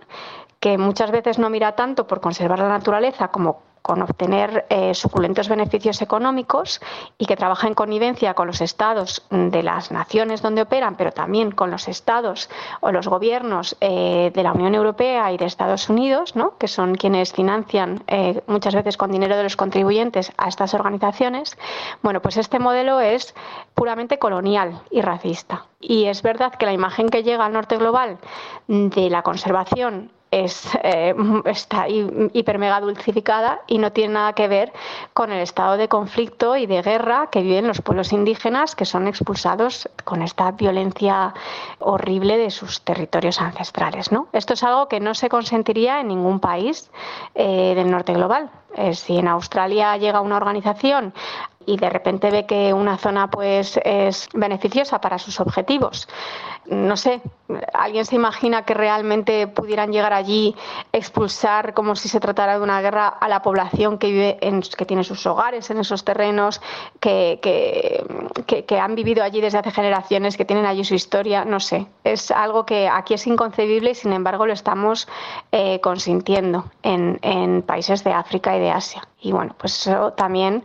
que 0.60 0.78
muchas 0.78 1.12
veces 1.12 1.40
no 1.40 1.50
mira 1.50 1.74
tanto 1.74 2.08
por 2.08 2.22
conservar 2.22 2.60
la 2.60 2.70
naturaleza 2.70 3.30
como 3.30 3.70
con 3.82 4.02
obtener 4.02 4.66
eh, 4.70 4.94
suculentos 4.94 5.50
beneficios 5.50 6.02
económicos 6.02 6.82
y 7.18 7.26
que 7.26 7.36
trabaja 7.36 7.68
en 7.68 7.74
connivencia 7.74 8.34
con 8.34 8.48
los 8.48 8.62
estados 8.62 9.26
de 9.30 9.64
las 9.64 9.92
naciones 9.92 10.42
donde 10.42 10.62
operan, 10.62 10.96
pero 10.96 11.12
también 11.12 11.52
con 11.52 11.72
los 11.72 11.88
estados 11.88 12.50
o 12.82 12.92
los 12.92 13.08
gobiernos 13.08 13.78
eh, 13.82 14.32
de 14.34 14.44
la 14.44 14.54
Unión 14.54 14.76
Europea 14.76 15.32
y 15.32 15.38
de 15.38 15.46
Estados 15.46 15.90
Unidos, 15.90 16.36
¿no? 16.36 16.58
que 16.58 16.68
son 16.68 16.96
quienes 16.96 17.34
financian 17.34 18.04
eh, 18.08 18.44
muchas 18.48 18.76
veces 18.76 18.98
con 18.98 19.12
dinero 19.12 19.38
de 19.38 19.44
los 19.44 19.56
contribuyentes 19.56 20.32
a 20.38 20.50
estas 20.50 20.74
organizaciones. 20.74 21.58
Bueno, 22.04 22.22
pues 22.22 22.38
este 22.38 22.60
modelo 22.60 23.00
es 23.00 23.34
puramente 23.74 24.20
colonial 24.20 24.82
y 24.92 25.02
racista. 25.02 25.66
Y 25.80 26.06
es 26.06 26.22
verdad 26.22 26.54
que 26.54 26.66
la 26.66 26.74
imagen 26.74 27.10
que 27.10 27.24
llega 27.24 27.46
al 27.46 27.54
norte 27.54 27.78
global 27.78 28.20
de 28.68 29.10
la 29.10 29.24
conservación 29.24 30.12
es, 30.32 30.70
eh, 30.84 31.16
está 31.46 31.88
hiper 31.88 32.58
mega 32.60 32.80
dulcificada 32.82 33.62
y 33.68 33.78
no 33.78 33.92
tiene 33.92 34.16
nada 34.16 34.34
que 34.34 34.48
ver 34.48 34.74
con 35.14 35.32
el 35.32 35.42
estado 35.42 35.78
de 35.78 35.88
conflicto 35.88 36.56
y 36.56 36.66
de 36.66 36.82
guerra 36.82 37.28
que 37.32 37.42
viven 37.42 37.68
los 37.68 37.82
pueblos 37.82 38.14
indígenas 38.14 38.76
que 38.76 38.86
son 38.86 39.08
expulsados 39.08 39.90
con 40.04 40.22
esta 40.22 40.52
violencia 40.52 41.34
horrible 41.80 42.38
de 42.38 42.52
sus 42.52 42.82
territorios 42.82 43.42
ancestrales. 43.42 44.12
¿no? 44.12 44.28
Esto 44.34 44.54
es 44.54 44.64
algo 44.64 44.88
que 44.88 45.00
no 45.00 45.14
se 45.14 45.30
consentiría 45.30 46.00
en 46.00 46.10
ningún 46.10 46.40
país 46.40 46.90
eh, 47.36 47.74
del 47.76 47.90
norte 47.90 48.14
global. 48.14 48.50
Eh, 48.76 48.94
si 48.94 49.18
en 49.18 49.28
Australia 49.28 49.98
llega 49.98 50.22
una 50.22 50.38
organización 50.38 51.14
y 51.66 51.78
de 51.78 51.90
repente 51.90 52.32
ve 52.32 52.46
que 52.46 52.74
una 52.74 52.98
zona 52.98 53.30
pues 53.30 53.80
es 53.84 54.30
beneficiosa 54.34 55.02
para 55.02 55.20
sus 55.20 55.40
objetivos. 55.40 56.08
No 56.66 56.98
sé, 56.98 57.22
¿alguien 57.74 58.06
se 58.06 58.16
imagina 58.16 58.64
que 58.64 58.74
realmente 58.74 59.48
pudieran 59.48 59.92
llegar 59.92 60.14
allí, 60.14 60.56
expulsar 60.92 61.74
como 61.74 61.96
si 61.96 62.08
se 62.08 62.20
tratara 62.20 62.58
de 62.58 62.64
una 62.64 62.82
guerra 62.82 63.08
a 63.08 63.28
la 63.28 63.42
población 63.42 63.98
que 63.98 64.12
vive 64.12 64.38
en, 64.42 64.62
que 64.62 64.86
tiene 64.86 65.04
sus 65.04 65.26
hogares 65.26 65.70
en 65.72 65.80
esos 65.80 66.04
terrenos, 66.04 66.62
que, 67.00 67.40
que, 67.42 68.80
han 68.80 68.96
vivido 68.96 69.24
allí 69.24 69.42
desde 69.42 69.58
hace 69.58 69.72
generaciones, 69.72 70.38
que 70.38 70.46
tienen 70.46 70.66
allí 70.66 70.84
su 70.84 70.94
historia? 70.94 71.44
No 71.44 71.60
sé, 71.60 71.88
es 72.04 72.30
algo 72.32 72.66
que 72.66 72.88
aquí 72.88 73.16
es 73.16 73.26
inconcebible 73.26 73.92
y 73.92 73.96
sin 73.96 74.14
embargo 74.14 74.46
lo 74.46 74.54
estamos 74.54 75.08
eh, 75.52 75.80
consintiendo 75.82 76.66
en, 76.84 77.20
en 77.24 77.64
países 77.64 78.04
de 78.04 78.14
África 78.14 78.56
y 78.56 78.60
de 78.60 78.72
Asia. 78.72 79.08
Y 79.22 79.32
bueno, 79.32 79.56
pues 79.58 79.88
eso 79.88 80.14
también 80.14 80.64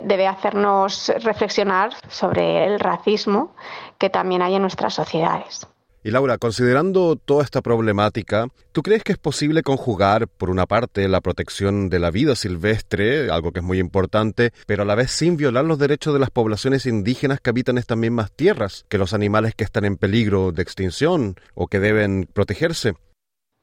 debe 0.00 0.26
hacernos 0.26 1.12
reflexionar 1.22 1.90
sobre 2.08 2.64
el 2.66 2.78
racismo 2.78 3.54
que 3.98 4.10
también 4.10 4.42
hay 4.42 4.54
en 4.54 4.62
nuestras 4.62 4.94
sociedades. 4.94 5.66
Y 6.06 6.12
Laura, 6.12 6.38
considerando 6.38 7.16
toda 7.16 7.42
esta 7.42 7.62
problemática, 7.62 8.46
¿tú 8.70 8.84
crees 8.84 9.02
que 9.02 9.10
es 9.10 9.18
posible 9.18 9.64
conjugar, 9.64 10.28
por 10.28 10.50
una 10.50 10.64
parte, 10.66 11.08
la 11.08 11.20
protección 11.20 11.88
de 11.88 11.98
la 11.98 12.12
vida 12.12 12.36
silvestre, 12.36 13.28
algo 13.28 13.50
que 13.50 13.58
es 13.58 13.64
muy 13.64 13.80
importante, 13.80 14.52
pero 14.66 14.84
a 14.84 14.86
la 14.86 14.94
vez 14.94 15.10
sin 15.10 15.36
violar 15.36 15.64
los 15.64 15.80
derechos 15.80 16.14
de 16.14 16.20
las 16.20 16.30
poblaciones 16.30 16.86
indígenas 16.86 17.40
que 17.40 17.50
habitan 17.50 17.76
estas 17.76 17.98
mismas 17.98 18.30
tierras, 18.30 18.84
que 18.88 18.98
los 18.98 19.14
animales 19.14 19.56
que 19.56 19.64
están 19.64 19.84
en 19.84 19.96
peligro 19.96 20.52
de 20.52 20.62
extinción 20.62 21.34
o 21.56 21.66
que 21.66 21.80
deben 21.80 22.28
protegerse? 22.32 22.94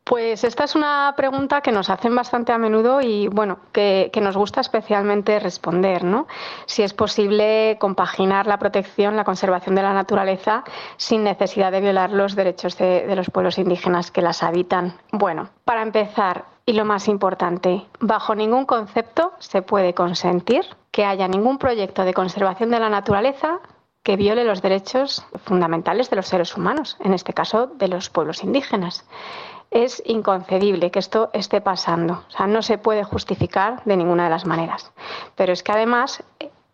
Pues 0.03 0.43
esta 0.43 0.65
es 0.65 0.75
una 0.75 1.13
pregunta 1.15 1.61
que 1.61 1.71
nos 1.71 1.89
hacen 1.89 2.13
bastante 2.13 2.51
a 2.51 2.57
menudo 2.57 2.99
y 2.99 3.27
bueno, 3.29 3.59
que, 3.71 4.11
nos 4.21 4.35
gusta 4.35 4.59
especialmente 4.59 5.39
responder, 5.39 6.03
¿no? 6.03 6.27
Si 6.65 6.83
es 6.83 6.93
posible 6.93 7.77
compaginar 7.79 8.45
la 8.45 8.59
protección, 8.59 9.15
la 9.15 9.23
conservación 9.23 9.75
de 9.75 9.81
la 9.81 9.93
naturaleza 9.93 10.65
sin 10.97 11.23
necesidad 11.23 11.71
de 11.71 11.79
violar 11.79 12.09
los 12.09 12.35
derechos 12.35 12.77
de, 12.77 13.07
de 13.07 13.15
los 13.15 13.29
pueblos 13.29 13.57
indígenas 13.57 14.11
que 14.11 14.21
las 14.21 14.43
habitan. 14.43 14.93
Bueno, 15.11 15.49
para 15.63 15.81
empezar, 15.81 16.45
y 16.65 16.73
lo 16.73 16.83
más 16.83 17.07
importante, 17.07 17.85
bajo 17.99 18.35
ningún 18.35 18.65
concepto 18.65 19.33
se 19.39 19.61
puede 19.61 19.93
consentir 19.93 20.65
que 20.91 21.05
haya 21.05 21.27
ningún 21.27 21.57
proyecto 21.57 22.03
de 22.03 22.13
conservación 22.13 22.69
de 22.71 22.79
la 22.79 22.89
naturaleza 22.89 23.59
que 24.03 24.17
viole 24.17 24.43
los 24.43 24.61
derechos 24.61 25.25
fundamentales 25.45 26.09
de 26.09 26.17
los 26.17 26.27
seres 26.27 26.55
humanos, 26.57 26.97
en 26.99 27.13
este 27.13 27.33
caso 27.33 27.67
de 27.67 27.87
los 27.87 28.09
pueblos 28.09 28.43
indígenas. 28.43 29.05
Es 29.73 30.03
inconcebible 30.05 30.91
que 30.91 30.99
esto 30.99 31.31
esté 31.33 31.59
pasando. 31.59 32.23
O 32.27 32.31
sea, 32.31 32.45
no 32.45 32.61
se 32.61 32.77
puede 32.77 33.03
justificar 33.03 33.83
de 33.85 33.97
ninguna 33.97 34.25
de 34.25 34.29
las 34.29 34.45
maneras. 34.45 34.91
Pero 35.35 35.51
es 35.51 35.63
que 35.63 35.71
además 35.71 36.23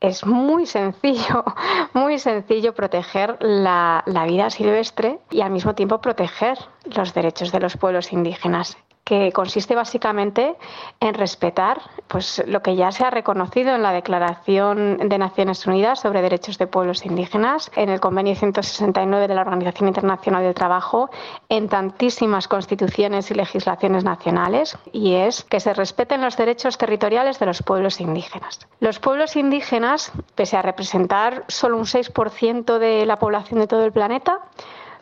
es 0.02 0.26
muy 0.26 0.66
sencillo, 0.66 1.46
muy 1.94 2.20
sencillo 2.20 2.76
proteger 2.76 3.38
la, 3.40 4.04
la, 4.06 4.26
vida 4.26 4.50
silvestre 4.50 5.20
y 5.32 5.42
al 5.42 5.52
mismo 5.52 5.76
tiempo 5.76 6.02
proteger 6.02 6.58
los 6.84 7.14
derechos 7.14 7.54
de 7.54 7.62
los 7.62 7.78
pueblos 7.78 8.12
indígenas 8.12 8.78
que 9.10 9.32
consiste 9.32 9.74
básicamente 9.74 10.56
en 11.00 11.16
respetar 11.16 11.82
pues, 12.08 12.44
lo 12.46 12.62
que 12.62 12.76
ya 12.76 12.92
se 12.92 13.04
ha 13.04 13.10
reconocido 13.10 13.74
en 13.74 13.82
la 13.82 13.92
Declaración 13.92 15.10
de 15.10 15.18
Naciones 15.18 15.66
Unidas 15.66 16.02
sobre 16.02 16.22
Derechos 16.22 16.60
de 16.60 16.68
Pueblos 16.68 17.04
Indígenas, 17.08 17.72
en 17.76 17.90
el 17.90 18.00
Convenio 18.00 18.36
169 18.36 19.28
de 19.28 19.34
la 19.34 19.42
Organización 19.42 19.88
Internacional 19.88 20.44
del 20.44 20.54
Trabajo, 20.54 21.10
en 21.50 21.70
tantísimas 21.70 22.48
constituciones 22.48 23.32
y 23.32 23.34
legislaciones 23.34 24.04
nacionales, 24.04 24.78
y 24.92 25.16
es 25.16 25.44
que 25.44 25.60
se 25.60 25.74
respeten 25.74 26.22
los 26.22 26.38
derechos 26.38 26.78
territoriales 26.78 27.40
de 27.40 27.48
los 27.48 27.64
pueblos 27.64 28.00
indígenas. 28.00 28.60
Los 28.80 29.00
pueblos 29.00 29.36
indígenas, 29.36 30.12
pese 30.36 30.56
a 30.56 30.62
representar 30.62 31.46
solo 31.48 31.78
un 31.78 31.86
6% 31.86 32.78
de 32.78 33.08
la 33.08 33.18
población 33.18 33.60
de 33.60 33.66
todo 33.66 33.86
el 33.86 33.92
planeta, 33.92 34.38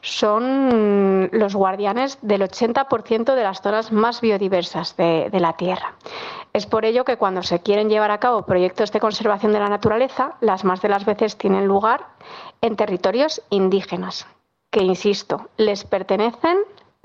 son 0.02 1.30
los 1.32 1.56
guardianes 1.56 2.18
del 2.22 2.42
80% 2.42 3.36
de 3.36 3.44
las 3.44 3.62
zonas 3.62 3.92
más 3.92 4.22
biodiversas 4.22 4.96
de, 4.98 5.30
la 5.34 5.54
Tierra. 5.54 5.94
Es 6.54 6.66
por 6.66 6.86
ello 6.86 7.06
que 7.06 7.18
cuando 7.18 7.44
se 7.44 7.60
quieren 7.60 7.90
llevar 7.90 8.12
a 8.12 8.20
cabo 8.20 8.46
proyectos 8.46 8.92
de 8.92 9.00
conservación 9.00 9.52
de 9.54 9.60
la 9.60 9.70
naturaleza, 9.70 10.36
las 10.42 10.64
más 10.64 10.82
de 10.82 10.90
las 10.90 11.06
veces 11.06 11.38
tienen 11.38 11.68
lugar 11.68 12.06
en 12.62 12.76
territorios 12.76 13.42
indígenas, 13.50 14.28
que, 14.72 14.82
insisto, 14.82 15.50
les 15.58 15.84
pertenecen 15.84 16.58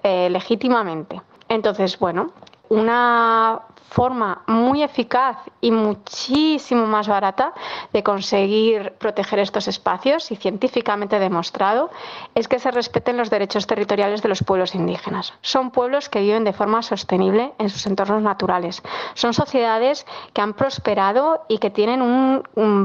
eh, 0.02 0.30
legítimamente. 0.30 1.20
Entonces, 1.48 1.98
bueno, 1.98 2.32
una 2.68 3.60
forma 3.92 4.42
muy 4.46 4.82
eficaz 4.82 5.36
y 5.60 5.70
muchísimo 5.70 6.86
más 6.86 7.08
barata 7.08 7.52
de 7.92 8.02
conseguir 8.02 8.94
proteger 8.98 9.38
estos 9.38 9.68
espacios 9.68 10.30
y 10.32 10.36
científicamente 10.36 11.18
demostrado 11.18 11.90
es 12.34 12.48
que 12.48 12.58
se 12.58 12.70
respeten 12.70 13.18
los 13.18 13.28
derechos 13.28 13.66
territoriales 13.66 14.22
de 14.22 14.30
los 14.30 14.42
pueblos 14.42 14.74
indígenas. 14.74 15.34
Son 15.42 15.70
pueblos 15.70 16.08
que 16.08 16.20
viven 16.20 16.44
de 16.44 16.54
forma 16.54 16.82
sostenible 16.82 17.52
en 17.58 17.68
sus 17.68 17.86
entornos 17.86 18.22
naturales. 18.22 18.82
Son 19.14 19.34
sociedades 19.34 20.06
que 20.32 20.40
han 20.40 20.54
prosperado 20.54 21.44
y 21.48 21.58
que 21.58 21.70
tienen 21.70 22.00
un, 22.02 22.42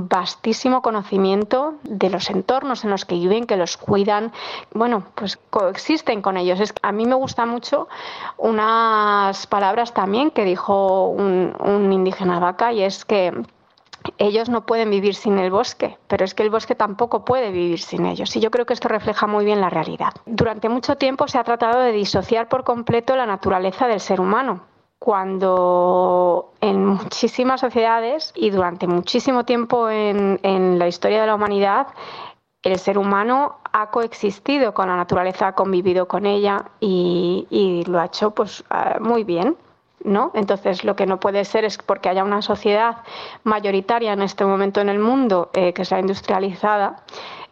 vastísimo 0.09 0.81
conocimiento 0.81 1.75
de 1.83 2.09
los 2.09 2.29
entornos 2.29 2.83
en 2.83 2.89
los 2.89 3.05
que 3.05 3.15
viven, 3.15 3.45
que 3.45 3.55
los 3.55 3.77
cuidan, 3.77 4.31
bueno, 4.73 5.03
pues 5.15 5.37
coexisten 5.49 6.21
con 6.21 6.37
ellos. 6.37 6.59
Es, 6.59 6.73
a 6.81 6.91
mí 6.91 7.05
me 7.05 7.15
gusta 7.15 7.45
mucho 7.45 7.87
unas 8.37 9.47
palabras 9.47 9.93
también 9.93 10.31
que 10.31 10.43
dijo 10.43 10.96
un, 11.05 11.91
indígena 11.91 12.39
vaca 12.39 12.73
y 12.73 12.83
es 12.83 13.05
que 13.05 13.31
ellos 14.17 14.49
no 14.49 14.65
pueden 14.65 14.89
vivir 14.89 15.15
sin 15.15 15.37
el 15.37 15.51
bosque, 15.51 15.97
pero 16.07 16.25
es 16.25 16.33
que 16.33 16.43
el 16.43 16.49
bosque 16.49 16.75
tampoco 16.75 17.25
puede 17.25 17.51
vivir 17.51 17.79
sin 17.79 18.05
ellos. 18.05 18.35
Y 18.35 18.39
yo 18.39 18.51
creo 18.51 18.65
que 18.65 18.73
esto 18.73 18.87
refleja 18.87 19.27
muy 19.27 19.45
bien 19.45 19.61
la 19.61 19.69
realidad. 19.69 20.13
Durante 20.25 20.69
mucho 20.69 20.95
tiempo 20.95 21.27
se 21.27 21.37
ha 21.37 21.43
tratado 21.43 21.79
de 21.81 21.91
disociar 21.91 22.47
por 22.47 22.63
completo 22.63 23.15
la 23.15 23.25
naturaleza 23.25 23.87
del 23.87 23.99
ser 23.99 24.21
humano, 24.21 24.61
cuando 24.99 26.53
en 26.61 26.85
muchísimas 26.85 27.61
sociedades 27.61 28.31
y 28.35 28.49
durante 28.49 28.87
muchísimo 28.87 29.45
tiempo 29.45 29.89
en, 29.89 30.79
la 30.79 30.87
historia 30.87 31.21
de 31.21 31.27
la 31.27 31.35
humanidad, 31.35 31.87
el 32.63 32.79
ser 32.79 32.97
humano 32.97 33.57
ha 33.71 33.91
coexistido 33.91 34.73
con 34.73 34.87
la 34.87 34.95
naturaleza, 34.95 35.49
ha 35.49 35.55
convivido 35.55 36.07
con 36.07 36.25
ella 36.25 36.65
y, 36.79 37.47
y 37.49 37.83
lo 37.85 37.99
ha 37.99 38.05
hecho 38.05 38.31
pues, 38.31 38.63
ah, 38.69 38.97
muy 38.99 39.23
bien. 39.23 39.55
¿No? 40.03 40.31
Entonces, 40.33 40.83
lo 40.83 40.95
que 40.95 41.05
no 41.05 41.19
puede 41.19 41.45
ser 41.45 41.65
es 41.65 41.77
porque 41.77 42.09
haya 42.09 42.23
una 42.23 42.41
sociedad 42.41 42.97
mayoritaria 43.43 44.13
en 44.13 44.21
este 44.21 44.45
momento 44.45 44.81
en 44.81 44.89
el 44.89 44.99
mundo 44.99 45.49
eh, 45.53 45.73
que 45.73 45.85
sea 45.85 45.99
industrializada, 45.99 47.03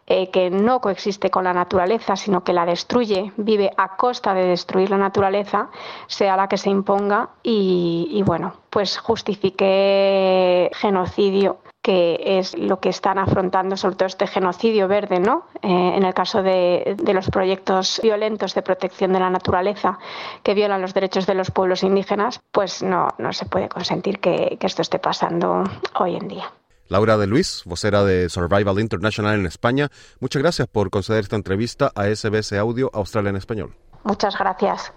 eh, 0.08 0.30
que 0.30 0.52
no 0.52 0.82
coexiste 0.82 1.32
con 1.32 1.46
la 1.46 1.54
naturaleza, 1.54 2.16
sino 2.16 2.44
que 2.44 2.54
la 2.54 2.66
destruye, 2.66 3.32
vive 3.38 3.72
a 3.76 3.98
costa 3.98 4.36
de 4.36 4.46
destruir 4.46 4.92
la 4.92 4.98
naturaleza, 4.98 5.70
sea 6.08 6.38
la 6.38 6.48
que 6.48 6.58
se 6.58 6.70
imponga 6.70 7.30
y, 7.42 8.08
y 8.12 8.22
bueno, 8.22 8.54
pues 8.70 9.00
justifique 9.00 10.70
genocidio 10.76 11.58
que 11.86 12.40
es 12.40 12.58
lo 12.58 12.80
que 12.80 12.90
están 12.90 13.20
afrontando, 13.20 13.78
sobre 13.78 13.96
todo 13.96 14.08
este 14.08 14.26
genocidio 14.26 14.88
verde, 14.88 15.20
¿no? 15.20 15.46
Eh, 15.62 15.92
en 15.96 16.04
el 16.04 16.16
caso 16.16 16.42
de, 16.42 16.98
los 17.14 17.30
proyectos 17.30 18.00
violentos 18.02 18.56
de 18.56 18.64
protección 18.64 19.14
de 19.14 19.20
la 19.20 19.30
naturaleza 19.30 20.00
que 20.42 20.56
violan 20.56 20.82
los 20.82 20.96
derechos 20.96 21.28
de 21.28 21.36
los 21.36 21.52
pueblos 21.52 21.84
indígenas, 21.84 22.42
pues 22.52 22.82
no, 22.82 23.10
no 23.20 23.32
se 23.34 23.46
puede 23.46 23.70
consentir 23.70 24.18
que, 24.18 24.58
que 24.60 24.66
esto 24.66 24.82
esté 24.82 24.98
pasando 24.98 25.64
hoy 26.00 26.16
en 26.16 26.28
día. 26.28 26.52
Laura 26.88 27.18
de 27.18 27.28
Luis, 27.28 27.62
vocera 27.66 28.04
de 28.04 28.30
Survival 28.30 28.80
International 28.80 29.40
en 29.40 29.46
España, 29.46 29.90
muchas 30.20 30.42
gracias 30.42 30.68
por 30.68 30.90
conceder 30.90 31.20
esta 31.20 31.36
entrevista 31.36 31.92
a 31.94 32.08
SBS 32.08 32.54
Audio 32.54 32.90
Australia 32.96 33.30
en 33.30 33.36
Español. 33.36 33.76
Muchas 34.04 34.36
gracias. 34.36 34.92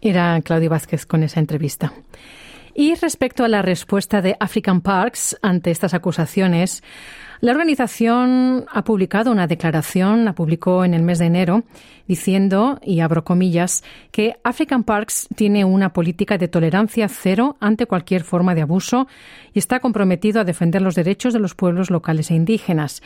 Era 0.00 0.40
Claudio 0.42 0.70
Vázquez 0.70 1.04
con 1.04 1.24
esa 1.24 1.40
entrevista. 1.40 1.92
Y 2.78 2.94
respecto 2.94 3.42
a 3.42 3.48
la 3.48 3.62
respuesta 3.62 4.20
de 4.20 4.36
African 4.38 4.82
Parks 4.82 5.38
ante 5.40 5.70
estas 5.70 5.94
acusaciones, 5.94 6.82
la 7.40 7.52
organización 7.52 8.66
ha 8.70 8.84
publicado 8.84 9.32
una 9.32 9.46
declaración, 9.46 10.26
la 10.26 10.34
publicó 10.34 10.84
en 10.84 10.92
el 10.92 11.00
mes 11.00 11.18
de 11.18 11.24
enero, 11.24 11.64
diciendo, 12.06 12.78
y 12.84 13.00
abro 13.00 13.24
comillas, 13.24 13.82
que 14.10 14.36
African 14.44 14.84
Parks 14.84 15.26
tiene 15.34 15.64
una 15.64 15.94
política 15.94 16.36
de 16.36 16.48
tolerancia 16.48 17.08
cero 17.08 17.56
ante 17.60 17.86
cualquier 17.86 18.24
forma 18.24 18.54
de 18.54 18.60
abuso 18.60 19.08
y 19.54 19.58
está 19.58 19.80
comprometido 19.80 20.42
a 20.42 20.44
defender 20.44 20.82
los 20.82 20.96
derechos 20.96 21.32
de 21.32 21.40
los 21.40 21.54
pueblos 21.54 21.90
locales 21.90 22.30
e 22.30 22.34
indígenas. 22.34 23.02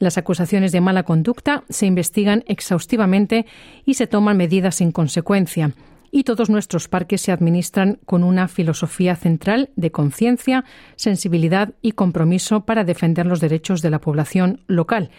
Las 0.00 0.18
acusaciones 0.18 0.72
de 0.72 0.80
mala 0.80 1.04
conducta 1.04 1.62
se 1.68 1.86
investigan 1.86 2.42
exhaustivamente 2.48 3.46
y 3.84 3.94
se 3.94 4.08
toman 4.08 4.36
medidas 4.36 4.80
en 4.80 4.90
consecuencia 4.90 5.70
y 6.14 6.24
todos 6.24 6.50
nuestros 6.50 6.86
parques 6.86 7.22
se 7.22 7.32
administran 7.32 7.98
con 8.04 8.22
una 8.22 8.46
filosofía 8.46 9.16
central 9.16 9.70
de 9.74 9.90
conciencia, 9.90 10.64
sensibilidad 10.94 11.70
y 11.80 11.92
compromiso 11.92 12.60
para 12.60 12.84
defender 12.84 13.26
los 13.26 13.40
derechos 13.40 13.80
de 13.80 13.90
la 13.90 14.00
población 14.00 14.60
local, 14.68 15.10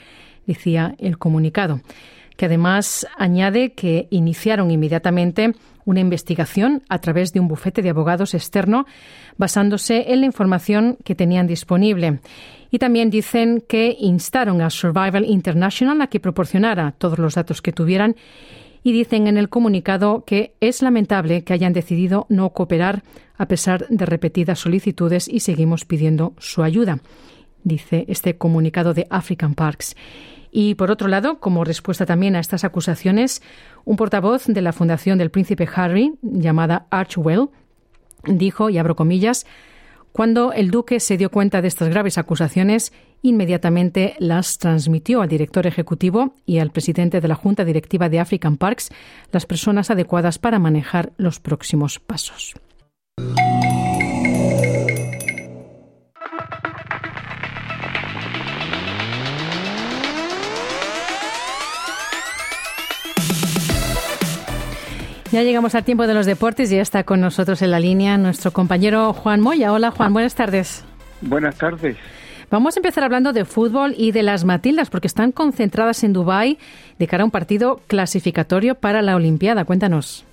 decía 0.46 0.96
el 1.00 1.18
comunicado, 1.18 1.82
que 2.38 2.46
además 2.46 3.08
añade 3.18 3.74
que 3.74 4.08
iniciaron 4.12 4.72
inmediatamente 4.72 5.54
una 5.86 6.00
investigación 6.00 6.84
a 6.90 7.00
través 7.00 7.34
de 7.34 7.40
un 7.40 7.48
bufete 7.48 7.82
de 7.82 7.90
abogados 7.90 8.34
externo 8.34 8.86
basándose 9.38 10.14
en 10.14 10.22
la 10.22 10.28
información 10.28 10.98
que 11.04 11.16
tenían 11.16 11.48
disponible. 11.48 12.20
Y 12.72 12.80
también 12.80 13.10
dicen 13.10 13.64
que 13.68 13.96
instaron 14.00 14.62
a 14.62 14.70
Survival 14.70 15.26
International 15.26 16.02
a 16.02 16.08
que 16.08 16.20
proporcionara 16.20 16.94
todos 16.98 17.20
los 17.20 17.36
datos 17.36 17.62
que 17.62 17.72
tuvieran 17.72 18.16
y 18.84 18.92
dicen 18.92 19.28
en 19.28 19.38
el 19.38 19.50
comunicado 19.50 20.24
que 20.26 20.56
es 20.60 20.82
lamentable 20.82 21.44
que 21.44 21.54
hayan 21.54 21.74
decidido 21.74 22.26
no 22.30 22.52
cooperar 22.52 23.04
a 23.38 23.48
pesar 23.48 23.88
de 23.90 24.06
repetidas 24.06 24.60
solicitudes 24.60 25.28
y 25.28 25.40
seguimos 25.40 25.86
pidiendo 25.86 26.34
su 26.38 26.64
ayuda, 26.64 27.00
dice 27.64 28.06
este 28.08 28.38
comunicado 28.38 28.94
de 28.94 29.08
African 29.10 29.56
Parks. 29.56 29.96
Y 30.52 30.76
por 30.76 30.92
otro 30.92 31.08
lado, 31.08 31.40
como 31.40 31.64
respuesta 31.64 32.06
también 32.06 32.36
a 32.36 32.40
estas 32.40 32.64
acusaciones, 32.64 33.42
un 33.86 33.96
portavoz 33.96 34.46
de 34.46 34.62
la 34.62 34.72
Fundación 34.72 35.18
del 35.18 35.32
Príncipe 35.32 35.68
Harry, 35.74 36.14
llamada 36.22 36.86
Archwell, 36.92 37.50
dijo, 38.26 38.70
y 38.70 38.78
abro 38.78 38.96
comillas, 38.96 39.48
cuando 40.14 40.54
el 40.54 40.70
duque 40.70 41.00
se 41.00 41.18
dio 41.18 41.32
cuenta 41.32 41.62
de 41.62 41.68
estas 41.68 41.90
graves 41.90 42.20
acusaciones, 42.20 42.94
inmediatamente 43.24 44.16
las 44.20 44.60
transmitió 44.60 45.22
al 45.22 45.28
director 45.28 45.66
ejecutivo 45.66 46.36
y 46.46 46.60
al 46.60 46.70
presidente 46.70 47.20
de 47.20 47.28
la 47.28 47.36
Junta 47.36 47.66
Directiva 47.66 48.10
de 48.10 48.20
African 48.20 48.58
Parks, 48.58 48.92
las 49.32 49.48
personas 49.48 49.90
adecuadas 49.90 50.38
para 50.38 50.60
manejar 50.60 51.14
los 51.18 51.40
próximos 51.40 52.00
pasos. 52.00 52.54
Ya 65.34 65.42
llegamos 65.42 65.74
al 65.74 65.84
tiempo 65.84 66.06
de 66.06 66.14
los 66.14 66.28
deportes 66.28 66.72
y 66.72 66.76
ya 66.76 66.84
está 66.84 67.06
con 67.06 67.20
nosotros 67.20 67.64
en 67.64 67.72
la 67.72 67.80
línea 67.80 68.20
nuestro 68.20 68.52
compañero 68.52 69.14
Juan 69.14 69.42
Moya. 69.42 69.74
Hola 69.74 69.90
Juan, 69.90 70.14
buenas 70.14 70.36
tardes. 70.36 70.86
Buenas 71.22 71.58
tardes. 71.58 71.98
Vamos 72.52 72.78
a 72.78 72.80
empezar 72.80 73.04
hablando 73.04 73.34
de 73.34 73.44
fútbol 73.44 73.96
y 73.98 74.12
de 74.12 74.22
las 74.22 74.46
Matildas, 74.46 74.92
porque 74.92 75.08
están 75.08 75.32
concentradas 75.32 76.04
en 76.04 76.14
Dubái 76.14 76.60
de 77.00 77.08
cara 77.08 77.24
a 77.24 77.26
un 77.26 77.32
partido 77.32 77.82
clasificatorio 77.88 78.76
para 78.76 79.02
la 79.02 79.16
Olimpiada. 79.16 79.66
Cuéntanos. 79.66 80.24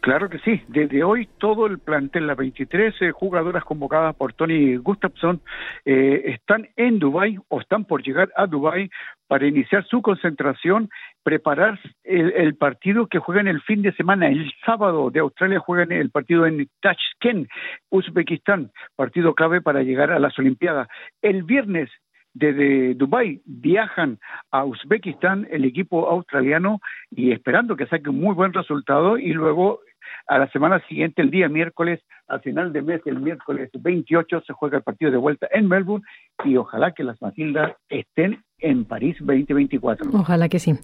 Claro 0.00 0.28
que 0.28 0.38
sí. 0.38 0.62
Desde 0.68 1.02
hoy 1.02 1.28
todo 1.38 1.66
el 1.66 1.78
plantel, 1.78 2.26
las 2.26 2.36
23 2.36 2.94
eh, 3.00 3.10
jugadoras 3.10 3.64
convocadas 3.64 4.14
por 4.16 4.32
Tony 4.32 4.76
Gustafsson, 4.76 5.40
eh, 5.84 6.22
están 6.26 6.68
en 6.76 6.98
Dubái 6.98 7.36
o 7.48 7.60
están 7.60 7.84
por 7.84 8.02
llegar 8.02 8.30
a 8.36 8.46
Dubái 8.46 8.90
para 9.26 9.46
iniciar 9.46 9.84
su 9.86 10.00
concentración, 10.00 10.88
preparar 11.28 11.78
el, 12.04 12.54
partido 12.54 13.06
que 13.06 13.18
juegan 13.18 13.48
el 13.48 13.60
fin 13.60 13.82
de 13.82 13.92
semana. 13.92 14.28
El 14.28 14.50
sábado 14.64 15.10
de 15.10 15.20
Australia 15.20 15.58
juegan 15.58 15.92
el 15.92 16.08
partido 16.08 16.46
en 16.46 16.66
Tashkent, 16.80 17.50
Uzbekistán, 17.90 18.70
partido 18.96 19.34
clave 19.34 19.60
para 19.60 19.82
llegar 19.82 20.10
a 20.10 20.18
las 20.18 20.38
Olimpiadas. 20.38 20.88
El 21.20 21.42
viernes 21.42 21.90
desde 22.32 22.94
Dubái 22.94 23.42
viajan 23.44 24.18
a 24.50 24.64
Uzbekistán 24.64 25.46
el 25.50 25.66
equipo 25.66 26.08
australiano 26.08 26.80
y 27.10 27.32
esperando 27.32 27.76
que 27.76 27.86
saque 27.88 28.08
un 28.08 28.20
muy 28.20 28.34
buen 28.34 28.54
resultado 28.54 29.18
y 29.18 29.34
luego 29.34 29.80
a 30.28 30.38
la 30.38 30.48
semana 30.50 30.80
siguiente, 30.86 31.22
el 31.22 31.30
día 31.30 31.48
miércoles, 31.48 32.00
al 32.28 32.40
final 32.40 32.72
de 32.72 32.82
mes, 32.82 33.00
el 33.06 33.18
miércoles 33.18 33.70
28, 33.72 34.42
se 34.46 34.52
juega 34.52 34.76
el 34.76 34.82
partido 34.82 35.10
de 35.10 35.16
vuelta 35.16 35.48
en 35.50 35.66
Melbourne 35.66 36.04
y 36.44 36.56
ojalá 36.56 36.92
que 36.92 37.02
las 37.02 37.20
Matildas 37.22 37.72
estén 37.88 38.44
en 38.58 38.84
París 38.84 39.16
2024. 39.20 40.10
Ojalá 40.12 40.48
que 40.48 40.58
sí. 40.58 40.74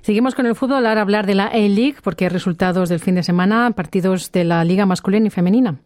Seguimos 0.00 0.34
con 0.34 0.46
el 0.46 0.54
fútbol, 0.54 0.86
ahora 0.86 1.02
hablar 1.02 1.26
de 1.26 1.34
la 1.34 1.46
A-League, 1.46 1.96
porque 2.04 2.24
hay 2.24 2.30
resultados 2.30 2.88
del 2.88 3.00
fin 3.00 3.16
de 3.16 3.22
semana, 3.22 3.72
partidos 3.72 4.30
de 4.30 4.44
la 4.44 4.64
Liga 4.64 4.86
masculina 4.86 5.26
y 5.26 5.30
femenina. 5.30 5.80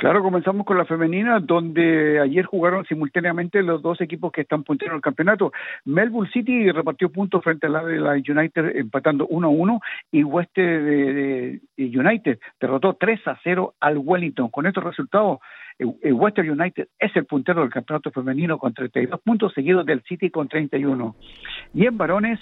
Claro, 0.00 0.22
comenzamos 0.22 0.64
con 0.64 0.78
la 0.78 0.86
femenina, 0.86 1.40
donde 1.40 2.18
ayer 2.20 2.46
jugaron 2.46 2.86
simultáneamente 2.86 3.62
los 3.62 3.82
dos 3.82 4.00
equipos 4.00 4.32
que 4.32 4.40
están 4.40 4.64
punteros 4.64 4.94
el 4.94 5.02
campeonato. 5.02 5.52
Melbourne 5.84 6.30
City 6.32 6.70
repartió 6.70 7.12
puntos 7.12 7.44
frente 7.44 7.66
a 7.66 7.68
la 7.68 7.84
de 7.84 8.00
la 8.00 8.12
United 8.12 8.76
empatando 8.76 9.28
1-1 9.28 9.78
y 10.10 10.24
West 10.24 10.56
de, 10.56 11.60
United 11.76 12.38
derrotó 12.58 12.98
3-0 12.98 13.74
al 13.78 13.98
Wellington. 13.98 14.48
Con 14.48 14.66
estos 14.66 14.84
resultados, 14.84 15.40
el 15.78 16.14
Western 16.14 16.48
United 16.48 16.88
es 16.98 17.14
el 17.14 17.26
puntero 17.26 17.60
del 17.60 17.68
campeonato 17.68 18.10
femenino 18.10 18.56
con 18.56 18.72
32 18.72 19.20
puntos, 19.20 19.52
seguido 19.52 19.84
del 19.84 20.02
City 20.04 20.30
con 20.30 20.48
31. 20.48 21.14
Y 21.74 21.84
en 21.84 21.98
varones, 21.98 22.40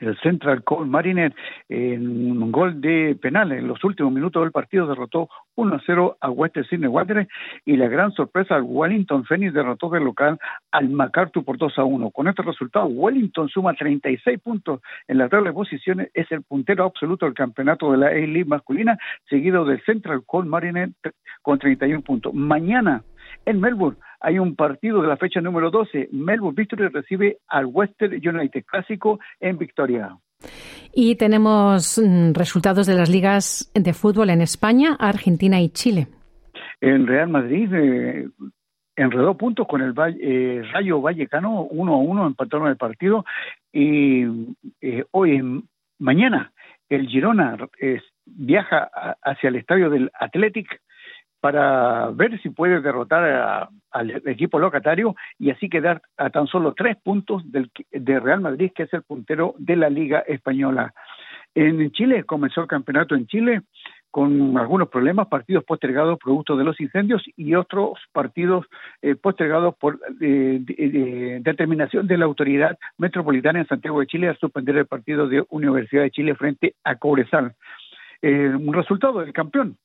el 0.00 0.18
Central 0.18 0.62
Mariner 0.86 1.34
en 1.68 2.42
un 2.42 2.52
gol 2.52 2.80
de 2.80 3.16
penal 3.20 3.52
en 3.52 3.66
los 3.66 3.82
últimos 3.84 4.12
minutos 4.12 4.42
del 4.42 4.52
partido 4.52 4.86
derrotó 4.86 5.28
1-0 5.56 6.16
a 6.20 6.30
Western 6.30 6.66
Sydney 6.66 6.88
Wanderers 6.88 7.28
y 7.64 7.76
la 7.76 7.88
gran 7.88 8.12
sorpresa 8.12 8.56
el 8.56 8.62
Wellington 8.62 9.24
Phoenix 9.24 9.52
derrotó 9.52 9.90
del 9.90 10.04
local 10.04 10.38
al 10.70 10.88
MacArthur 10.88 11.44
por 11.44 11.58
2-1. 11.58 12.12
Con 12.12 12.28
este 12.28 12.42
resultado 12.42 12.86
Wellington 12.86 13.48
suma 13.48 13.74
36 13.74 14.38
puntos 14.40 14.80
en 15.06 15.18
la 15.18 15.28
tabla 15.28 15.50
de 15.50 15.54
posiciones, 15.54 16.10
es 16.14 16.30
el 16.32 16.42
puntero 16.42 16.84
absoluto 16.84 17.26
del 17.26 17.34
campeonato 17.34 17.90
de 17.92 17.98
la 17.98 18.06
A-League 18.08 18.44
masculina, 18.44 18.98
seguido 19.28 19.64
del 19.64 19.82
Central 19.84 20.22
Coal 20.24 20.46
Mariner 20.46 20.90
con 21.42 21.58
31 21.58 22.02
puntos. 22.02 22.32
Mañana 22.34 23.02
en 23.44 23.60
Melbourne 23.60 23.98
hay 24.20 24.38
un 24.38 24.56
partido 24.56 25.02
de 25.02 25.08
la 25.08 25.16
fecha 25.16 25.40
número 25.40 25.70
12. 25.70 26.08
Melbourne 26.12 26.56
Victory 26.56 26.88
recibe 26.88 27.38
al 27.48 27.66
Western 27.66 28.14
United 28.14 28.64
Clásico 28.64 29.20
en 29.40 29.58
Victoria. 29.58 30.16
Y 30.92 31.16
tenemos 31.16 31.98
mm, 31.98 32.32
resultados 32.32 32.86
de 32.86 32.94
las 32.94 33.10
ligas 33.10 33.70
de 33.74 33.92
fútbol 33.92 34.30
en 34.30 34.40
España, 34.40 34.96
Argentina 34.98 35.60
y 35.60 35.70
Chile. 35.70 36.08
En 36.80 37.06
Real 37.06 37.28
Madrid 37.28 37.72
eh, 37.74 38.28
enredó 38.96 39.36
puntos 39.36 39.66
con 39.66 39.82
el 39.82 39.94
eh, 40.20 40.62
Rayo 40.72 41.00
Vallecano, 41.00 41.62
1 41.62 41.94
a 41.94 41.98
1 41.98 42.26
empataron 42.26 42.68
el 42.68 42.76
partido. 42.76 43.24
Y 43.72 44.24
eh, 44.80 45.04
hoy, 45.10 45.64
mañana, 45.98 46.52
el 46.88 47.06
Girona 47.08 47.56
viaja 48.24 48.90
hacia 49.22 49.48
el 49.48 49.56
estadio 49.56 49.90
del 49.90 50.10
Athletic 50.18 50.80
para 51.40 52.10
ver 52.10 52.40
si 52.42 52.50
puede 52.50 52.80
derrotar 52.80 53.68
al 53.90 54.10
equipo 54.26 54.58
locatario 54.58 55.14
y 55.38 55.50
así 55.50 55.68
quedar 55.68 56.02
a 56.16 56.30
tan 56.30 56.46
solo 56.46 56.74
tres 56.74 56.96
puntos 56.96 57.42
del, 57.50 57.70
de 57.90 58.20
Real 58.20 58.40
Madrid, 58.40 58.72
que 58.74 58.84
es 58.84 58.92
el 58.92 59.02
puntero 59.02 59.54
de 59.58 59.76
la 59.76 59.88
Liga 59.90 60.20
Española. 60.20 60.92
En 61.54 61.90
Chile 61.92 62.24
comenzó 62.24 62.62
el 62.62 62.68
campeonato 62.68 63.14
en 63.14 63.26
Chile 63.26 63.62
con 64.10 64.56
algunos 64.56 64.88
problemas, 64.88 65.28
partidos 65.28 65.64
postergados 65.64 66.18
producto 66.18 66.56
de 66.56 66.64
los 66.64 66.80
incendios 66.80 67.22
y 67.36 67.54
otros 67.54 67.98
partidos 68.12 68.66
eh, 69.02 69.14
postergados 69.14 69.74
por 69.76 70.00
eh, 70.20 70.60
determinación 71.40 72.06
de 72.06 72.16
la 72.16 72.24
autoridad 72.24 72.78
metropolitana 72.96 73.60
en 73.60 73.66
Santiago 73.66 74.00
de 74.00 74.06
Chile 74.06 74.28
a 74.28 74.36
suspender 74.36 74.76
el 74.78 74.86
partido 74.86 75.28
de 75.28 75.44
Universidad 75.50 76.02
de 76.02 76.10
Chile 76.10 76.34
frente 76.34 76.74
a 76.84 76.96
Cobresal. 76.96 77.54
Eh, 78.22 78.48
un 78.48 78.72
resultado 78.72 79.20
del 79.20 79.32
campeón, 79.32 79.76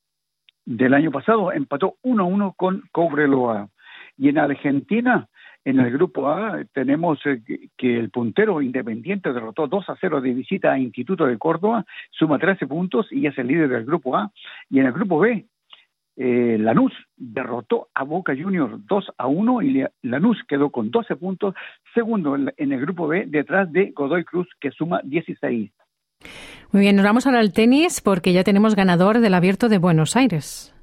del 0.66 0.93
año 0.93 1.11
pasado, 1.11 1.51
empató 1.51 1.95
1-1 2.03 2.55
con 2.55 2.84
Cobreloa. 2.91 3.70
Y 4.18 4.30
en 4.30 4.38
Argentina, 4.38 5.28
en 5.66 5.80
el 5.80 5.91
grupo 5.91 6.30
A, 6.30 6.64
tenemos 6.74 7.20
eh, 7.26 7.41
que 7.78 7.97
el 7.97 8.09
puntero 8.09 8.61
independiente 8.61 9.34
derrotó 9.34 9.68
2 9.68 9.89
a 9.89 9.95
0 9.99 10.22
de 10.22 10.34
visita 10.34 10.74
a 10.74 10.80
Instituto 10.80 11.26
de 11.26 11.38
Córdoba, 11.38 11.86
suma 12.11 12.38
13 12.38 12.68
puntos 12.68 13.07
y 13.11 13.28
es 13.28 13.38
el 13.38 13.47
líder 13.47 13.70
del 13.70 13.86
grupo 13.86 14.16
A. 14.16 14.32
Y 14.70 14.80
en 14.80 14.88
el 14.88 14.91
grupo 14.91 15.20
B, 15.20 15.45
eh, 16.16 16.57
Lanús 16.59 16.93
derrotó 17.16 17.88
a 17.93 18.03
Boca 18.03 18.36
Juniors 18.36 18.86
2 18.86 19.14
a 19.18 19.28
1 19.28 19.61
y 19.64 19.86
Lanús 20.03 20.43
quedó 20.47 20.70
con 20.70 20.91
12 20.91 21.16
puntos, 21.16 21.55
segundo 21.93 22.36
en 22.36 22.72
el 22.72 22.82
grupo 22.82 23.07
B, 23.07 23.26
detrás 23.28 23.72
de 23.72 23.91
Godoy 23.91 24.24
Cruz, 24.24 24.47
que 24.59 24.72
suma 24.72 25.01
16. 25.03 25.72
Muy 26.72 26.82
bien, 26.82 26.96
nos 26.96 27.06
vamos 27.06 27.28
ahora 27.28 27.40
al 27.40 27.54
tenis 27.54 28.02
porque 28.02 28.34
ya 28.34 28.44
tenemos 28.44 28.76
ganador 28.76 29.20
del 29.20 29.36
Abierto 29.36 29.70
de 29.70 29.78
Buenos 29.78 30.16
Aires. 30.16 30.74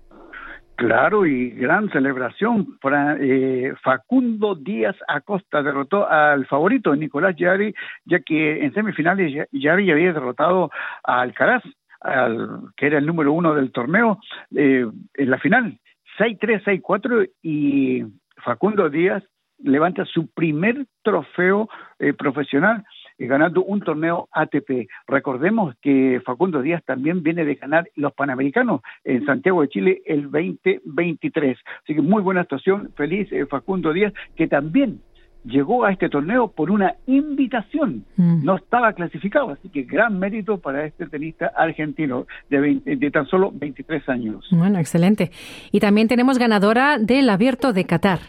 Claro, 0.80 1.26
y 1.26 1.50
gran 1.50 1.90
celebración. 1.90 2.78
Eh, 3.20 3.74
Facundo 3.82 4.54
Díaz 4.54 4.96
Acosta 5.06 5.62
derrotó 5.62 6.08
al 6.08 6.46
favorito 6.46 6.96
Nicolás 6.96 7.36
Yari, 7.36 7.74
ya 8.06 8.20
que 8.20 8.64
en 8.64 8.72
semifinales 8.72 9.46
Yari 9.52 9.90
había 9.90 10.14
derrotado 10.14 10.70
a 11.04 11.20
Alcaraz, 11.20 11.62
al, 12.00 12.60
que 12.78 12.86
era 12.86 12.96
el 12.96 13.04
número 13.04 13.32
uno 13.34 13.54
del 13.54 13.72
torneo, 13.72 14.20
eh, 14.56 14.86
en 15.14 15.30
la 15.30 15.38
final. 15.38 15.78
6-3, 16.18 16.64
6-4 16.64 17.30
y 17.42 18.02
Facundo 18.42 18.88
Díaz 18.88 19.22
levanta 19.58 20.06
su 20.06 20.30
primer 20.30 20.86
trofeo 21.02 21.68
eh, 21.98 22.14
profesional 22.14 22.86
ganando 23.26 23.62
un 23.62 23.80
torneo 23.80 24.28
ATP. 24.32 24.88
Recordemos 25.06 25.74
que 25.80 26.20
Facundo 26.24 26.62
Díaz 26.62 26.82
también 26.84 27.22
viene 27.22 27.44
de 27.44 27.54
ganar 27.54 27.88
los 27.96 28.12
Panamericanos 28.12 28.80
en 29.04 29.24
Santiago 29.26 29.62
de 29.62 29.68
Chile 29.68 30.02
el 30.06 30.30
2023. 30.30 31.58
Así 31.82 31.94
que 31.94 32.02
muy 32.02 32.22
buena 32.22 32.42
actuación, 32.42 32.90
feliz 32.96 33.30
eh, 33.32 33.46
Facundo 33.46 33.92
Díaz, 33.92 34.12
que 34.36 34.46
también 34.46 35.00
llegó 35.44 35.84
a 35.84 35.92
este 35.92 36.08
torneo 36.08 36.48
por 36.48 36.70
una 36.70 36.96
invitación, 37.06 38.04
mm. 38.16 38.44
no 38.44 38.56
estaba 38.56 38.92
clasificado, 38.92 39.50
así 39.50 39.68
que 39.70 39.82
gran 39.82 40.18
mérito 40.18 40.58
para 40.58 40.84
este 40.84 41.06
tenista 41.06 41.52
argentino 41.56 42.26
de, 42.48 42.80
de 42.84 43.10
tan 43.10 43.26
solo 43.26 43.50
23 43.52 44.08
años. 44.08 44.46
Bueno, 44.50 44.78
excelente. 44.78 45.30
Y 45.72 45.80
también 45.80 46.08
tenemos 46.08 46.38
ganadora 46.38 46.98
del 46.98 47.28
Abierto 47.30 47.72
de 47.72 47.84
Qatar. 47.84 48.20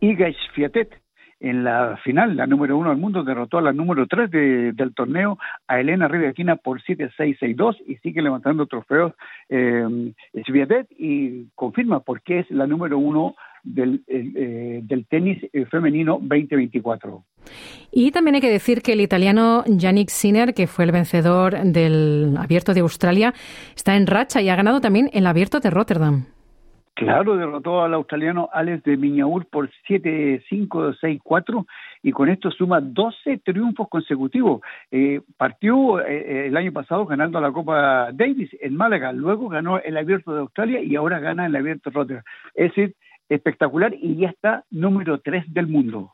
Iga 0.00 0.28
Fiatet, 0.54 1.03
en 1.40 1.64
la 1.64 1.98
final, 2.04 2.36
la 2.36 2.46
número 2.46 2.76
uno 2.76 2.90
del 2.90 2.98
mundo 2.98 3.24
derrotó 3.24 3.58
a 3.58 3.62
la 3.62 3.72
número 3.72 4.06
tres 4.06 4.30
del 4.30 4.94
torneo, 4.94 5.38
a 5.68 5.80
Elena 5.80 6.08
Rivaquina 6.08 6.56
por 6.56 6.82
7-6-6-2 6.82 7.82
y 7.86 7.96
sigue 7.96 8.22
levantando 8.22 8.66
trofeos 8.66 9.12
eh, 9.48 10.12
y 10.98 11.46
confirma 11.54 12.00
por 12.00 12.22
qué 12.22 12.40
es 12.40 12.50
la 12.50 12.66
número 12.66 12.98
uno 12.98 13.34
del, 13.62 14.02
eh, 14.06 14.80
del 14.82 15.06
tenis 15.06 15.38
eh, 15.52 15.64
femenino 15.66 16.18
2024. 16.20 17.24
Y 17.90 18.10
también 18.10 18.36
hay 18.36 18.40
que 18.40 18.50
decir 18.50 18.82
que 18.82 18.92
el 18.92 19.00
italiano 19.00 19.64
Yannick 19.66 20.10
Sinner, 20.10 20.54
que 20.54 20.66
fue 20.66 20.84
el 20.84 20.92
vencedor 20.92 21.58
del 21.64 22.36
Abierto 22.38 22.74
de 22.74 22.80
Australia, 22.80 23.34
está 23.74 23.96
en 23.96 24.06
racha 24.06 24.40
y 24.40 24.48
ha 24.48 24.56
ganado 24.56 24.80
también 24.80 25.10
el 25.12 25.26
Abierto 25.26 25.60
de 25.60 25.70
Rotterdam. 25.70 26.26
Claro, 26.94 27.36
derrotó 27.36 27.82
al 27.82 27.92
australiano 27.94 28.48
Alex 28.52 28.84
de 28.84 28.96
Miñaur 28.96 29.46
por 29.46 29.68
7-5, 29.88 30.96
6-4 31.00 31.66
y 32.04 32.12
con 32.12 32.28
esto 32.28 32.52
suma 32.52 32.80
12 32.80 33.38
triunfos 33.38 33.88
consecutivos. 33.88 34.60
Eh, 34.92 35.20
partió 35.36 36.00
eh, 36.00 36.46
el 36.46 36.56
año 36.56 36.72
pasado 36.72 37.04
ganando 37.04 37.40
la 37.40 37.50
Copa 37.50 38.12
Davis 38.12 38.50
en 38.60 38.76
Málaga, 38.76 39.12
luego 39.12 39.48
ganó 39.48 39.80
el 39.80 39.96
Abierto 39.96 40.32
de 40.34 40.40
Australia 40.40 40.82
y 40.82 40.94
ahora 40.94 41.18
gana 41.18 41.46
el 41.46 41.56
Abierto 41.56 41.90
de 41.90 41.94
Rotterdam. 41.94 42.24
Es 42.54 42.72
espectacular 43.28 43.92
y 44.00 44.16
ya 44.16 44.28
está 44.28 44.64
número 44.70 45.18
3 45.18 45.52
del 45.52 45.66
mundo. 45.66 46.12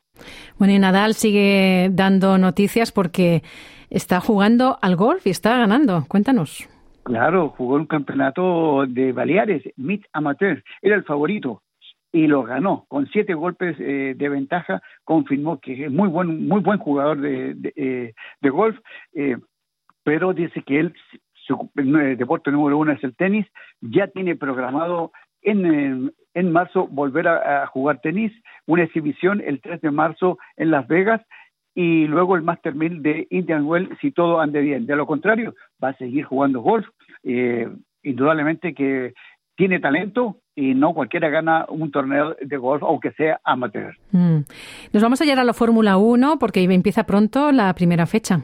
Bueno, 0.58 0.72
y 0.72 0.78
Nadal 0.78 1.12
sigue 1.12 1.90
dando 1.92 2.38
noticias 2.38 2.90
porque 2.90 3.42
está 3.90 4.20
jugando 4.20 4.78
al 4.80 4.96
golf 4.96 5.26
y 5.26 5.30
está 5.30 5.58
ganando. 5.58 6.06
Cuéntanos. 6.08 6.68
Claro, 7.10 7.48
jugó 7.48 7.74
un 7.74 7.86
campeonato 7.86 8.86
de 8.86 9.12
Baleares, 9.12 9.64
Mid 9.76 10.04
Amateur, 10.12 10.62
era 10.80 10.94
el 10.94 11.02
favorito 11.02 11.60
y 12.12 12.28
lo 12.28 12.44
ganó 12.44 12.84
con 12.86 13.08
siete 13.08 13.34
golpes 13.34 13.76
eh, 13.80 14.14
de 14.16 14.28
ventaja. 14.28 14.80
Confirmó 15.02 15.58
que 15.58 15.86
es 15.86 15.90
muy 15.90 16.08
buen, 16.08 16.46
muy 16.46 16.60
buen 16.60 16.78
jugador 16.78 17.20
de, 17.20 17.54
de, 17.54 17.72
eh, 17.74 18.48
golf, 18.48 18.78
eh, 19.12 19.36
pero 20.04 20.32
dice 20.32 20.62
que 20.62 20.78
él 20.78 20.94
su 21.34 21.68
deporte 21.74 22.52
número 22.52 22.78
uno 22.78 22.92
es 22.92 23.02
el 23.02 23.16
tenis, 23.16 23.44
ya 23.80 24.06
tiene 24.06 24.36
programado 24.36 25.10
en, 25.42 26.12
en 26.34 26.52
marzo 26.52 26.86
volver 26.86 27.26
a, 27.26 27.66
jugar 27.66 28.00
tenis, 28.00 28.32
una 28.66 28.84
exhibición 28.84 29.42
el 29.44 29.60
3 29.60 29.80
de 29.80 29.90
marzo 29.90 30.38
en 30.56 30.70
Las 30.70 30.86
Vegas 30.86 31.22
y 31.74 32.06
luego 32.06 32.36
el 32.36 32.42
Master 32.42 32.74
1000 32.74 33.02
de 33.02 33.26
Indian 33.30 33.64
Wells 33.64 33.98
si 34.00 34.10
todo 34.10 34.40
ande 34.40 34.60
bien. 34.60 34.86
De 34.86 34.96
lo 34.96 35.06
contrario, 35.06 35.54
va 35.82 35.88
a 35.88 35.96
seguir 35.96 36.24
jugando 36.24 36.60
golf. 36.60 36.86
Eh, 37.24 37.68
indudablemente 38.02 38.74
que 38.74 39.12
tiene 39.56 39.78
talento 39.78 40.38
y 40.54 40.74
no 40.74 40.94
cualquiera 40.94 41.28
gana 41.28 41.66
un 41.68 41.90
torneo 41.90 42.34
de 42.40 42.56
golf, 42.56 42.82
aunque 42.82 43.12
sea 43.12 43.40
amateur. 43.44 43.94
Mm. 44.10 44.40
Nos 44.92 45.02
vamos 45.02 45.20
a 45.20 45.24
llegar 45.24 45.40
a 45.40 45.44
la 45.44 45.52
Fórmula 45.52 45.96
1 45.96 46.38
porque 46.38 46.62
empieza 46.62 47.04
pronto 47.04 47.52
la 47.52 47.72
primera 47.74 48.06
fecha. 48.06 48.40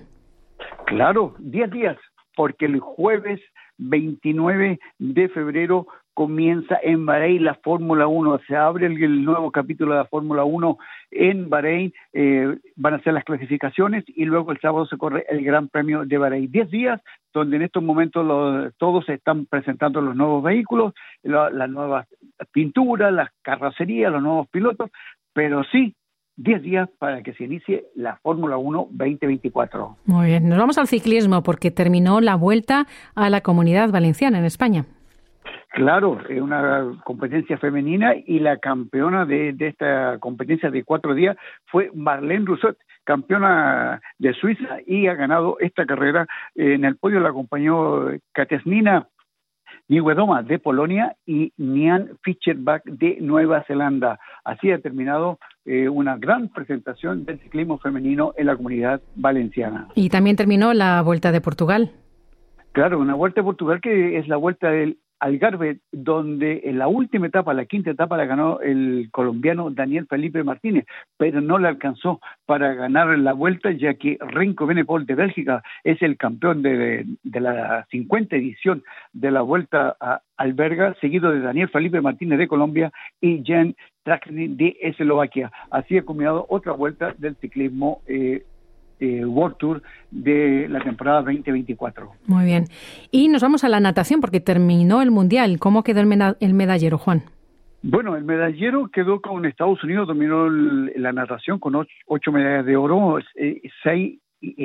Claro, 0.86 1.34
10 1.38 1.70
días, 1.70 1.96
porque 2.36 2.66
el 2.66 2.80
jueves 2.80 3.40
29 3.78 4.78
de 4.98 5.28
febrero 5.30 5.86
comienza 6.16 6.78
en 6.82 7.04
Bahrein 7.04 7.44
la 7.44 7.56
Fórmula 7.56 8.06
1, 8.06 8.40
se 8.48 8.56
abre 8.56 8.86
el, 8.86 9.22
nuevo 9.22 9.50
capítulo 9.50 9.92
de 9.92 9.98
la 9.98 10.06
Fórmula 10.06 10.44
1 10.44 10.78
en 11.10 11.50
Bahrein, 11.50 11.92
eh, 12.14 12.56
van 12.74 12.94
a 12.94 13.02
ser 13.02 13.12
las 13.12 13.22
clasificaciones 13.22 14.02
y 14.06 14.24
luego 14.24 14.50
el 14.50 14.58
sábado 14.58 14.86
se 14.86 14.96
corre 14.96 15.26
el 15.28 15.44
Gran 15.44 15.68
Premio 15.68 16.06
de 16.06 16.16
Bahrein. 16.16 16.50
Diez 16.50 16.70
días 16.70 17.02
donde 17.34 17.56
en 17.56 17.64
estos 17.64 17.82
momentos 17.82 18.24
todos 18.78 19.04
se 19.04 19.12
están 19.12 19.44
presentando 19.44 20.00
los 20.00 20.16
nuevos 20.16 20.42
vehículos, 20.42 20.94
las 21.22 21.68
nuevas 21.68 22.08
pinturas, 22.50 23.12
las 23.12 23.28
carrocerías, 23.42 24.10
los 24.10 24.22
nuevos 24.22 24.48
pilotos, 24.48 24.90
pero 25.34 25.64
sí 25.64 25.94
diez 26.34 26.62
días 26.62 26.88
para 26.98 27.22
que 27.22 27.34
se 27.34 27.44
inicie 27.44 27.84
la 27.94 28.16
Fórmula 28.22 28.56
1 28.56 28.88
2024. 28.90 29.98
Muy 30.06 30.28
bien, 30.28 30.48
nos 30.48 30.56
vamos 30.56 30.78
al 30.78 30.86
ciclismo 30.86 31.42
porque 31.42 31.70
terminó 31.70 32.22
la 32.22 32.36
vuelta 32.36 32.86
a 33.14 33.28
la 33.28 33.42
comunidad 33.42 33.90
valenciana 33.90 34.38
en 34.38 34.46
España. 34.46 34.86
Claro, 35.68 36.20
es 36.28 36.40
una 36.40 37.00
competencia 37.04 37.58
femenina 37.58 38.14
y 38.14 38.38
la 38.38 38.56
campeona 38.58 39.26
de, 39.26 39.54
esta 39.58 40.18
competencia 40.18 40.70
de 40.70 40.84
cuatro 40.84 41.14
días 41.14 41.36
fue 41.66 41.90
Marlene 41.94 42.46
Rousseau, 42.46 42.74
campeona 43.04 44.00
de 44.18 44.32
Suiza 44.34 44.78
y 44.86 45.06
ha 45.06 45.14
ganado 45.14 45.58
esta 45.60 45.84
carrera. 45.84 46.26
En 46.54 46.84
el 46.84 46.96
podio 46.96 47.20
la 47.20 47.28
acompañó 47.28 48.06
Katesnina 48.32 49.08
Niwedoma 49.88 50.42
de 50.42 50.58
Polonia 50.58 51.16
y 51.26 51.52
Nian 51.56 52.10
Fischerbach 52.22 52.82
de 52.84 53.18
Nueva 53.20 53.62
Zelanda. 53.66 54.18
Así 54.44 54.70
ha 54.72 54.80
terminado 54.80 55.38
eh, 55.64 55.88
una 55.88 56.16
gran 56.16 56.48
presentación 56.48 57.24
del 57.24 57.38
ciclismo 57.40 57.78
femenino 57.78 58.32
en 58.36 58.46
la 58.46 58.56
comunidad 58.56 59.00
valenciana. 59.14 59.88
Y 59.94 60.08
también 60.08 60.36
terminó 60.36 60.74
la 60.74 61.02
Vuelta 61.02 61.32
de 61.32 61.40
Portugal. 61.40 61.92
Claro, 62.72 62.98
una 62.98 63.14
Vuelta 63.14 63.40
de 63.40 63.44
Portugal 63.44 63.80
que 63.80 64.18
es 64.18 64.26
la 64.28 64.36
Vuelta 64.36 64.70
del 64.70 64.98
Algarve, 65.26 65.80
donde 65.90 66.62
en 66.64 66.78
la 66.78 66.86
última 66.86 67.26
etapa, 67.26 67.52
la 67.52 67.66
quinta 67.66 67.90
etapa, 67.90 68.16
la 68.16 68.26
ganó 68.26 68.60
el 68.60 69.08
colombiano 69.10 69.70
Daniel 69.70 70.06
Felipe 70.06 70.44
Martínez, 70.44 70.86
pero 71.16 71.40
no 71.40 71.58
le 71.58 71.66
alcanzó 71.66 72.20
para 72.46 72.74
ganar 72.74 73.18
la 73.18 73.32
vuelta, 73.32 73.72
ya 73.72 73.94
que 73.94 74.18
Renko 74.20 74.66
Benepol 74.66 75.04
de 75.04 75.16
Bélgica 75.16 75.62
es 75.82 76.00
el 76.00 76.16
campeón 76.16 76.62
de, 76.62 77.06
la 77.24 77.86
50 77.90 78.36
edición 78.36 78.84
de 79.12 79.32
la 79.32 79.42
vuelta 79.42 79.96
a 80.00 80.22
Alberga, 80.36 80.94
seguido 81.00 81.32
de 81.32 81.40
Daniel 81.40 81.70
Felipe 81.70 82.00
Martínez 82.00 82.38
de 82.38 82.48
Colombia 82.48 82.92
y 83.20 83.42
Jan 83.44 83.74
Trakni 84.04 84.46
de 84.46 84.76
Eslovaquia. 84.80 85.50
Así 85.70 85.98
ha 85.98 86.04
culminado 86.04 86.46
otra 86.48 86.72
vuelta 86.72 87.14
del 87.18 87.34
ciclismo 87.36 88.02
eh, 88.06 88.44
eh, 89.01 89.24
World 89.24 89.57
Tour 89.59 89.82
de 90.11 90.68
la 90.68 90.80
temporada 90.80 91.22
2024. 91.22 92.11
Muy 92.26 92.44
bien. 92.44 92.64
Y 93.11 93.28
nos 93.28 93.42
vamos 93.42 93.64
a 93.64 93.68
la 93.68 93.80
natación 93.80 94.20
porque 94.20 94.40
terminó 94.40 95.03
el 95.03 95.11
Mundial. 95.11 95.59
¿Cómo 95.59 95.82
quedó 95.82 96.01
el, 96.01 96.55
medallero, 96.55 96.99
Juan? 96.99 97.22
Bueno, 97.82 98.16
el 98.16 98.24
medallero 98.24 98.88
quedó 98.88 99.20
con 99.20 99.44
Estados 99.44 99.82
Unidos, 99.84 100.09
dominó 100.09 100.49
la 100.49 101.12
natación 101.12 101.59
con 101.59 101.74
ocho, 101.74 102.32
medallas 102.32 102.64
de 102.66 102.76
oro, 102.76 103.18
eh, 103.36 103.61
seis, 103.82 104.18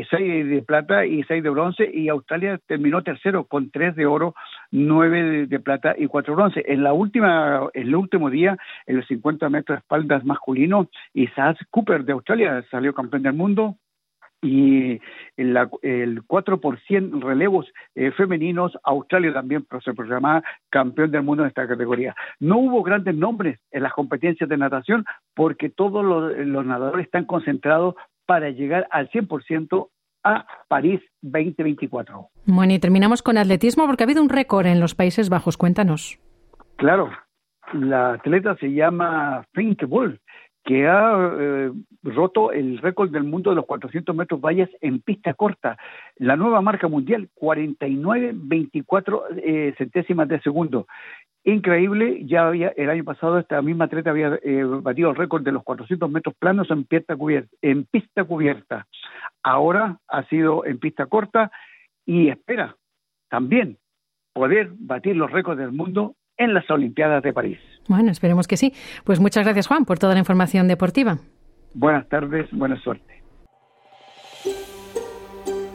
seis 0.10 0.48
de 0.48 0.64
plata 0.66 1.06
y 1.06 1.24
seis 1.24 1.44
de 1.44 1.50
bronce, 1.50 1.90
y 1.94 2.10
Australia 2.10 2.60
terminó 2.66 3.04
tercero 3.04 3.44
con 3.44 3.70
tres 3.70 3.96
de 3.96 4.06
oro, 4.06 4.34
nueve 4.72 5.46
de, 5.48 5.60
plata 5.60 5.94
y 5.98 6.08
cuatro 6.08 6.34
de 6.34 6.42
bronce. 6.42 6.64
En 6.68 6.84
la 6.84 6.94
última, 6.94 7.70
en 7.74 7.88
el 7.88 7.96
último 7.96 8.30
día, 8.30 8.58
en 8.88 8.98
los 8.98 9.08
50 9.08 9.50
metros 9.50 9.78
de 9.78 9.80
espaldas 9.82 10.24
masculino, 10.24 10.88
Isaac 11.14 11.58
Cooper 11.70 12.06
de 12.06 12.14
Australia 12.14 12.64
salió 12.72 12.94
campeón 12.94 13.24
del 13.24 13.34
mundo, 13.34 13.76
y 14.42 15.00
el, 15.38 15.58
el 15.84 16.24
4 16.26 16.60
relevos 17.22 17.72
eh, 17.96 18.12
femeninos, 18.12 18.78
Australia 18.84 19.34
también 19.34 19.66
se 19.84 19.94
proclamaba 19.94 20.44
campeón 20.70 21.12
del 21.12 21.24
mundo 21.24 21.44
en 21.44 21.50
esta 21.50 21.68
categoría. 21.68 22.16
No 22.40 22.58
hubo 22.58 22.82
grandes 22.84 23.16
nombres 23.16 23.60
en 23.72 23.84
las 23.84 23.94
competencias 23.94 24.50
de 24.50 24.58
natación 24.58 25.06
porque 25.36 25.70
todos 25.70 26.04
los, 26.04 26.66
nadadores 26.66 27.06
están 27.06 27.26
concentrados 27.26 27.96
para 28.26 28.50
llegar 28.50 28.88
al 28.92 29.10
100% 29.10 29.90
a 30.24 30.46
París 30.68 31.02
2024. 31.22 32.30
Bueno, 32.46 32.74
y 32.74 32.80
terminamos 32.80 33.22
con 33.24 33.38
atletismo 33.38 33.86
porque 33.88 34.04
ha 34.04 34.06
habido 34.06 34.22
un 34.22 34.30
récord 34.30 34.66
en 34.66 34.80
los 34.80 34.96
Países 34.96 35.30
Bajos. 35.30 35.58
Cuéntanos. 35.58 36.20
Claro, 36.78 37.10
la 37.74 38.14
atleta 38.14 38.56
se 38.58 38.72
llama 38.72 39.46
Fink 39.54 39.84
Bull 39.88 40.20
que 40.64 40.88
ha 40.88 41.34
eh, 41.40 41.72
roto 42.04 42.52
el 42.52 42.78
récord 42.78 43.10
del 43.10 43.24
mundo 43.24 43.50
de 43.50 43.56
los 43.56 43.66
400 43.66 44.16
metros 44.16 44.40
vallas 44.40 44.70
en 44.82 45.02
pista 45.02 45.34
corta. 45.34 45.78
La 46.18 46.36
nueva 46.36 46.62
marca 46.62 46.88
mundial, 46.88 47.30
49-24 47.40 49.24
eh, 49.38 49.74
centésimas 49.78 50.28
de 50.28 50.40
segundo. 50.42 50.86
Increíble, 51.44 52.24
ya 52.26 52.48
había 52.48 52.70
el 52.78 52.92
año 52.92 53.04
pasado 53.04 53.40
esta 53.40 53.60
misma 53.64 53.86
atleta 53.86 54.12
había 54.12 54.40
eh, 54.44 54.64
batido 54.64 55.10
el 55.10 55.16
récord 55.16 55.44
de 55.44 55.52
los 55.52 55.64
400 55.64 56.10
metros 56.12 56.36
planos 56.38 56.70
en 56.70 56.84
pista, 56.84 57.16
en 57.64 57.86
pista 57.86 58.24
cubierta. 58.24 58.86
Ahora 59.42 59.98
ha 60.08 60.24
sido 60.26 60.64
en 60.66 60.78
pista 60.78 61.08
corta 61.08 61.52
y 62.06 62.30
espera 62.30 62.76
también 63.30 63.78
poder 64.34 64.72
batir 64.78 65.16
los 65.16 65.32
récords 65.32 65.60
del 65.60 65.72
mundo 65.72 66.16
en 66.44 66.54
las 66.54 66.70
Olimpiadas 66.70 67.24
de 67.24 67.34
París. 67.34 67.60
Bueno, 67.88 68.12
esperemos 68.12 68.48
que 68.48 68.58
sí. 68.58 68.74
Pues 69.04 69.20
muchas 69.20 69.44
gracias, 69.44 69.68
Juan, 69.68 69.86
por 69.86 70.00
toda 70.00 70.14
la 70.14 70.20
información 70.20 70.68
deportiva. 70.68 71.20
Buenas 71.74 72.08
tardes, 72.10 72.50
buena 72.52 72.82
suerte. 72.82 73.22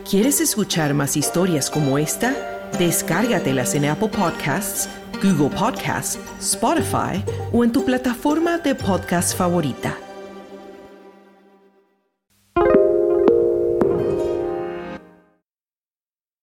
¿Quieres 0.08 0.40
escuchar 0.40 0.94
más 0.94 1.16
historias 1.16 1.70
como 1.70 1.98
esta? 1.98 2.32
Descárgatelas 2.78 3.74
en 3.74 3.86
Apple 3.86 4.08
Podcasts, 4.08 4.88
Google 5.22 5.56
Podcasts, 5.56 6.20
Spotify 6.38 7.24
o 7.52 7.64
en 7.64 7.72
tu 7.72 7.84
plataforma 7.84 8.58
de 8.58 8.74
podcast 8.74 9.36
favorita. 9.36 10.05